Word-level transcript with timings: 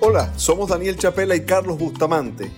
Hola, 0.00 0.32
somos 0.36 0.68
Daniel 0.68 0.96
Chapela 0.96 1.34
y 1.34 1.40
Carlos 1.40 1.76
Bustamante. 1.76 2.52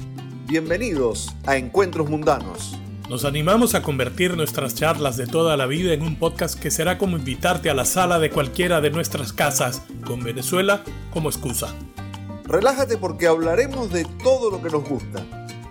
Bienvenidos 0.47 1.35
a 1.47 1.57
Encuentros 1.57 2.11
Mundanos. 2.11 2.77
Nos 3.09 3.25
animamos 3.25 3.75
a 3.75 3.81
convertir 3.81 4.37
nuestras 4.37 4.75
charlas 4.75 5.17
de 5.17 5.27
toda 5.27 5.57
la 5.57 5.65
vida 5.65 5.95
en 5.95 6.03
un 6.03 6.17
podcast 6.17 6.61
que 6.61 6.71
será 6.71 6.99
como 6.99 7.17
invitarte 7.17 7.71
a 7.71 7.75
la 7.75 7.87
sala 7.87 8.19
de 8.19 8.29
cualquiera 8.29 8.83
de 8.83 8.91
nuestras 8.91 9.33
casas, 9.33 9.81
con 10.05 10.23
Venezuela 10.23 10.85
como 11.15 11.31
excusa. 11.31 11.75
Relájate 12.45 12.99
porque 12.99 13.27
hablaremos 13.27 13.91
de 13.91 14.05
todo 14.23 14.51
lo 14.51 14.63
que 14.63 14.69
nos 14.69 14.87
gusta. 14.87 15.25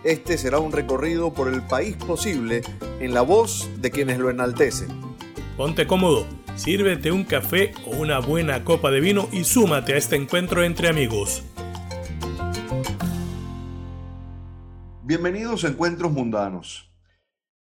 Este 0.04 0.40
será 0.40 0.58
un 0.58 0.72
recorrido 0.72 1.32
por 1.36 1.54
el 1.54 1.62
país 1.62 1.96
posible 1.98 2.64
en 3.00 3.14
la 3.14 3.22
voz 3.22 3.70
de 3.78 3.92
quienes 3.92 4.18
lo 4.18 4.32
enaltecen. 4.32 4.90
Ponte 5.56 5.86
cómodo, 5.86 6.26
sírvete 6.56 7.12
un 7.12 7.26
café 7.26 7.74
o 7.86 7.92
una 7.92 8.18
buena 8.18 8.64
copa 8.64 8.90
de 8.90 9.02
vino 9.02 9.30
y 9.32 9.44
súmate 9.44 9.94
a 9.94 9.98
este 9.98 10.16
encuentro 10.16 10.64
entre 10.64 10.90
amigos. 10.90 11.44
Bienvenidos 15.10 15.64
a 15.64 15.70
Encuentros 15.70 16.12
Mundanos. 16.12 16.94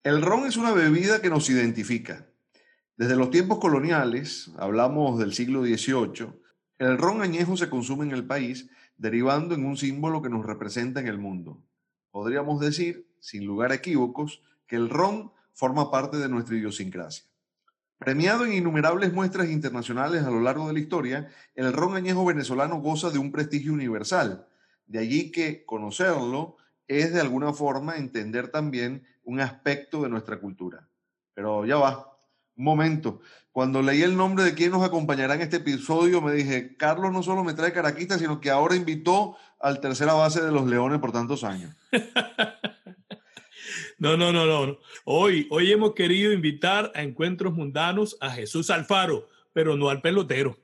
El 0.03 0.21
ron 0.21 0.45
es 0.45 0.57
una 0.57 0.73
bebida 0.73 1.21
que 1.21 1.30
nos 1.30 1.49
identifica. 1.49 2.27
Desde 2.97 3.16
los 3.16 3.31
tiempos 3.31 3.59
coloniales, 3.59 4.52
hablamos 4.57 5.17
del 5.20 5.34
siglo 5.34 5.63
XVIII, 5.63 6.33
el 6.80 6.97
ron 6.97 7.21
añejo 7.21 7.55
se 7.55 7.70
consume 7.70 8.03
en 8.03 8.11
el 8.11 8.27
país 8.27 8.70
derivando 8.97 9.55
en 9.55 9.63
un 9.66 9.77
símbolo 9.77 10.21
que 10.21 10.27
nos 10.27 10.45
representa 10.45 10.99
en 10.99 11.07
el 11.07 11.17
mundo. 11.17 11.63
Podríamos 12.11 12.59
decir, 12.59 13.07
sin 13.21 13.45
lugar 13.45 13.71
a 13.71 13.75
equívocos, 13.75 14.44
que 14.67 14.75
el 14.75 14.89
ron 14.89 15.31
forma 15.53 15.91
parte 15.91 16.17
de 16.17 16.27
nuestra 16.27 16.58
idiosincrasia. 16.58 17.23
Premiado 17.99 18.45
en 18.45 18.52
innumerables 18.52 19.13
muestras 19.13 19.49
internacionales 19.49 20.23
a 20.25 20.30
lo 20.30 20.41
largo 20.41 20.67
de 20.67 20.73
la 20.73 20.80
historia, 20.80 21.30
el 21.55 21.71
ron 21.71 21.95
añejo 21.95 22.25
venezolano 22.25 22.81
goza 22.81 23.11
de 23.11 23.19
un 23.19 23.31
prestigio 23.31 23.71
universal. 23.71 24.45
De 24.88 24.99
allí 24.99 25.31
que 25.31 25.64
conocerlo 25.64 26.58
es 26.90 27.14
de 27.14 27.22
alguna 27.22 27.54
forma 27.54 27.95
entender 27.95 28.50
también 28.50 29.06
un 29.23 29.40
aspecto 29.40 30.02
de 30.02 30.09
nuestra 30.09 30.40
cultura. 30.40 30.90
Pero 31.34 31.66
ya 31.66 31.78
va, 31.78 32.18
un 32.58 32.66
momento. 32.66 33.22
Cuando 33.52 33.82
leí 33.82 34.02
el 34.02 34.18
nombre 34.18 34.44
de 34.44 34.56
quien 34.56 34.72
nos 34.72 34.84
acompañará 34.84 35.36
en 35.36 35.42
este 35.42 35.58
episodio, 35.58 36.20
me 36.22 36.34
dije, 36.34 36.76
Carlos 36.76 37.14
no 37.14 37.23
solo 37.23 37.44
me 37.44 37.54
trae 37.54 37.72
caraquita, 37.72 38.17
sino 38.17 38.42
que 38.42 38.50
ahora 38.50 38.76
invitó 38.76 39.38
al 39.60 39.80
tercera 39.80 40.14
base 40.14 40.42
de 40.42 40.52
los 40.52 40.67
Leones 40.67 41.00
por 41.00 41.12
tantos 41.12 41.44
años. 41.44 41.73
No, 44.00 44.16
no, 44.16 44.32
no, 44.32 44.45
no. 44.45 44.78
Hoy, 45.04 45.45
hoy 45.52 45.73
hemos 45.73 45.94
querido 45.94 46.32
invitar 46.32 46.90
a 46.95 47.04
Encuentros 47.04 47.54
Mundanos 47.54 48.16
a 48.22 48.30
Jesús 48.32 48.70
Alfaro, 48.70 49.28
pero 49.52 49.76
no 49.76 49.90
al 49.90 50.02
pelotero. 50.02 50.58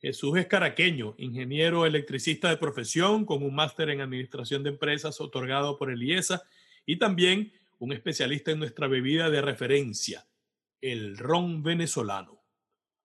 Jesús 0.00 0.38
es 0.38 0.46
caraqueño, 0.46 1.14
ingeniero 1.18 1.84
electricista 1.84 2.48
de 2.48 2.56
profesión, 2.56 3.26
con 3.26 3.42
un 3.42 3.54
máster 3.54 3.90
en 3.90 4.00
administración 4.00 4.62
de 4.62 4.70
empresas 4.70 5.20
otorgado 5.20 5.76
por 5.76 5.90
el 5.90 6.02
IESA 6.02 6.42
y 6.86 6.96
también 6.96 7.52
un 7.78 7.92
especialista 7.92 8.50
en 8.50 8.60
nuestra 8.60 8.88
bebida 8.88 9.28
de 9.28 9.42
referencia, 9.42 10.26
el 10.80 11.18
ron 11.18 11.62
venezolano. 11.62 12.40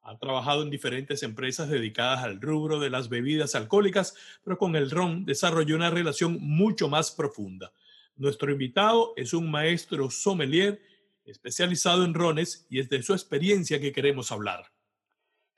Ha 0.03 0.17
trabajado 0.19 0.63
en 0.63 0.69
diferentes 0.69 1.23
empresas 1.23 1.67
dedicadas 1.67 2.23
al 2.23 2.39
rubro 2.39 2.79
de 2.79 2.89
las 2.89 3.09
bebidas 3.09 3.55
alcohólicas, 3.55 4.15
pero 4.43 4.57
con 4.57 4.77
el 4.77 4.89
ron 4.89 5.25
desarrolló 5.25 5.75
una 5.75 5.89
relación 5.89 6.37
mucho 6.39 6.87
más 6.87 7.11
profunda. 7.11 7.73
Nuestro 8.15 8.51
invitado 8.51 9.13
es 9.17 9.33
un 9.33 9.51
maestro 9.51 10.09
sommelier 10.09 10.81
especializado 11.25 12.05
en 12.05 12.13
rones 12.13 12.65
y 12.69 12.79
es 12.79 12.87
de 12.87 13.03
su 13.03 13.13
experiencia 13.13 13.81
que 13.81 13.91
queremos 13.91 14.31
hablar. 14.31 14.74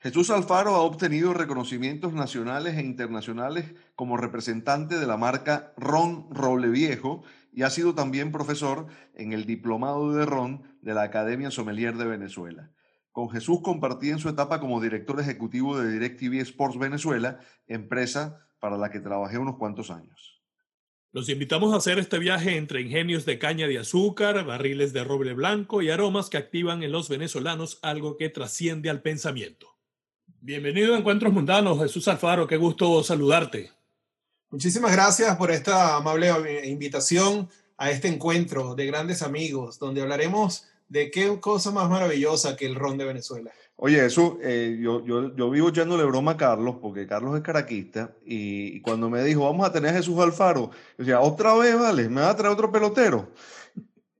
Jesús 0.00 0.30
Alfaro 0.30 0.76
ha 0.76 0.82
obtenido 0.82 1.34
reconocimientos 1.34 2.12
nacionales 2.12 2.76
e 2.76 2.82
internacionales 2.82 3.74
como 3.96 4.16
representante 4.16 4.96
de 4.96 5.08
la 5.08 5.16
marca 5.16 5.72
Ron 5.76 6.28
Roble 6.30 6.68
Viejo 6.68 7.24
y 7.52 7.62
ha 7.62 7.70
sido 7.70 7.96
también 7.96 8.30
profesor 8.30 8.86
en 9.14 9.32
el 9.32 9.44
Diplomado 9.44 10.12
de 10.12 10.24
Ron 10.24 10.62
de 10.82 10.94
la 10.94 11.02
Academia 11.02 11.50
Sommelier 11.50 11.96
de 11.96 12.04
Venezuela. 12.04 12.70
Con 13.10 13.28
Jesús 13.28 13.58
compartí 13.60 14.10
en 14.10 14.20
su 14.20 14.28
etapa 14.28 14.60
como 14.60 14.80
director 14.80 15.18
ejecutivo 15.18 15.76
de 15.76 15.90
DirecTV 15.90 16.42
Sports 16.42 16.78
Venezuela, 16.78 17.40
empresa 17.66 18.46
para 18.60 18.76
la 18.76 18.90
que 18.90 19.00
trabajé 19.00 19.38
unos 19.38 19.56
cuantos 19.56 19.90
años. 19.90 20.40
Los 21.10 21.28
invitamos 21.28 21.74
a 21.74 21.78
hacer 21.78 21.98
este 21.98 22.20
viaje 22.20 22.56
entre 22.56 22.82
ingenios 22.82 23.26
de 23.26 23.40
caña 23.40 23.66
de 23.66 23.78
azúcar, 23.78 24.44
barriles 24.44 24.92
de 24.92 25.02
roble 25.02 25.34
blanco 25.34 25.82
y 25.82 25.90
aromas 25.90 26.30
que 26.30 26.36
activan 26.36 26.84
en 26.84 26.92
los 26.92 27.08
venezolanos 27.08 27.80
algo 27.82 28.16
que 28.16 28.28
trasciende 28.28 28.90
al 28.90 29.02
pensamiento. 29.02 29.77
Bienvenido 30.40 30.94
a 30.94 30.98
Encuentros 30.98 31.32
Mundanos, 31.32 31.80
Jesús 31.80 32.06
Alfaro, 32.06 32.46
qué 32.46 32.56
gusto 32.56 33.02
saludarte. 33.02 33.72
Muchísimas 34.50 34.92
gracias 34.92 35.36
por 35.36 35.50
esta 35.50 35.96
amable 35.96 36.28
invitación 36.64 37.48
a 37.76 37.90
este 37.90 38.06
encuentro 38.06 38.76
de 38.76 38.86
grandes 38.86 39.22
amigos, 39.22 39.80
donde 39.80 40.00
hablaremos 40.00 40.68
de 40.88 41.10
qué 41.10 41.40
cosa 41.40 41.72
más 41.72 41.90
maravillosa 41.90 42.56
que 42.56 42.66
el 42.66 42.76
ron 42.76 42.96
de 42.96 43.06
Venezuela. 43.06 43.50
Oye, 43.74 44.06
eso, 44.06 44.38
eh, 44.40 44.78
yo, 44.80 45.04
yo, 45.04 45.34
yo, 45.34 45.50
vivo 45.50 45.70
echándole 45.70 46.04
broma 46.04 46.32
a 46.32 46.36
Carlos, 46.36 46.76
porque 46.80 47.08
Carlos 47.08 47.36
es 47.36 47.42
caraquista, 47.42 48.12
y, 48.24 48.80
cuando 48.80 49.10
me 49.10 49.24
dijo, 49.24 49.44
vamos 49.44 49.66
a 49.66 49.72
tener 49.72 49.90
a 49.90 49.96
Jesús 49.96 50.20
Alfaro, 50.20 50.70
yo 50.70 51.04
decía, 51.04 51.20
otra 51.20 51.52
vez, 51.54 51.76
vale, 51.76 52.08
me 52.08 52.20
va 52.20 52.30
a 52.30 52.36
traer 52.36 52.52
otro 52.52 52.70
pelotero. 52.70 53.28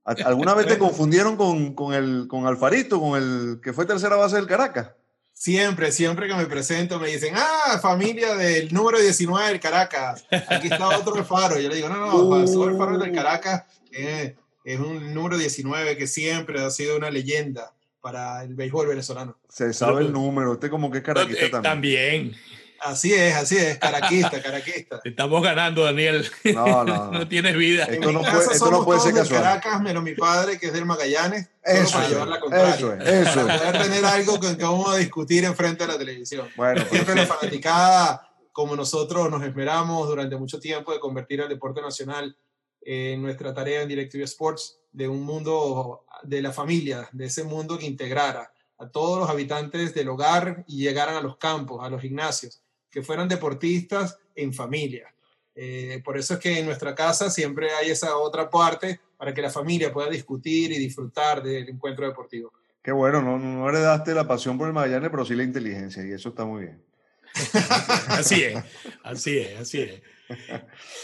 ¿Alguna 0.03 0.53
vez 0.53 0.67
te 0.67 0.77
confundieron 0.79 1.37
con, 1.37 1.73
con, 1.75 1.93
el, 1.93 2.27
con 2.27 2.45
Alfarito, 2.45 2.99
con 2.99 3.17
el 3.17 3.61
que 3.63 3.71
fue 3.71 3.85
tercera 3.85 4.17
base 4.17 4.35
del 4.35 4.47
Caracas? 4.47 4.98
Siempre, 5.39 5.93
siempre 5.93 6.27
que 6.27 6.35
me 6.35 6.47
presento 6.47 6.99
me 6.99 7.07
dicen, 7.07 7.33
ah, 7.37 7.79
familia 7.81 8.35
del 8.35 8.73
número 8.73 8.99
19 8.99 9.47
del 9.47 9.59
Caracas, 9.61 10.25
aquí 10.49 10.67
está 10.67 10.89
otro 10.99 11.15
Alfaro. 11.15 11.57
Yo 11.57 11.69
le 11.69 11.75
digo, 11.77 11.87
no, 11.87 11.95
no, 11.95 12.13
uh. 12.13 12.67
Alfaro 12.67 12.97
del 12.97 13.13
Caracas 13.13 13.63
eh, 13.89 14.35
es 14.65 14.79
un 14.81 15.13
número 15.13 15.37
19 15.37 15.95
que 15.95 16.07
siempre 16.07 16.61
ha 16.61 16.69
sido 16.69 16.97
una 16.97 17.09
leyenda 17.09 17.73
para 18.01 18.43
el 18.43 18.53
béisbol 18.53 18.87
venezolano. 18.87 19.37
Se 19.47 19.71
sabe 19.71 20.01
el 20.01 20.11
número, 20.11 20.51
usted 20.51 20.69
como 20.69 20.91
que 20.91 20.97
es 20.97 21.05
caraquista 21.05 21.45
eh, 21.45 21.61
también. 21.63 22.35
Así 22.81 23.13
es, 23.13 23.35
así 23.35 23.57
es, 23.57 23.77
caraquista, 23.77 24.41
caraquista. 24.43 25.01
Estamos 25.03 25.43
ganando, 25.43 25.83
Daniel. 25.83 26.29
No, 26.53 26.83
no, 26.83 27.11
no. 27.11 27.27
tienes 27.29 27.55
vida. 27.55 27.85
Esto 27.85 28.11
no, 28.11 28.21
puede, 28.21 28.45
esto 28.51 28.71
no 28.71 28.85
puede 28.85 28.99
ser 28.99 29.13
casual. 29.13 29.41
Caracas, 29.41 29.81
menos 29.81 30.03
mi 30.03 30.13
padre, 30.13 30.57
que 30.57 30.67
es 30.67 30.73
del 30.73 30.85
Magallanes, 30.85 31.49
eso 31.63 31.97
para 31.97 32.09
llevar 32.09 32.27
la 32.27 32.39
contraria. 32.39 32.75
Eso 32.75 32.93
es, 32.93 33.07
eso 33.07 33.45
Para 33.45 33.57
poder 33.57 33.81
tener 33.83 34.05
algo 34.05 34.39
que, 34.39 34.57
que, 34.57 34.63
vamos 34.63 34.89
a 34.89 34.97
discutir 34.97 35.43
enfrente 35.45 35.85
de 35.85 35.93
la 35.93 35.97
televisión. 35.97 36.47
Bueno, 36.55 36.83
Siempre 36.89 37.15
la 37.15 37.25
fanaticada, 37.25 38.29
como 38.51 38.75
nosotros 38.75 39.29
nos 39.29 39.43
esperamos 39.43 40.07
durante 40.07 40.35
mucho 40.37 40.59
tiempo 40.59 40.93
de 40.93 40.99
convertir 40.99 41.41
al 41.41 41.49
deporte 41.49 41.81
nacional 41.81 42.35
en 42.81 43.21
nuestra 43.21 43.53
tarea 43.53 43.81
en 43.81 43.89
DirecTV 43.89 44.23
Sports, 44.23 44.79
de 44.91 45.07
un 45.07 45.23
mundo 45.23 46.05
de 46.23 46.41
la 46.41 46.51
familia, 46.51 47.07
de 47.11 47.25
ese 47.25 47.43
mundo 47.43 47.77
que 47.77 47.85
integrara 47.85 48.51
a 48.77 48.89
todos 48.89 49.19
los 49.19 49.29
habitantes 49.29 49.93
del 49.93 50.09
hogar 50.09 50.63
y 50.67 50.77
llegaran 50.77 51.15
a 51.15 51.21
los 51.21 51.37
campos, 51.37 51.83
a 51.83 51.89
los 51.89 52.01
gimnasios, 52.01 52.61
que 52.91 53.03
fueran 53.03 53.27
deportistas 53.27 54.17
en 54.35 54.53
familia. 54.53 55.13
Eh, 55.55 56.01
por 56.03 56.17
eso 56.17 56.35
es 56.35 56.39
que 56.39 56.59
en 56.59 56.65
nuestra 56.65 56.95
casa 56.95 57.29
siempre 57.29 57.71
hay 57.71 57.89
esa 57.89 58.15
otra 58.17 58.49
parte 58.49 58.99
para 59.17 59.33
que 59.33 59.41
la 59.41 59.49
familia 59.49 59.91
pueda 59.91 60.09
discutir 60.09 60.71
y 60.71 60.79
disfrutar 60.79 61.43
del 61.43 61.67
encuentro 61.67 62.07
deportivo. 62.07 62.53
Qué 62.81 62.91
bueno, 62.91 63.21
no, 63.21 63.37
no 63.37 63.67
heredaste 63.67 64.13
la 64.13 64.27
pasión 64.27 64.57
por 64.57 64.67
el 64.67 64.73
Magallanes, 64.73 65.09
pero 65.09 65.25
sí 65.25 65.35
la 65.35 65.43
inteligencia, 65.43 66.05
y 66.05 66.11
eso 66.11 66.29
está 66.29 66.45
muy 66.45 66.63
bien. 66.63 66.81
así 68.07 68.43
es, 68.43 68.63
así 69.03 69.37
es, 69.37 69.59
así 69.59 69.81
es. 69.81 70.01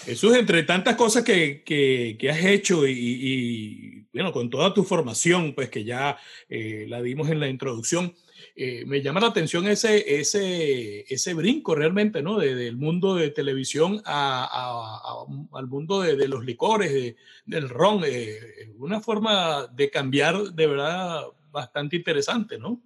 Jesús, 0.05 0.35
entre 0.35 0.63
tantas 0.63 0.95
cosas 0.95 1.23
que, 1.23 1.63
que, 1.63 2.29
has 2.29 2.45
hecho 2.45 2.87
y, 2.87 4.07
bueno, 4.13 4.31
con 4.31 4.49
toda 4.49 4.73
tu 4.73 4.83
formación, 4.83 5.53
pues 5.53 5.69
que 5.69 5.83
ya 5.83 6.17
eh, 6.47 6.85
la 6.87 7.01
dimos 7.01 7.29
en 7.29 7.39
la 7.39 7.47
introducción, 7.47 8.13
eh, 8.57 8.85
me 8.85 9.01
llama 9.01 9.19
la 9.19 9.27
atención 9.27 9.67
ese, 9.67 10.17
ese, 10.17 11.01
ese 11.13 11.33
brinco 11.33 11.75
realmente, 11.75 12.21
¿no? 12.21 12.39
De, 12.39 12.55
del 12.55 12.77
mundo 12.77 13.15
de 13.15 13.29
televisión 13.29 14.01
a, 14.05 15.25
al 15.51 15.67
mundo 15.67 15.99
de, 15.99 16.27
los 16.29 16.45
licores, 16.45 17.15
del 17.45 17.67
ron, 17.69 18.03
eh, 18.05 18.71
una 18.77 19.01
forma 19.01 19.67
de 19.67 19.89
cambiar 19.89 20.53
de 20.53 20.67
verdad 20.67 21.25
bastante 21.51 21.97
interesante, 21.97 22.57
¿no? 22.57 22.81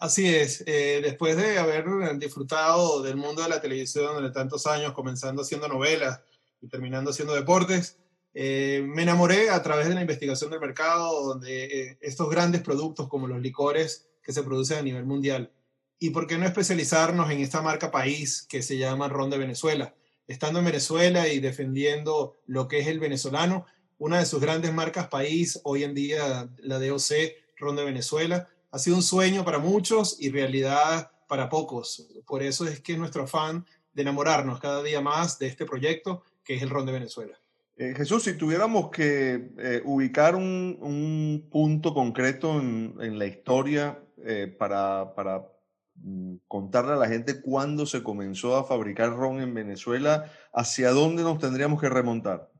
Así 0.00 0.34
es, 0.34 0.64
eh, 0.66 1.00
después 1.02 1.36
de 1.36 1.58
haber 1.58 1.84
disfrutado 2.18 3.02
del 3.02 3.16
mundo 3.16 3.42
de 3.42 3.50
la 3.50 3.60
televisión 3.60 4.14
durante 4.14 4.34
tantos 4.34 4.66
años, 4.66 4.94
comenzando 4.94 5.42
haciendo 5.42 5.68
novelas 5.68 6.22
y 6.62 6.68
terminando 6.68 7.10
haciendo 7.10 7.34
deportes, 7.34 7.98
me 8.34 9.02
enamoré 9.02 9.50
a 9.50 9.62
través 9.62 9.88
de 9.88 9.94
la 9.94 10.00
investigación 10.00 10.50
del 10.50 10.58
mercado, 10.58 11.22
donde 11.22 11.98
estos 12.00 12.30
grandes 12.30 12.62
productos 12.62 13.06
como 13.06 13.28
los 13.28 13.42
licores 13.42 14.08
que 14.22 14.32
se 14.32 14.42
producen 14.42 14.78
a 14.78 14.82
nivel 14.82 15.04
mundial. 15.04 15.52
¿Y 15.98 16.10
por 16.10 16.26
qué 16.26 16.38
no 16.38 16.46
especializarnos 16.46 17.30
en 17.30 17.40
esta 17.40 17.62
marca 17.62 17.90
país 17.90 18.46
que 18.48 18.62
se 18.62 18.78
llama 18.78 19.08
Ron 19.08 19.30
de 19.30 19.38
Venezuela? 19.38 19.94
Estando 20.26 20.58
en 20.58 20.64
Venezuela 20.64 21.28
y 21.28 21.40
defendiendo 21.40 22.36
lo 22.46 22.68
que 22.68 22.80
es 22.80 22.86
el 22.86 23.00
venezolano, 23.00 23.66
una 23.98 24.18
de 24.18 24.26
sus 24.26 24.40
grandes 24.40 24.72
marcas 24.72 25.08
país, 25.08 25.60
hoy 25.64 25.84
en 25.84 25.94
día 25.94 26.48
la 26.58 26.78
DOC, 26.78 27.34
Ron 27.56 27.76
de 27.76 27.84
Venezuela, 27.84 28.48
ha 28.70 28.78
sido 28.78 28.96
un 28.96 29.02
sueño 29.02 29.44
para 29.44 29.58
muchos 29.58 30.16
y 30.18 30.30
realidad 30.30 31.12
para 31.28 31.48
pocos. 31.48 32.08
Por 32.26 32.42
eso 32.42 32.66
es 32.66 32.80
que 32.80 32.96
nuestro 32.96 33.24
afán 33.24 33.64
de 33.92 34.02
enamorarnos 34.02 34.60
cada 34.60 34.82
día 34.82 35.00
más 35.00 35.38
de 35.38 35.46
este 35.46 35.66
proyecto 35.66 36.24
que 36.44 36.56
es 36.56 36.62
el 36.62 36.70
ron 36.70 36.86
de 36.86 36.92
Venezuela. 36.92 37.38
Eh, 37.76 37.94
Jesús, 37.96 38.24
si 38.24 38.36
tuviéramos 38.36 38.90
que 38.90 39.50
eh, 39.58 39.82
ubicar 39.84 40.36
un, 40.36 41.48
punto 41.50 41.94
concreto 41.94 42.58
en, 42.58 43.18
la 43.18 43.26
historia 43.26 44.01
eh, 44.24 44.54
para, 44.58 45.14
para 45.14 45.48
mm, 45.96 46.36
contarle 46.48 46.92
a 46.92 46.96
la 46.96 47.08
gente 47.08 47.40
cuándo 47.40 47.86
se 47.86 48.02
comenzó 48.02 48.56
a 48.56 48.64
fabricar 48.64 49.16
ron 49.16 49.40
en 49.40 49.54
Venezuela, 49.54 50.30
¿hacia 50.52 50.90
dónde 50.90 51.22
nos 51.22 51.38
tendríamos 51.38 51.80
que 51.80 51.88
remontar? 51.88 52.50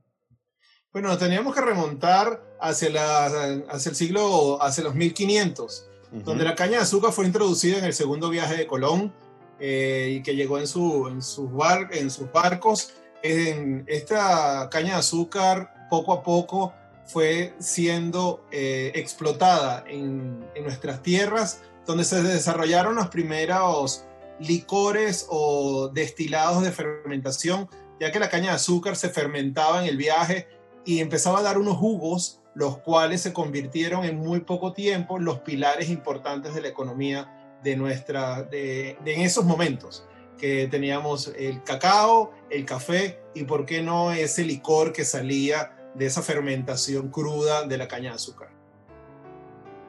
Bueno, 0.92 1.08
nos 1.08 1.18
tendríamos 1.18 1.54
que 1.54 1.60
remontar 1.62 2.56
hacia, 2.60 2.90
la, 2.90 3.26
hacia 3.70 3.90
el 3.90 3.96
siglo, 3.96 4.62
hacia 4.62 4.84
los 4.84 4.94
1500, 4.94 5.88
donde 6.24 6.44
la 6.44 6.54
caña 6.54 6.72
de 6.72 6.82
azúcar 6.82 7.12
fue 7.12 7.24
introducida 7.24 7.78
en 7.78 7.84
el 7.84 7.94
segundo 7.94 8.28
viaje 8.28 8.56
de 8.56 8.66
Colón 8.66 9.10
y 9.58 10.22
que 10.22 10.34
llegó 10.36 10.58
en, 10.58 10.66
su, 10.66 11.08
en, 11.08 11.22
sus 11.22 11.50
bar, 11.50 11.88
en 11.92 12.10
sus 12.10 12.30
barcos 12.30 12.92
en 13.22 13.84
esta 13.86 14.68
caña 14.70 14.94
de 14.94 14.98
azúcar 14.98 15.86
poco 15.88 16.12
a 16.12 16.22
poco 16.22 16.74
fue 17.06 17.54
siendo 17.58 18.46
eh, 18.50 18.92
explotada 18.94 19.84
en, 19.86 20.40
nuestras 20.62 21.02
tierras, 21.02 21.62
donde 21.86 22.04
se 22.04 22.22
desarrollaron 22.22 22.94
los 22.94 23.08
primeros 23.08 24.04
licores 24.38 25.26
o 25.28 25.88
destilados 25.88 26.62
de 26.62 26.72
fermentación, 26.72 27.68
ya 28.00 28.12
que 28.12 28.20
la 28.20 28.28
caña 28.28 28.50
de 28.50 28.56
azúcar 28.56 28.96
se 28.96 29.08
fermentaba 29.08 29.82
en 29.82 29.88
el 29.88 29.96
viaje 29.96 30.48
y 30.84 31.00
empezaba 31.00 31.40
a 31.40 31.42
dar 31.42 31.58
unos 31.58 31.76
jugos, 31.76 32.40
los 32.54 32.78
cuales 32.78 33.20
se 33.22 33.32
convirtieron 33.32 34.04
en 34.04 34.18
muy 34.18 34.40
poco 34.40 34.72
tiempo 34.72 35.18
los 35.18 35.40
pilares 35.40 35.88
importantes 35.88 36.54
de 36.54 36.60
la 36.60 36.68
economía 36.68 37.58
de 37.62 37.76
nuestra, 37.76 38.42
de 38.42 38.96
en 39.04 39.20
esos 39.20 39.44
momentos 39.44 40.06
que 40.38 40.66
teníamos 40.66 41.32
el 41.38 41.62
cacao, 41.62 42.32
el 42.50 42.64
café 42.64 43.20
y 43.34 43.44
por 43.44 43.64
qué 43.64 43.80
no 43.80 44.12
ese 44.12 44.44
licor 44.44 44.92
que 44.92 45.04
salía 45.04 45.81
de 45.94 46.06
esa 46.06 46.22
fermentación 46.22 47.08
cruda 47.08 47.66
de 47.66 47.76
la 47.78 47.88
caña 47.88 48.10
de 48.10 48.16
azúcar. 48.16 48.50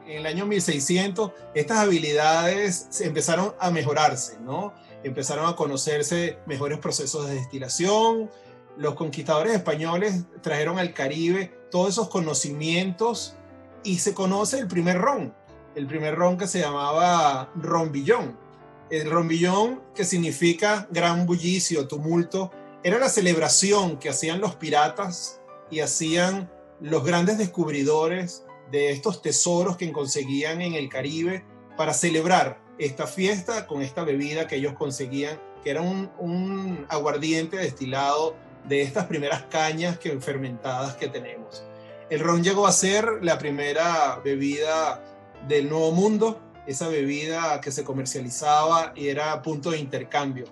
En 0.06 0.18
el 0.18 0.26
año 0.26 0.46
1600 0.46 1.32
estas 1.54 1.78
habilidades 1.80 3.02
empezaron 3.02 3.54
a 3.60 3.72
mejorarse, 3.72 4.38
¿no? 4.42 4.74
Empezaron 5.04 5.48
a 5.48 5.56
conocerse 5.56 6.40
mejores 6.46 6.80
procesos 6.80 7.28
de 7.28 7.36
destilación. 7.36 8.30
Los 8.78 8.96
conquistadores 8.96 9.54
españoles 9.54 10.24
trajeron 10.42 10.78
al 10.78 10.94
Caribe 10.94 11.54
todos 11.72 11.90
esos 11.90 12.10
conocimientos 12.10 13.36
y 13.84 14.00
se 14.00 14.14
conoce 14.14 14.60
el 14.60 14.68
primer 14.68 14.98
ron, 14.98 15.34
el 15.76 15.88
primer 15.88 16.16
ron 16.16 16.38
que 16.38 16.48
se 16.48 16.60
llamaba 16.60 17.50
rombillón 17.56 18.44
el 18.90 19.10
rombillón, 19.10 19.82
que 19.96 20.04
significa 20.04 20.88
gran 20.92 21.26
bullicio, 21.26 21.88
tumulto, 21.88 22.52
era 22.84 23.00
la 23.00 23.10
celebración 23.10 23.98
que 23.98 24.10
hacían 24.10 24.40
los 24.40 24.56
piratas 24.56 25.42
y 25.74 25.80
hacían 25.82 26.50
los 26.80 27.04
grandes 27.04 27.38
descubridores 27.38 28.46
de 28.72 28.92
estos 28.92 29.22
tesoros 29.22 29.78
que 29.78 29.92
conseguían 29.92 30.62
en 30.62 30.74
el 30.74 30.90
Caribe 30.90 31.44
para 31.76 31.94
celebrar 31.94 32.62
esta 32.78 33.08
fiesta 33.08 33.68
con 33.68 33.82
esta 33.82 34.04
bebida 34.04 34.48
que 34.48 34.56
ellos 34.56 34.74
conseguían, 34.74 35.40
que 35.64 35.72
era 35.72 35.82
un, 35.82 36.86
aguardiente 36.90 37.58
destilado 37.58 38.36
de 38.68 38.82
estas 38.82 39.06
primeras 39.06 39.44
cañas 39.44 39.98
que, 39.98 40.20
fermentadas 40.20 40.96
que 40.96 41.08
tenemos. 41.08 41.64
El 42.10 42.20
ron 42.20 42.44
llegó 42.44 42.68
a 42.68 42.72
ser 42.72 43.06
la 43.22 43.38
primera 43.38 44.20
bebida 44.24 45.04
del 45.48 45.70
Nuevo 45.70 45.92
Mundo 45.92 46.40
esa 46.68 46.88
bebida 46.88 47.60
que 47.60 47.72
se 47.72 47.84
comercializaba 47.84 48.94
y 48.96 49.08
era 49.08 49.42
punto 49.42 49.72
de 49.72 49.80
intercambio. 49.80 50.46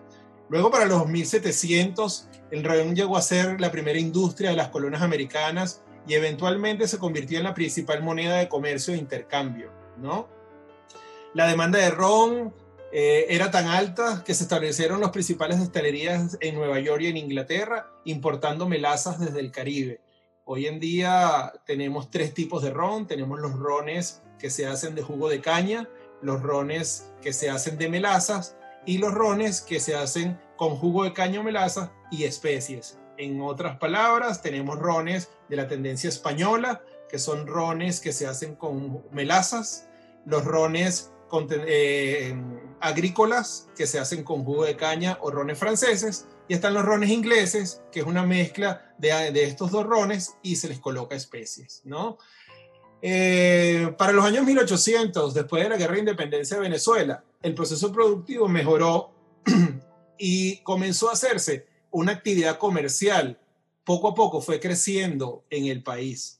Luego 0.50 0.70
para 0.70 0.86
los 0.86 1.08
1700 1.08 2.28
el 2.52 2.64
ron 2.64 2.96
llegó 2.96 3.18
a 3.18 3.22
ser 3.22 3.60
la 3.60 3.72
primera 3.72 3.98
industria 3.98 4.52
de 4.52 4.56
las 4.56 4.70
colonias 4.70 5.02
americanas 5.02 5.82
y 6.08 6.14
eventualmente 6.14 6.88
se 6.88 6.98
convirtió 6.98 7.38
en 7.38 7.46
la 7.46 7.54
principal 7.54 8.04
moneda 8.04 8.38
de 8.38 8.50
comercio 8.50 8.94
e 8.94 8.98
intercambio, 8.98 9.72
¿no? 9.98 10.28
La 11.34 11.48
demanda 11.48 11.80
de 11.80 11.90
ron 11.90 12.54
eh, 12.92 13.28
era 13.30 13.52
tan 13.52 13.68
alta 13.68 14.24
que 14.26 14.34
se 14.34 14.44
establecieron 14.44 15.00
las 15.00 15.12
principales 15.12 15.60
destilerías 15.60 16.38
en 16.42 16.56
Nueva 16.56 16.80
York 16.80 17.02
y 17.04 17.08
en 17.08 17.18
Inglaterra, 17.18 17.90
importando 18.04 18.68
melazas 18.68 19.20
desde 19.20 19.40
el 19.40 19.52
Caribe. 19.52 20.02
Hoy 20.44 20.68
en 20.68 20.82
día 20.82 21.54
tenemos 21.66 22.10
tres 22.10 22.34
tipos 22.34 22.62
de 22.64 22.72
ron. 22.72 23.08
Tenemos 23.08 23.40
los 23.40 23.54
rones 23.54 24.22
que 24.38 24.50
se 24.50 24.66
hacen 24.66 24.96
de 24.96 25.02
jugo 25.02 25.30
de 25.30 25.40
caña, 25.40 25.88
los 26.22 26.42
rones 26.42 27.14
que 27.22 27.32
se 27.32 27.50
hacen 27.50 27.78
de 27.78 27.88
melazas 27.88 28.58
y 28.86 28.98
los 28.98 29.14
rones 29.14 29.62
que 29.62 29.80
se 29.80 29.96
hacen 29.96 30.42
con 30.62 30.76
jugo 30.76 31.06
de 31.06 31.12
caña 31.12 31.40
o 31.40 31.44
melaza 31.44 31.92
y 32.12 32.26
especies. 32.26 33.00
En 33.18 33.42
otras 33.42 33.80
palabras, 33.80 34.44
tenemos 34.44 34.78
rones 34.78 35.32
de 35.50 35.56
la 35.56 35.68
tendencia 35.68 36.08
española, 36.08 36.84
que 37.10 37.18
son 37.18 37.48
rones 37.48 38.00
que 38.00 38.14
se 38.14 38.28
hacen 38.28 38.54
con 38.54 39.04
melazas, 39.12 39.90
los 40.24 40.46
rones 40.46 41.12
eh, 41.66 42.40
agrícolas 42.80 43.70
que 43.76 43.88
se 43.88 43.98
hacen 43.98 44.24
con 44.24 44.44
jugo 44.44 44.64
de 44.66 44.76
caña 44.76 45.18
o 45.22 45.32
rones 45.32 45.58
franceses, 45.58 46.28
y 46.48 46.54
están 46.54 46.76
los 46.76 46.86
rones 46.86 47.10
ingleses, 47.10 47.82
que 47.92 48.02
es 48.02 48.06
una 48.06 48.22
mezcla 48.22 48.94
de, 49.00 49.32
de 49.32 49.46
estos 49.46 49.72
dos 49.72 49.84
rones 49.88 50.36
y 50.44 50.58
se 50.58 50.70
les 50.70 50.80
coloca 50.80 51.16
especies, 51.16 51.82
¿no? 51.86 52.20
Eh, 53.02 53.96
para 53.98 54.12
los 54.12 54.24
años 54.24 54.46
1800, 54.46 55.34
después 55.34 55.64
de 55.64 55.70
la 55.70 55.78
guerra 55.78 55.94
de 55.94 56.02
independencia 56.02 56.58
de 56.58 56.62
Venezuela, 56.62 57.24
el 57.42 57.56
proceso 57.56 57.92
productivo 57.92 58.48
mejoró 58.48 59.10
y 60.24 60.58
comenzó 60.58 61.10
a 61.10 61.14
hacerse 61.14 61.66
una 61.90 62.12
actividad 62.12 62.60
comercial. 62.60 63.40
Poco 63.84 64.10
a 64.10 64.14
poco 64.14 64.40
fue 64.40 64.60
creciendo 64.60 65.46
en 65.50 65.66
el 65.66 65.82
país, 65.82 66.40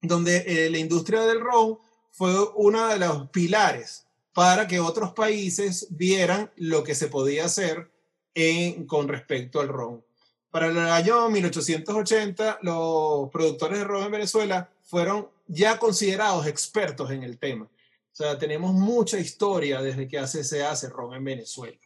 donde 0.00 0.44
eh, 0.46 0.70
la 0.70 0.78
industria 0.78 1.22
del 1.22 1.40
ron 1.40 1.78
fue 2.12 2.32
uno 2.54 2.86
de 2.86 2.98
los 2.98 3.28
pilares 3.30 4.06
para 4.32 4.68
que 4.68 4.78
otros 4.78 5.12
países 5.14 5.88
vieran 5.90 6.52
lo 6.54 6.84
que 6.84 6.94
se 6.94 7.08
podía 7.08 7.46
hacer 7.46 7.90
en, 8.34 8.86
con 8.86 9.08
respecto 9.08 9.60
al 9.60 9.66
ron. 9.66 10.04
Para 10.48 10.68
el 10.68 10.78
año 10.78 11.28
1880, 11.28 12.60
los 12.62 13.30
productores 13.30 13.80
de 13.80 13.84
ron 13.84 14.04
en 14.04 14.12
Venezuela 14.12 14.70
fueron 14.84 15.28
ya 15.48 15.76
considerados 15.76 16.46
expertos 16.46 17.10
en 17.10 17.24
el 17.24 17.36
tema. 17.36 17.64
O 17.64 18.16
sea, 18.18 18.38
tenemos 18.38 18.72
mucha 18.72 19.18
historia 19.18 19.82
desde 19.82 20.06
que 20.06 20.18
hace, 20.18 20.44
se 20.44 20.62
hace 20.62 20.88
ron 20.88 21.14
en 21.14 21.24
Venezuela. 21.24 21.76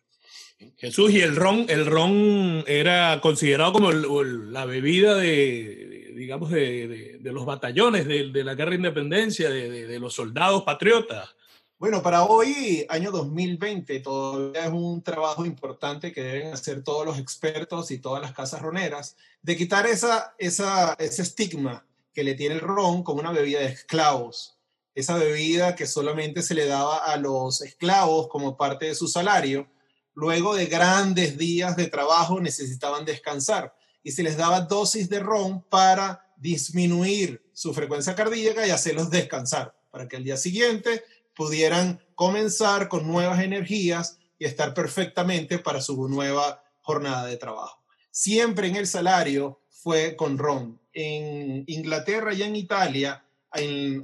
Jesús, 0.76 1.13
y 1.13 1.20
el 1.20 1.36
ron, 1.36 1.67
el 1.69 1.86
ron 1.86 2.65
era 2.67 3.20
considerado 3.20 3.72
como 3.72 3.93
la 3.93 4.65
bebida 4.65 5.17
de, 5.17 6.13
digamos, 6.15 6.51
de, 6.51 7.19
los 7.22 7.44
batallones 7.44 8.06
de, 8.06 8.44
la 8.44 8.55
guerra 8.55 8.70
de 8.70 8.77
independencia, 8.77 9.51
de, 9.51 9.98
los 9.98 10.15
soldados 10.15 10.63
patriotas. 10.63 11.31
Bueno, 11.79 12.01
para 12.01 12.25
hoy, 12.25 12.86
año 12.89 13.10
2020, 13.10 13.98
todavía 14.01 14.67
es 14.67 14.72
un 14.72 15.03
trabajo 15.03 15.44
importante 15.44 16.13
que 16.13 16.22
deben 16.22 16.53
hacer 16.53 16.84
todos 16.84 17.05
los 17.05 17.19
expertos 17.19 17.91
y 17.91 17.98
todas 17.98 18.22
las 18.22 18.32
casas 18.32 18.63
roneras, 18.63 19.17
de 19.43 19.56
quitar 19.56 19.86
esa, 19.86 20.34
esa, 20.39 20.94
ese 20.94 21.22
estigma 21.22 21.84
que 22.15 22.22
le 22.22 22.34
tiene 22.34 22.55
el 22.55 22.60
ron 22.60 23.03
como 23.03 23.20
una 23.20 23.32
bebida 23.32 23.60
de 23.60 23.67
esclavos. 23.67 24.56
Esa 24.94 25.17
bebida 25.17 25.75
que 25.75 25.86
solamente 25.86 26.43
se 26.43 26.55
le 26.55 26.67
daba 26.67 26.98
a 26.98 27.17
los 27.17 27.63
esclavos 27.63 28.29
como 28.29 28.56
parte 28.56 28.86
de 28.86 28.94
su 28.94 29.08
salario. 29.08 29.67
Luego 30.14 30.54
de 30.54 30.66
grandes 30.66 31.38
días 31.38 31.76
de 31.76 31.88
trabajo 31.88 32.40
necesitaban 32.40 33.04
descansar 33.04 33.74
y 34.02 34.12
se 34.12 34.22
les 34.22 34.36
daba 34.36 34.62
dosis 34.62 35.08
de 35.08 35.20
ron 35.20 35.62
para 35.62 36.32
disminuir 36.36 37.42
su 37.52 37.72
frecuencia 37.72 38.14
cardíaca 38.14 38.66
y 38.66 38.70
hacerlos 38.70 39.10
descansar, 39.10 39.74
para 39.90 40.08
que 40.08 40.16
al 40.16 40.24
día 40.24 40.36
siguiente 40.36 41.04
pudieran 41.34 42.00
comenzar 42.14 42.88
con 42.88 43.06
nuevas 43.06 43.40
energías 43.42 44.19
y 44.38 44.44
estar 44.44 44.74
perfectamente 44.74 45.58
para 45.58 45.81
su 45.81 46.08
nueva 46.08 46.62
jornada 46.81 47.26
de 47.26 47.36
trabajo. 47.36 47.82
Siempre 48.10 48.69
en 48.69 48.76
el 48.76 48.86
salario 48.86 49.60
fue 49.70 50.16
con 50.16 50.36
ron, 50.36 50.81
en 50.92 51.64
Inglaterra 51.66 52.34
y 52.34 52.42
en 52.42 52.56
Italia, 52.56 53.24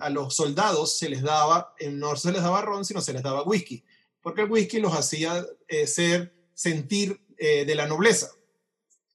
a 0.00 0.10
los 0.10 0.34
soldados 0.34 0.98
se 0.98 1.08
les 1.08 1.22
daba, 1.22 1.74
no 1.90 2.16
se 2.16 2.32
les 2.32 2.42
daba 2.42 2.62
ron, 2.62 2.84
sino 2.84 3.00
se 3.00 3.12
les 3.12 3.22
daba 3.22 3.42
whisky, 3.42 3.84
porque 4.22 4.42
el 4.42 4.50
whisky 4.50 4.80
los 4.80 4.94
hacía 4.94 5.44
eh, 5.68 5.86
ser, 5.86 6.32
sentir 6.54 7.20
eh, 7.36 7.64
de 7.64 7.74
la 7.74 7.86
nobleza. 7.86 8.30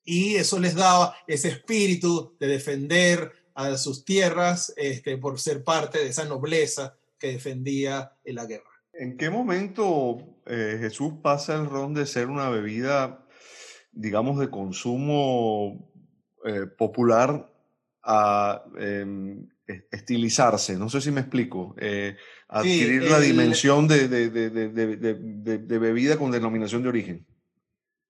Y 0.03 0.36
eso 0.36 0.60
les 0.60 0.75
daba 0.75 1.15
ese 1.27 1.50
espíritu 1.50 2.36
de 2.39 2.48
defender 2.48 3.31
a 3.55 3.77
sus 3.77 4.03
tierras 4.03 4.74
este, 4.75 5.17
por 5.17 5.39
ser 5.39 5.63
parte 5.63 6.00
de 6.00 6.07
esa 6.07 6.25
nobleza 6.25 6.98
que 7.17 7.33
defendía 7.33 8.12
en 8.24 8.36
la 8.36 8.45
guerra. 8.45 8.69
¿En 8.93 9.17
qué 9.17 9.29
momento 9.29 10.17
eh, 10.45 10.77
Jesús 10.79 11.13
pasa 11.22 11.55
el 11.55 11.67
ron 11.67 11.93
de 11.93 12.05
ser 12.05 12.27
una 12.27 12.50
bebida, 12.50 13.25
digamos, 13.91 14.39
de 14.39 14.50
consumo 14.50 15.89
popular 16.77 17.50
a 18.03 18.65
em, 18.77 19.48
estilizarse, 19.89 20.75
no 20.75 20.89
sé 20.89 21.00
si 21.00 21.10
me 21.10 21.22
explico, 21.22 21.74
eh, 22.53 22.60
adquirir 22.60 23.03
la 23.03 23.19
dimensión 23.19 23.88
de, 23.88 24.07
de, 24.07 24.29
de, 24.29 25.57
de, 25.57 25.77
bebida 25.79 26.17
con 26.17 26.31
denominación 26.31 26.83
de 26.83 26.89
origen. 26.89 27.25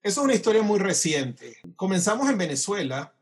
Eso 0.02 0.20
es 0.20 0.24
una 0.24 0.34
historia 0.34 0.62
muy 0.62 0.78
reciente. 0.78 1.56
Comenzamos 1.76 2.28
en 2.28 2.36
Venezuela, 2.36 3.14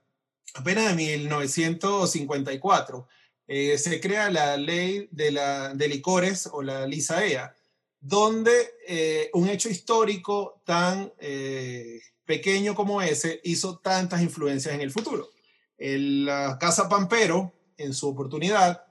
apenas 0.55 0.91
en 0.91 0.97
1954. 0.97 3.07
Eh, 3.47 3.79
se 3.79 4.00
crea 4.00 4.31
la 4.31 4.57
ley 4.57 5.09
de, 5.12 5.31
la, 5.31 5.75
de 5.75 5.87
licores 5.87 6.49
o 6.50 6.61
la 6.61 6.87
LISAEA, 6.87 7.55
donde 8.00 8.52
eh, 8.88 9.31
un 9.35 9.49
hecho 9.49 9.69
histórico 9.69 10.61
tan 10.64 11.12
eh, 11.21 12.00
pequeño 12.25 12.75
como 12.75 13.00
ese 13.00 13.41
hizo 13.45 13.79
tantas 13.79 14.23
influencias 14.23 14.75
en 14.75 14.81
el 14.81 14.91
futuro. 14.91 15.31
la 15.79 16.59
Casa 16.59 16.88
Pampero, 16.88 17.52
en 17.76 17.95
su 17.95 18.09
oportunidad, 18.09 18.85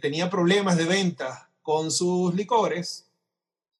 tenía 0.00 0.30
problemas 0.30 0.76
de 0.76 0.84
venta 0.84 1.47
con 1.68 1.90
sus 1.90 2.34
licores 2.34 3.10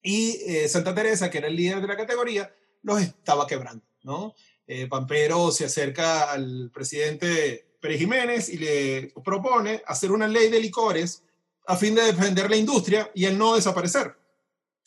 y 0.03 0.37
Santa 0.67 0.93
Teresa, 0.93 1.31
que 1.31 1.39
era 1.39 1.47
el 1.47 1.55
líder 1.55 1.81
de 1.81 1.87
la 1.87 1.97
categoría, 1.97 2.53
los 2.83 3.01
estaba 3.01 3.47
quebrando, 3.47 3.83
¿no? 4.03 4.35
Eh, 4.67 4.85
Pampero 4.85 5.49
se 5.49 5.65
acerca 5.65 6.31
al 6.31 6.69
presidente 6.71 7.73
Pérez 7.81 7.97
Jiménez 7.97 8.49
y 8.49 8.59
le 8.59 9.11
propone 9.25 9.81
hacer 9.87 10.11
una 10.11 10.27
ley 10.27 10.51
de 10.51 10.59
licores 10.59 11.23
a 11.65 11.75
fin 11.75 11.95
de 11.95 12.03
defender 12.03 12.47
la 12.47 12.57
industria 12.57 13.09
y 13.15 13.25
el 13.25 13.35
no 13.35 13.55
desaparecer. 13.55 14.15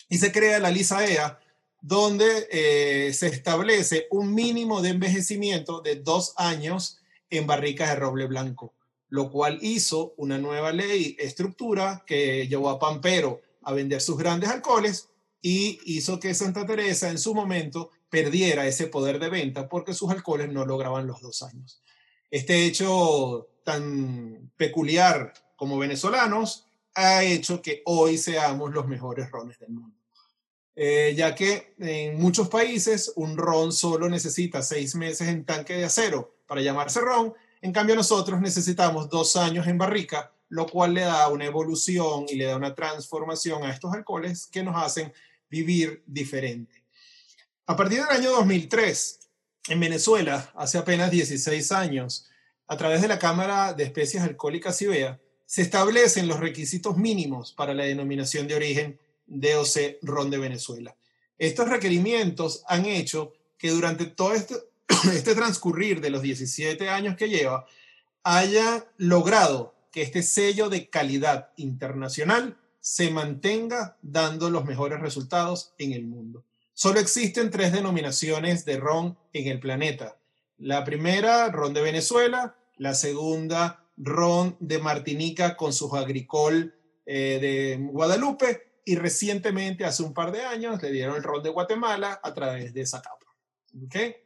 Y 0.09 0.19
se 0.19 0.31
crea 0.31 0.61
la 0.61 0.71
LISAEA, 0.71 1.41
donde 1.81 2.47
eh, 2.53 3.13
se 3.13 3.27
establece 3.27 4.07
un 4.13 4.33
mínimo 4.33 4.81
de 4.81 4.91
envejecimiento 4.91 5.81
de 5.81 5.97
dos 5.97 6.35
años 6.37 7.01
en 7.31 7.49
barricas 7.49 7.89
de 7.89 7.97
roble 7.97 8.27
blanco, 8.27 8.73
lo 9.13 9.31
cual 9.31 9.59
hizo 9.61 10.15
una 10.17 10.39
nueva 10.39 10.73
ley, 10.73 11.15
estructura, 11.19 12.03
que 12.07 12.49
llevó 12.49 12.71
a 12.71 12.79
Pampero 12.79 13.43
a 13.61 13.75
vender 13.75 14.01
sus 14.01 14.17
grandes 14.17 14.49
alcoholes 14.49 15.11
y 15.43 15.79
hizo 15.85 16.19
que 16.19 16.33
Santa 16.33 16.65
Teresa 16.65 17.11
en 17.11 17.19
su 17.19 17.35
momento 17.35 17.91
perdiera 18.09 18.67
ese 18.67 18.87
poder 18.87 19.19
de 19.19 19.29
venta 19.29 19.69
porque 19.69 19.93
sus 19.93 20.11
alcoholes 20.11 20.51
no 20.51 20.65
lograban 20.65 21.07
los 21.07 21.21
dos 21.21 21.43
años. 21.43 21.83
Este 22.31 22.65
hecho 22.65 23.51
tan 23.65 24.51
peculiar 24.57 25.35
como 25.57 25.77
venezolanos 25.77 26.65
ha 26.95 27.23
hecho 27.23 27.61
que 27.61 27.83
hoy 27.85 28.17
seamos 28.17 28.73
los 28.73 28.89
mejores 28.89 29.31
rones 29.31 29.59
del 29.59 29.73
mundo. 29.73 29.95
Eh, 30.75 31.13
ya 31.15 31.35
que 31.35 31.75
en 31.81 32.19
muchos 32.19 32.49
países 32.49 33.13
un 33.17 33.37
ron 33.37 33.75
solo 33.75 34.09
necesita 34.09 34.63
seis 34.63 34.95
meses 34.95 35.29
en 35.29 35.45
tanque 35.45 35.75
de 35.75 35.85
acero 35.85 36.35
para 36.47 36.63
llamarse 36.63 37.03
ron, 37.03 37.35
en 37.63 37.73
cambio 37.73 37.95
nosotros 37.95 38.41
necesitamos 38.41 39.09
dos 39.09 39.37
años 39.37 39.67
en 39.69 39.79
barrica, 39.79 40.33
lo 40.49 40.67
cual 40.67 40.95
le 40.95 41.03
da 41.03 41.29
una 41.29 41.47
evolución 41.47 42.27
y 42.29 42.35
le 42.35 42.47
da 42.47 42.57
una 42.57 42.75
transformación 42.75 43.65
a 43.65 43.71
estos 43.71 43.95
alcoholes 43.95 44.47
que 44.49 44.65
nos 44.65 44.77
hacen 44.77 45.13
vivir 45.49 46.03
diferente. 46.05 46.83
A 47.67 47.77
partir 47.77 48.01
del 48.01 48.09
año 48.09 48.33
2003, 48.33 49.21
en 49.69 49.81
Venezuela, 49.81 50.53
hace 50.57 50.77
apenas 50.77 51.11
16 51.13 51.73
años, 51.73 52.29
a 52.67 52.77
través 52.77 53.01
de 53.01 53.09
la 53.09 53.21
Cámara 53.21 53.73
de 53.73 53.85
Especies 53.85 54.25
Alcohólicas 54.25 54.83
IBEA, 54.83 55.21
se 55.47 55.63
establecen 55.63 56.27
los 56.27 56.41
requisitos 56.41 56.97
mínimos 56.97 57.53
para 57.53 57.75
la 57.75 57.85
denominación 57.85 58.49
de 58.49 58.57
origen 58.57 58.99
DOC 59.27 59.99
Ron 60.03 60.31
de 60.31 60.39
Venezuela. 60.39 60.97
Estos 61.39 61.69
requerimientos 61.69 62.65
han 62.67 62.87
hecho 62.87 63.35
que 63.57 63.71
durante 63.71 64.07
todo 64.07 64.35
este, 64.35 64.57
este 65.13 65.35
transcurrir 65.35 66.01
de 66.01 66.11
los 66.11 66.23
17 66.23 66.89
años 66.89 67.17
que 67.17 67.29
lleva, 67.29 67.67
haya 68.23 68.87
logrado 68.97 69.75
que 69.91 70.03
este 70.03 70.23
sello 70.23 70.69
de 70.69 70.89
calidad 70.89 71.51
internacional 71.57 72.57
se 72.81 73.11
mantenga 73.11 73.97
dando 74.03 74.51
los 74.51 74.65
mejores 74.65 75.01
resultados 75.01 75.75
en 75.79 75.93
el 75.93 76.05
mundo. 76.05 76.45
Solo 76.75 76.99
existen 76.99 77.51
tres 77.51 77.73
denominaciones 77.73 78.65
de 78.65 78.79
ron 78.79 79.19
en 79.33 79.47
el 79.47 79.61
planeta. 79.61 80.17
La 80.59 80.85
primera, 80.85 81.49
ron 81.51 81.75
de 81.75 81.83
Venezuela. 81.83 82.57
La 82.77 82.95
segunda, 82.95 83.85
ron 83.97 84.57
de 84.59 84.79
Martinica 84.79 85.57
con 85.57 85.73
su 85.73 85.95
agricol 85.95 86.75
eh, 87.07 87.39
de 87.41 87.89
Guadalupe. 87.91 88.81
Y 88.85 88.97
recientemente, 88.97 89.85
hace 89.85 90.03
un 90.03 90.15
par 90.15 90.33
de 90.33 90.43
años, 90.43 90.83
le 90.83 90.91
dieron 90.91 91.17
el 91.17 91.23
ron 91.23 91.43
de 91.43 91.51
Guatemala 91.51 92.21
a 92.23 92.35
través 92.35 92.75
de 92.75 92.85
Zacapa. 92.85 93.27
¿Okay? 93.87 94.17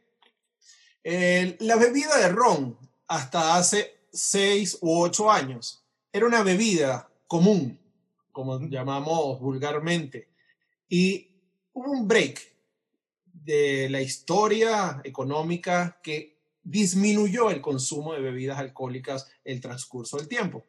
La 1.59 1.75
bebida 1.77 2.17
de 2.17 2.29
ron, 2.29 2.77
hasta 3.07 3.55
hace 3.55 3.99
seis 4.11 4.77
u 4.81 4.99
ocho 4.99 5.31
años, 5.31 5.83
era 6.11 6.25
una 6.25 6.43
bebida 6.43 7.09
común 7.27 7.79
como 8.37 8.59
llamamos 8.69 9.39
vulgarmente. 9.39 10.29
Y 10.87 11.27
hubo 11.73 11.89
un 11.89 12.07
break 12.07 12.39
de 13.25 13.89
la 13.89 13.99
historia 13.99 15.01
económica 15.03 15.99
que 16.03 16.37
disminuyó 16.61 17.49
el 17.49 17.61
consumo 17.61 18.13
de 18.13 18.21
bebidas 18.21 18.59
alcohólicas 18.59 19.27
el 19.43 19.59
transcurso 19.59 20.17
del 20.17 20.27
tiempo, 20.27 20.65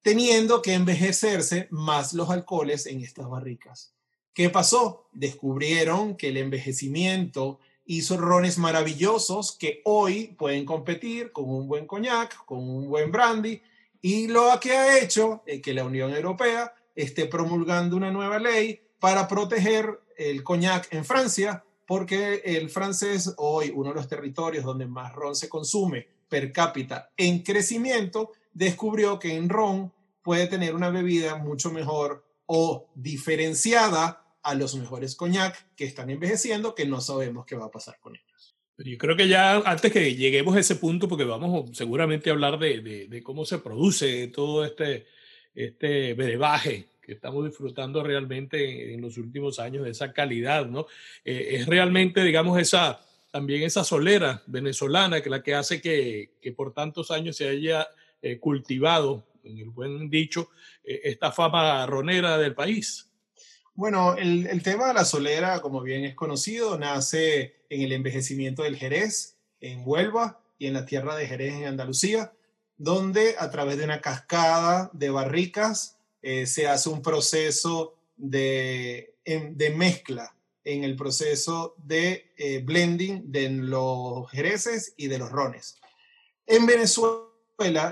teniendo 0.00 0.62
que 0.62 0.72
envejecerse 0.72 1.68
más 1.70 2.14
los 2.14 2.30
alcoholes 2.30 2.86
en 2.86 3.02
estas 3.02 3.28
barricas. 3.28 3.92
¿Qué 4.32 4.48
pasó? 4.48 5.10
Descubrieron 5.12 6.16
que 6.16 6.28
el 6.28 6.38
envejecimiento 6.38 7.60
hizo 7.86 8.16
rones 8.16 8.58
maravillosos 8.58 9.56
que 9.58 9.82
hoy 9.84 10.34
pueden 10.38 10.64
competir 10.64 11.32
con 11.32 11.48
un 11.48 11.66
buen 11.68 11.86
coñac, 11.86 12.44
con 12.44 12.58
un 12.58 12.88
buen 12.88 13.10
brandy, 13.10 13.60
y 14.00 14.28
lo 14.28 14.58
que 14.60 14.72
ha 14.72 14.98
hecho 14.98 15.42
es 15.46 15.62
que 15.62 15.74
la 15.74 15.84
Unión 15.84 16.12
Europea 16.12 16.74
esté 16.94 17.26
promulgando 17.26 17.96
una 17.96 18.10
nueva 18.10 18.38
ley 18.38 18.80
para 18.98 19.28
proteger 19.28 20.00
el 20.16 20.42
coñac 20.42 20.92
en 20.92 21.04
Francia, 21.04 21.64
porque 21.86 22.42
el 22.44 22.70
francés, 22.70 23.34
hoy 23.36 23.72
uno 23.74 23.90
de 23.90 23.96
los 23.96 24.08
territorios 24.08 24.64
donde 24.64 24.86
más 24.86 25.12
ron 25.14 25.34
se 25.34 25.48
consume 25.48 26.06
per 26.28 26.52
cápita 26.52 27.10
en 27.16 27.42
crecimiento, 27.42 28.30
descubrió 28.52 29.18
que 29.18 29.34
en 29.34 29.48
ron 29.48 29.92
puede 30.22 30.46
tener 30.46 30.74
una 30.74 30.90
bebida 30.90 31.36
mucho 31.36 31.70
mejor 31.70 32.24
o 32.46 32.88
diferenciada 32.94 34.21
a 34.42 34.54
los 34.54 34.74
mejores 34.74 35.14
coñac 35.14 35.74
que 35.76 35.84
están 35.84 36.10
envejeciendo, 36.10 36.74
que 36.74 36.86
no 36.86 37.00
sabemos 37.00 37.46
qué 37.46 37.56
va 37.56 37.66
a 37.66 37.70
pasar 37.70 37.98
con 38.00 38.16
ellos. 38.16 38.56
Yo 38.78 38.98
creo 38.98 39.16
que 39.16 39.28
ya 39.28 39.56
antes 39.58 39.92
que 39.92 40.14
lleguemos 40.14 40.56
a 40.56 40.60
ese 40.60 40.76
punto, 40.76 41.08
porque 41.08 41.24
vamos 41.24 41.76
seguramente 41.76 42.30
a 42.30 42.32
hablar 42.32 42.58
de, 42.58 42.80
de, 42.80 43.06
de 43.06 43.22
cómo 43.22 43.44
se 43.44 43.58
produce 43.58 44.28
todo 44.28 44.64
este, 44.64 45.06
este 45.54 46.14
brebaje 46.14 46.86
que 47.02 47.12
estamos 47.12 47.44
disfrutando 47.44 48.02
realmente 48.02 48.94
en 48.94 49.00
los 49.00 49.18
últimos 49.18 49.58
años 49.58 49.84
de 49.84 49.90
esa 49.90 50.12
calidad, 50.12 50.66
¿no? 50.66 50.86
Eh, 51.24 51.48
es 51.52 51.66
realmente, 51.66 52.22
digamos, 52.22 52.58
esa, 52.60 53.00
también 53.30 53.62
esa 53.62 53.84
solera 53.84 54.42
venezolana 54.46 55.20
que 55.20 55.30
la 55.30 55.42
que 55.42 55.54
hace 55.54 55.80
que, 55.80 56.30
que 56.40 56.52
por 56.52 56.72
tantos 56.72 57.10
años 57.10 57.36
se 57.36 57.48
haya 57.48 57.88
eh, 58.22 58.38
cultivado, 58.38 59.26
en 59.44 59.58
el 59.58 59.70
buen 59.70 60.08
dicho, 60.08 60.50
eh, 60.84 61.00
esta 61.04 61.32
fama 61.32 61.84
ronera 61.86 62.38
del 62.38 62.54
país. 62.54 63.11
Bueno, 63.74 64.14
el, 64.16 64.62
tema 64.62 64.88
de 64.88 64.94
la 64.94 65.04
solera, 65.04 65.60
como 65.60 65.80
bien 65.80 66.04
es 66.04 66.14
conocido, 66.14 66.78
nace 66.78 67.56
en 67.70 67.80
el 67.82 67.92
envejecimiento 67.92 68.62
del 68.62 68.76
Jerez, 68.76 69.36
en 69.60 69.82
Huelva 69.84 70.40
y 70.58 70.66
en 70.66 70.74
la 70.74 70.84
tierra 70.84 71.16
de 71.16 71.26
Jerez, 71.26 71.54
en 71.54 71.64
Andalucía 71.64 72.32
donde 72.82 73.36
a 73.38 73.48
través 73.48 73.78
de 73.78 73.84
una 73.84 74.00
cascada 74.00 74.90
de 74.92 75.08
barricas 75.08 75.98
eh, 76.20 76.46
se 76.46 76.66
hace 76.66 76.88
un 76.88 77.00
proceso 77.00 77.94
de, 78.16 79.14
de, 79.24 79.70
mezcla 79.70 80.34
en 80.64 80.82
el 80.82 80.96
proceso 80.96 81.76
de 81.78 82.32
eh, 82.36 82.60
blending 82.64 83.30
de 83.30 83.50
los 83.50 84.28
jereces 84.32 84.94
y 84.96 85.06
de 85.06 85.18
los 85.18 85.30
rones. 85.30 85.78
En 86.44 86.66
Venezuela, 86.66 87.22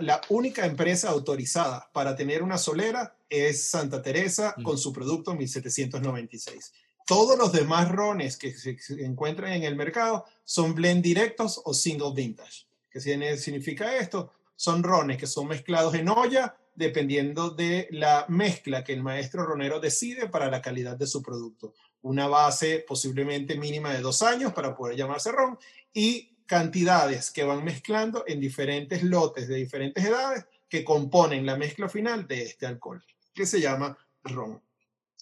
la 0.03 0.21
única 0.29 0.67
empresa 0.67 1.11
autorizada 1.11 1.89
para 1.93 2.17
tener 2.17 2.43
una 2.43 2.59
solera 2.59 3.17
es 3.31 3.71
Santa 3.71 4.03
Teresa 4.03 4.55
mm. 4.57 4.63
con 4.63 4.77
su 4.77 4.93
producto 4.93 5.35
1796. 5.35 6.73
Todos 7.07 7.39
los 7.39 7.53
demás 7.53 7.91
rones 7.91 8.37
que 8.37 8.53
se 8.53 8.77
encuentran 9.05 9.53
en 9.53 9.63
el 9.63 9.77
mercado 9.77 10.27
son 10.45 10.75
blend 10.75 11.03
directos 11.03 11.61
o 11.65 11.73
single 11.73 12.13
vintage. 12.15 12.67
¿Qué 12.91 13.01
significa 13.01 13.97
esto? 13.97 14.33
son 14.61 14.83
rones 14.83 15.17
que 15.17 15.27
son 15.27 15.49
mezclados 15.49 15.95
en 15.95 16.11
olla 16.11 16.55
dependiendo 16.75 17.49
de 17.49 17.89
la 17.93 18.27
mezcla 18.29 18.85
que 18.85 18.93
el 18.93 19.03
maestro 19.03 19.47
ronero 19.47 19.81
decide 19.81 20.29
para 20.29 20.51
la 20.51 20.61
calidad 20.61 20.99
de 20.99 21.07
su 21.07 21.23
producto. 21.23 21.73
Una 22.03 22.29
base 22.29 22.85
posiblemente 22.87 23.57
mínima 23.57 23.91
de 23.95 24.03
dos 24.03 24.21
años 24.21 24.53
para 24.53 24.77
poder 24.77 24.99
llamarse 24.99 25.33
ron 25.33 25.59
y 25.95 26.37
cantidades 26.45 27.31
que 27.31 27.43
van 27.43 27.65
mezclando 27.65 28.25
en 28.27 28.39
diferentes 28.39 29.03
lotes 29.03 29.49
de 29.49 29.57
diferentes 29.57 30.05
edades 30.05 30.45
que 30.69 30.85
componen 30.85 31.47
la 31.47 31.57
mezcla 31.57 31.89
final 31.89 32.29
de 32.29 32.43
este 32.43 32.67
alcohol, 32.67 33.03
que 33.35 33.47
se 33.47 33.61
llama 33.61 33.97
ron. 34.25 34.61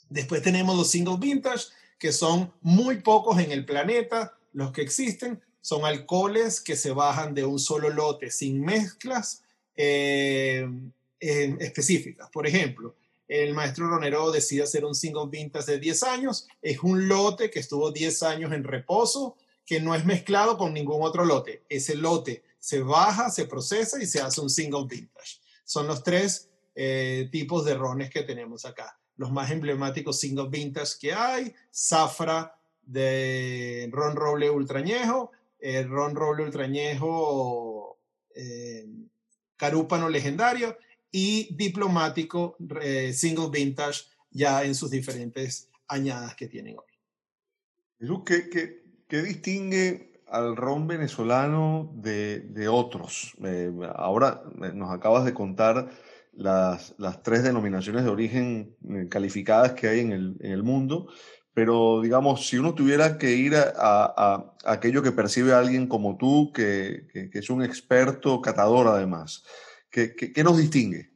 Después 0.08 0.42
tenemos 0.42 0.76
los 0.76 0.90
single 0.90 1.16
vintage, 1.18 1.66
que 1.98 2.12
son 2.12 2.52
muy 2.60 3.00
pocos 3.00 3.38
en 3.38 3.52
el 3.52 3.64
planeta, 3.64 4.38
los 4.52 4.72
que 4.72 4.82
existen, 4.82 5.42
son 5.60 5.84
alcoholes 5.84 6.60
que 6.60 6.76
se 6.76 6.92
bajan 6.92 7.34
de 7.34 7.44
un 7.44 7.58
solo 7.58 7.90
lote 7.90 8.30
sin 8.30 8.60
mezclas 8.60 9.42
eh, 9.76 10.66
específicas. 11.20 12.30
Por 12.30 12.46
ejemplo, 12.46 12.94
el 13.28 13.52
maestro 13.52 13.88
Ronero 13.88 14.30
decide 14.30 14.62
hacer 14.62 14.84
un 14.84 14.94
single 14.94 15.28
vintage 15.30 15.72
de 15.72 15.78
10 15.78 16.02
años. 16.04 16.48
Es 16.62 16.78
un 16.82 17.08
lote 17.08 17.50
que 17.50 17.60
estuvo 17.60 17.90
10 17.90 18.22
años 18.22 18.52
en 18.52 18.64
reposo, 18.64 19.36
que 19.66 19.80
no 19.80 19.94
es 19.94 20.06
mezclado 20.06 20.56
con 20.56 20.72
ningún 20.72 21.02
otro 21.02 21.24
lote. 21.24 21.62
Ese 21.68 21.94
lote 21.94 22.42
se 22.58 22.80
baja, 22.80 23.28
se 23.30 23.44
procesa 23.44 24.02
y 24.02 24.06
se 24.06 24.20
hace 24.20 24.40
un 24.40 24.48
single 24.48 24.86
vintage. 24.88 25.40
Son 25.64 25.86
los 25.86 26.02
tres 26.02 26.47
eh, 26.80 27.28
tipos 27.32 27.64
de 27.64 27.74
rones 27.74 28.08
que 28.08 28.22
tenemos 28.22 28.64
acá. 28.64 28.96
Los 29.16 29.32
más 29.32 29.50
emblemáticos 29.50 30.20
single 30.20 30.48
vintage 30.48 30.92
que 31.00 31.12
hay, 31.12 31.52
Zafra 31.74 32.56
de 32.82 33.88
Ron 33.90 34.14
Roble 34.14 34.48
Ultrañejo, 34.48 35.32
el 35.58 35.88
Ron 35.88 36.14
Roble 36.14 36.44
Ultrañejo 36.44 37.98
eh, 38.32 38.86
Carúpano 39.56 40.08
Legendario 40.08 40.78
y 41.10 41.52
Diplomático 41.52 42.56
eh, 42.80 43.12
Single 43.12 43.48
Vintage 43.50 44.02
ya 44.30 44.62
en 44.62 44.76
sus 44.76 44.92
diferentes 44.92 45.68
añadas 45.88 46.36
que 46.36 46.46
tienen 46.46 46.76
hoy. 46.78 48.22
¿qué, 48.24 48.48
qué, 48.48 48.84
qué 49.08 49.22
distingue 49.22 50.12
al 50.28 50.54
ron 50.54 50.86
venezolano 50.86 51.90
de, 51.96 52.38
de 52.38 52.68
otros? 52.68 53.34
Eh, 53.42 53.72
ahora 53.96 54.44
nos 54.74 54.92
acabas 54.92 55.24
de 55.24 55.34
contar 55.34 55.90
las, 56.38 56.94
las, 56.98 57.22
tres 57.22 57.42
denominaciones 57.42 58.04
de 58.04 58.10
origen 58.10 58.76
calificadas 59.10 59.72
que 59.72 59.88
hay 59.88 60.00
en 60.00 60.38
el, 60.40 60.62
mundo, 60.62 61.08
pero 61.52 62.00
digamos, 62.00 62.46
si 62.46 62.58
uno 62.58 62.74
tuviera 62.74 63.18
que 63.18 63.32
ir 63.32 63.54
a, 63.56 64.54
aquello 64.64 65.02
que 65.02 65.10
percibe 65.10 65.52
alguien 65.52 65.88
como 65.88 66.16
tú, 66.16 66.52
que, 66.52 67.08
es 67.12 67.50
un 67.50 67.64
experto 67.64 68.40
catador 68.40 68.86
además, 68.86 69.42
¿qué, 69.90 70.32
nos 70.44 70.56
distingue? 70.58 71.10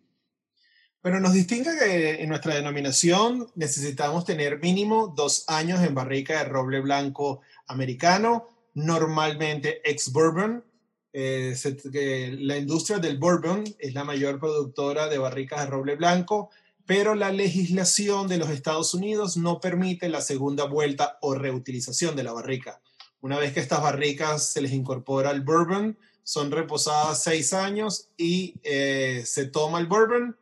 Bueno, 1.03 1.21
nos 1.21 1.33
distingue 1.33 1.71
que 1.79 2.23
en 2.23 2.29
nuestra 2.29 2.57
denominación 2.57 3.47
necesitamos 3.55 4.25
tener 4.25 4.61
mínimo 4.61 5.13
dos 5.17 5.45
años 5.47 5.81
en 5.83 5.95
barrica 5.95 6.39
de 6.39 6.45
roble 6.49 6.81
blanco 6.81 7.43
americano, 7.69 8.49
normalmente 8.75 9.89
ex-bourbon. 9.89 10.65
Eh, 11.13 11.55
la 12.41 12.57
industria 12.57 12.99
del 12.99 13.19
bourbon 13.19 13.65
es 13.79 13.93
la 13.93 14.05
mayor 14.05 14.41
productora 14.41 15.09
de 15.09 15.19
barricas 15.19 15.61
de 15.61 15.67
roble 15.67 15.97
blanco 15.97 16.51
pero 16.87 17.15
la 17.15 17.31
legislación 17.31 18.29
de 18.29 18.39
los 18.39 18.51
Estados 18.51 18.95
Unidos 18.95 19.37
no 19.37 19.61
permite 19.61 20.09
la 20.09 20.21
segunda 20.21 20.65
vuelta 20.65 21.19
o 21.21 21.35
reutilización 21.35 22.17
de 22.17 22.25
la 22.25 22.33
barrica. 22.33 22.81
Una 23.21 23.39
vez 23.39 23.53
que 23.53 23.61
estas 23.61 23.83
barricas 23.83 24.49
se 24.49 24.61
les 24.61 24.73
incorpora 24.73 25.31
el 25.31 25.43
bourbon, 25.43 25.97
son 26.25 26.51
reposadas 26.51 27.23
seis 27.23 27.53
años 27.53 28.09
y 28.17 28.55
eh, 28.63 29.23
se 29.25 29.47
toma 29.47 29.79
el 29.79 29.87
bourbon 29.87 30.37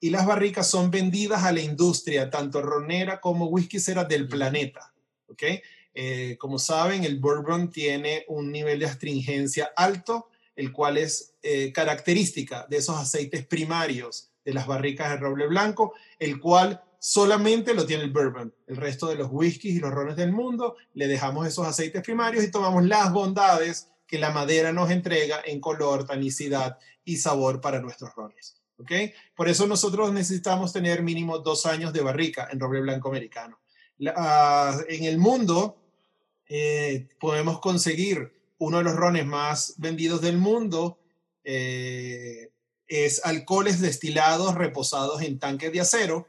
y 0.00 0.10
las 0.10 0.26
barricas 0.26 0.68
son 0.68 0.90
vendidas 0.90 1.44
a 1.44 1.52
la 1.52 1.60
industria, 1.60 2.30
tanto 2.30 2.62
ronera 2.62 3.20
como 3.20 3.46
whiskycera 3.46 4.04
del 4.04 4.28
planeta. 4.28 4.92
¿okay? 5.28 5.62
Eh, 6.00 6.36
como 6.38 6.60
saben, 6.60 7.02
el 7.02 7.18
bourbon 7.18 7.72
tiene 7.72 8.24
un 8.28 8.52
nivel 8.52 8.78
de 8.78 8.86
astringencia 8.86 9.72
alto, 9.74 10.28
el 10.54 10.70
cual 10.70 10.96
es 10.96 11.34
eh, 11.42 11.72
característica 11.72 12.68
de 12.70 12.76
esos 12.76 12.96
aceites 12.96 13.44
primarios 13.44 14.30
de 14.44 14.54
las 14.54 14.68
barricas 14.68 15.10
de 15.10 15.16
roble 15.16 15.48
blanco, 15.48 15.94
el 16.20 16.38
cual 16.38 16.80
solamente 17.00 17.74
lo 17.74 17.84
tiene 17.84 18.04
el 18.04 18.12
bourbon. 18.12 18.54
El 18.68 18.76
resto 18.76 19.08
de 19.08 19.16
los 19.16 19.26
whiskies 19.32 19.74
y 19.74 19.80
los 19.80 19.90
rones 19.90 20.14
del 20.14 20.30
mundo 20.30 20.76
le 20.94 21.08
dejamos 21.08 21.48
esos 21.48 21.66
aceites 21.66 22.00
primarios 22.00 22.44
y 22.44 22.52
tomamos 22.52 22.84
las 22.84 23.12
bondades 23.12 23.88
que 24.06 24.20
la 24.20 24.30
madera 24.30 24.72
nos 24.72 24.92
entrega 24.92 25.40
en 25.44 25.60
color, 25.60 26.06
tanicidad 26.06 26.78
y 27.04 27.16
sabor 27.16 27.60
para 27.60 27.80
nuestros 27.80 28.14
rones. 28.14 28.62
¿ok? 28.78 28.92
Por 29.34 29.48
eso 29.48 29.66
nosotros 29.66 30.12
necesitamos 30.12 30.72
tener 30.72 31.02
mínimo 31.02 31.40
dos 31.40 31.66
años 31.66 31.92
de 31.92 32.02
barrica 32.02 32.48
en 32.52 32.60
roble 32.60 32.82
blanco 32.82 33.08
americano. 33.08 33.58
Ah, 34.14 34.78
en 34.88 35.02
el 35.02 35.18
mundo 35.18 35.87
eh, 36.48 37.08
podemos 37.20 37.60
conseguir 37.60 38.32
uno 38.58 38.78
de 38.78 38.84
los 38.84 38.96
rones 38.96 39.26
más 39.26 39.74
vendidos 39.78 40.20
del 40.20 40.38
mundo, 40.38 40.98
eh, 41.44 42.50
es 42.88 43.24
alcoholes 43.24 43.80
destilados 43.80 44.54
reposados 44.54 45.22
en 45.22 45.38
tanques 45.38 45.72
de 45.72 45.80
acero. 45.80 46.26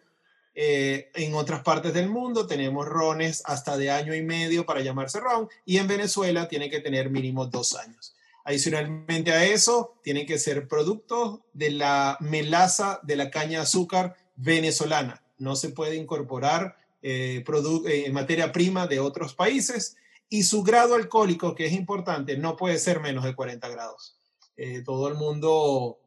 Eh, 0.53 1.10
en 1.13 1.34
otras 1.36 1.63
partes 1.63 1.93
del 1.93 2.10
mundo 2.10 2.45
tenemos 2.45 2.86
rones 2.86 3.41
hasta 3.45 3.77
de 3.77 3.91
año 3.91 4.13
y 4.13 4.21
medio 4.21 4.65
para 4.65 4.82
llamarse 4.82 5.19
ron 5.19 5.47
y 5.63 5.77
en 5.77 5.88
Venezuela 5.88 6.49
tiene 6.49 6.69
que 6.69 6.82
tener 6.82 7.10
mínimo 7.10 7.45
dos 7.45 7.75
años. 7.75 8.15
Adicionalmente 8.43 9.32
a 9.32 9.45
eso, 9.45 9.99
tienen 10.03 10.25
que 10.25 10.39
ser 10.39 10.67
productos 10.67 11.39
de 11.53 11.71
la 11.71 12.17
melaza 12.19 12.99
de 13.03 13.15
la 13.15 13.29
caña 13.29 13.60
de 13.60 13.63
azúcar 13.63 14.15
venezolana. 14.36 15.23
No 15.38 15.55
se 15.55 15.69
puede 15.69 15.95
incorporar 15.95 16.77
eh, 17.01 17.43
eh, 17.88 18.12
materia 18.12 18.51
prima 18.51 18.88
de 18.88 18.99
otros 18.99 19.34
países 19.34 19.95
y 20.29 20.43
su 20.43 20.63
grado 20.63 20.95
alcohólico, 20.95 21.55
que 21.55 21.65
es 21.65 21.73
importante, 21.73 22.37
no 22.37 22.55
puede 22.55 22.77
ser 22.77 22.99
menos 22.99 23.23
de 23.23 23.35
40 23.35 23.67
grados. 23.67 24.15
todo 24.85 25.07
el 25.07 25.15
mundo 25.15 25.99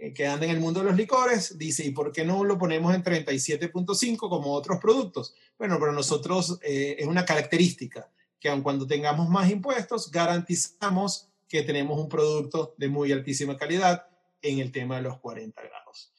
eh, 0.00 0.14
que 0.14 0.26
anda 0.26 0.46
en 0.46 0.52
el 0.52 0.60
mundo 0.60 0.80
de 0.80 0.86
los 0.86 0.96
licores, 0.96 1.58
dice, 1.58 1.84
¿y 1.84 1.90
por 1.90 2.10
qué 2.10 2.24
no 2.24 2.42
lo 2.42 2.56
ponemos 2.56 2.94
en 2.94 3.04
37.5 3.04 4.16
como 4.16 4.54
otros 4.54 4.78
productos? 4.80 5.34
Bueno, 5.58 5.78
para 5.78 5.92
nosotros 5.92 6.58
eh, 6.62 6.96
es 6.98 7.06
una 7.06 7.26
característica 7.26 8.10
que 8.38 8.48
aun 8.48 8.62
cuando 8.62 8.86
tengamos 8.86 9.28
más 9.28 9.50
impuestos, 9.50 10.10
garantizamos 10.10 11.28
que 11.46 11.62
tenemos 11.62 11.98
un 11.98 12.08
producto 12.08 12.74
de 12.78 12.88
muy 12.88 13.12
altísima 13.12 13.58
calidad 13.58 14.06
en 14.40 14.60
el 14.60 14.72
tema 14.72 14.96
de 14.96 15.02
los 15.02 15.18
40 15.18 15.60
grados. 15.60 16.12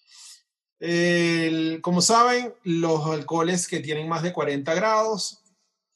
como 1.81 2.01
saben, 2.01 2.53
los 2.63 3.03
alcoholes 3.07 3.67
que 3.67 3.79
tienen 3.79 4.07
más 4.07 4.21
de 4.21 4.33
40 4.33 4.71
grados 4.75 5.41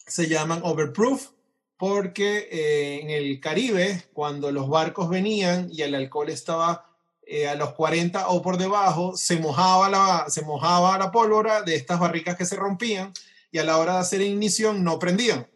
se 0.07 0.27
llaman 0.27 0.61
overproof 0.63 1.34
porque 1.77 2.47
eh, 2.51 3.01
en 3.01 3.09
el 3.09 3.39
Caribe, 3.39 4.05
cuando 4.13 4.51
los 4.51 4.69
barcos 4.69 5.09
venían 5.09 5.69
y 5.71 5.81
el 5.81 5.95
alcohol 5.95 6.29
estaba 6.29 6.85
eh, 7.27 7.47
a 7.47 7.55
los 7.55 7.73
40 7.73 8.29
o 8.29 8.41
por 8.41 8.57
debajo, 8.57 9.17
se 9.17 9.37
mojaba, 9.39 9.89
la, 9.89 10.25
se 10.29 10.43
mojaba 10.43 10.97
la 10.97 11.11
pólvora 11.11 11.63
de 11.63 11.75
estas 11.75 11.99
barricas 11.99 12.37
que 12.37 12.45
se 12.45 12.55
rompían 12.55 13.13
y 13.51 13.57
a 13.57 13.63
la 13.63 13.77
hora 13.77 13.93
de 13.93 13.99
hacer 13.99 14.21
ignición 14.21 14.83
no 14.83 14.99
prendían. 14.99 15.47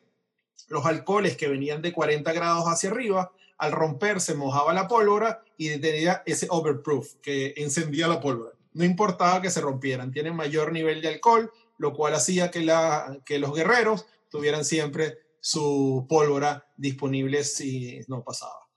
Los 0.67 0.85
alcoholes 0.85 1.37
que 1.37 1.47
venían 1.47 1.81
de 1.81 1.93
40 1.93 2.31
grados 2.33 2.65
hacia 2.65 2.89
arriba, 2.89 3.31
al 3.57 3.71
romper 3.71 4.21
se 4.21 4.35
mojaba 4.35 4.73
la 4.73 4.87
pólvora 4.87 5.43
y 5.57 5.77
tenía 5.77 6.23
ese 6.25 6.47
overproof 6.49 7.15
que 7.21 7.53
encendía 7.57 8.07
la 8.07 8.19
pólvora. 8.19 8.51
No 8.73 8.83
importaba 8.83 9.41
que 9.41 9.49
se 9.49 9.61
rompieran, 9.61 10.11
tienen 10.11 10.35
mayor 10.35 10.71
nivel 10.71 11.01
de 11.01 11.09
alcohol, 11.09 11.51
lo 11.77 11.93
cual 11.93 12.13
hacía 12.13 12.51
que, 12.51 12.61
la, 12.61 13.19
que 13.25 13.39
los 13.39 13.53
guerreros 13.53 14.05
tuvieran 14.29 14.63
siempre 14.63 15.19
su 15.41 16.05
pólvora 16.07 16.65
disponible 16.75 17.43
si 17.43 17.99
no 18.07 18.23
pasaba. 18.23 18.67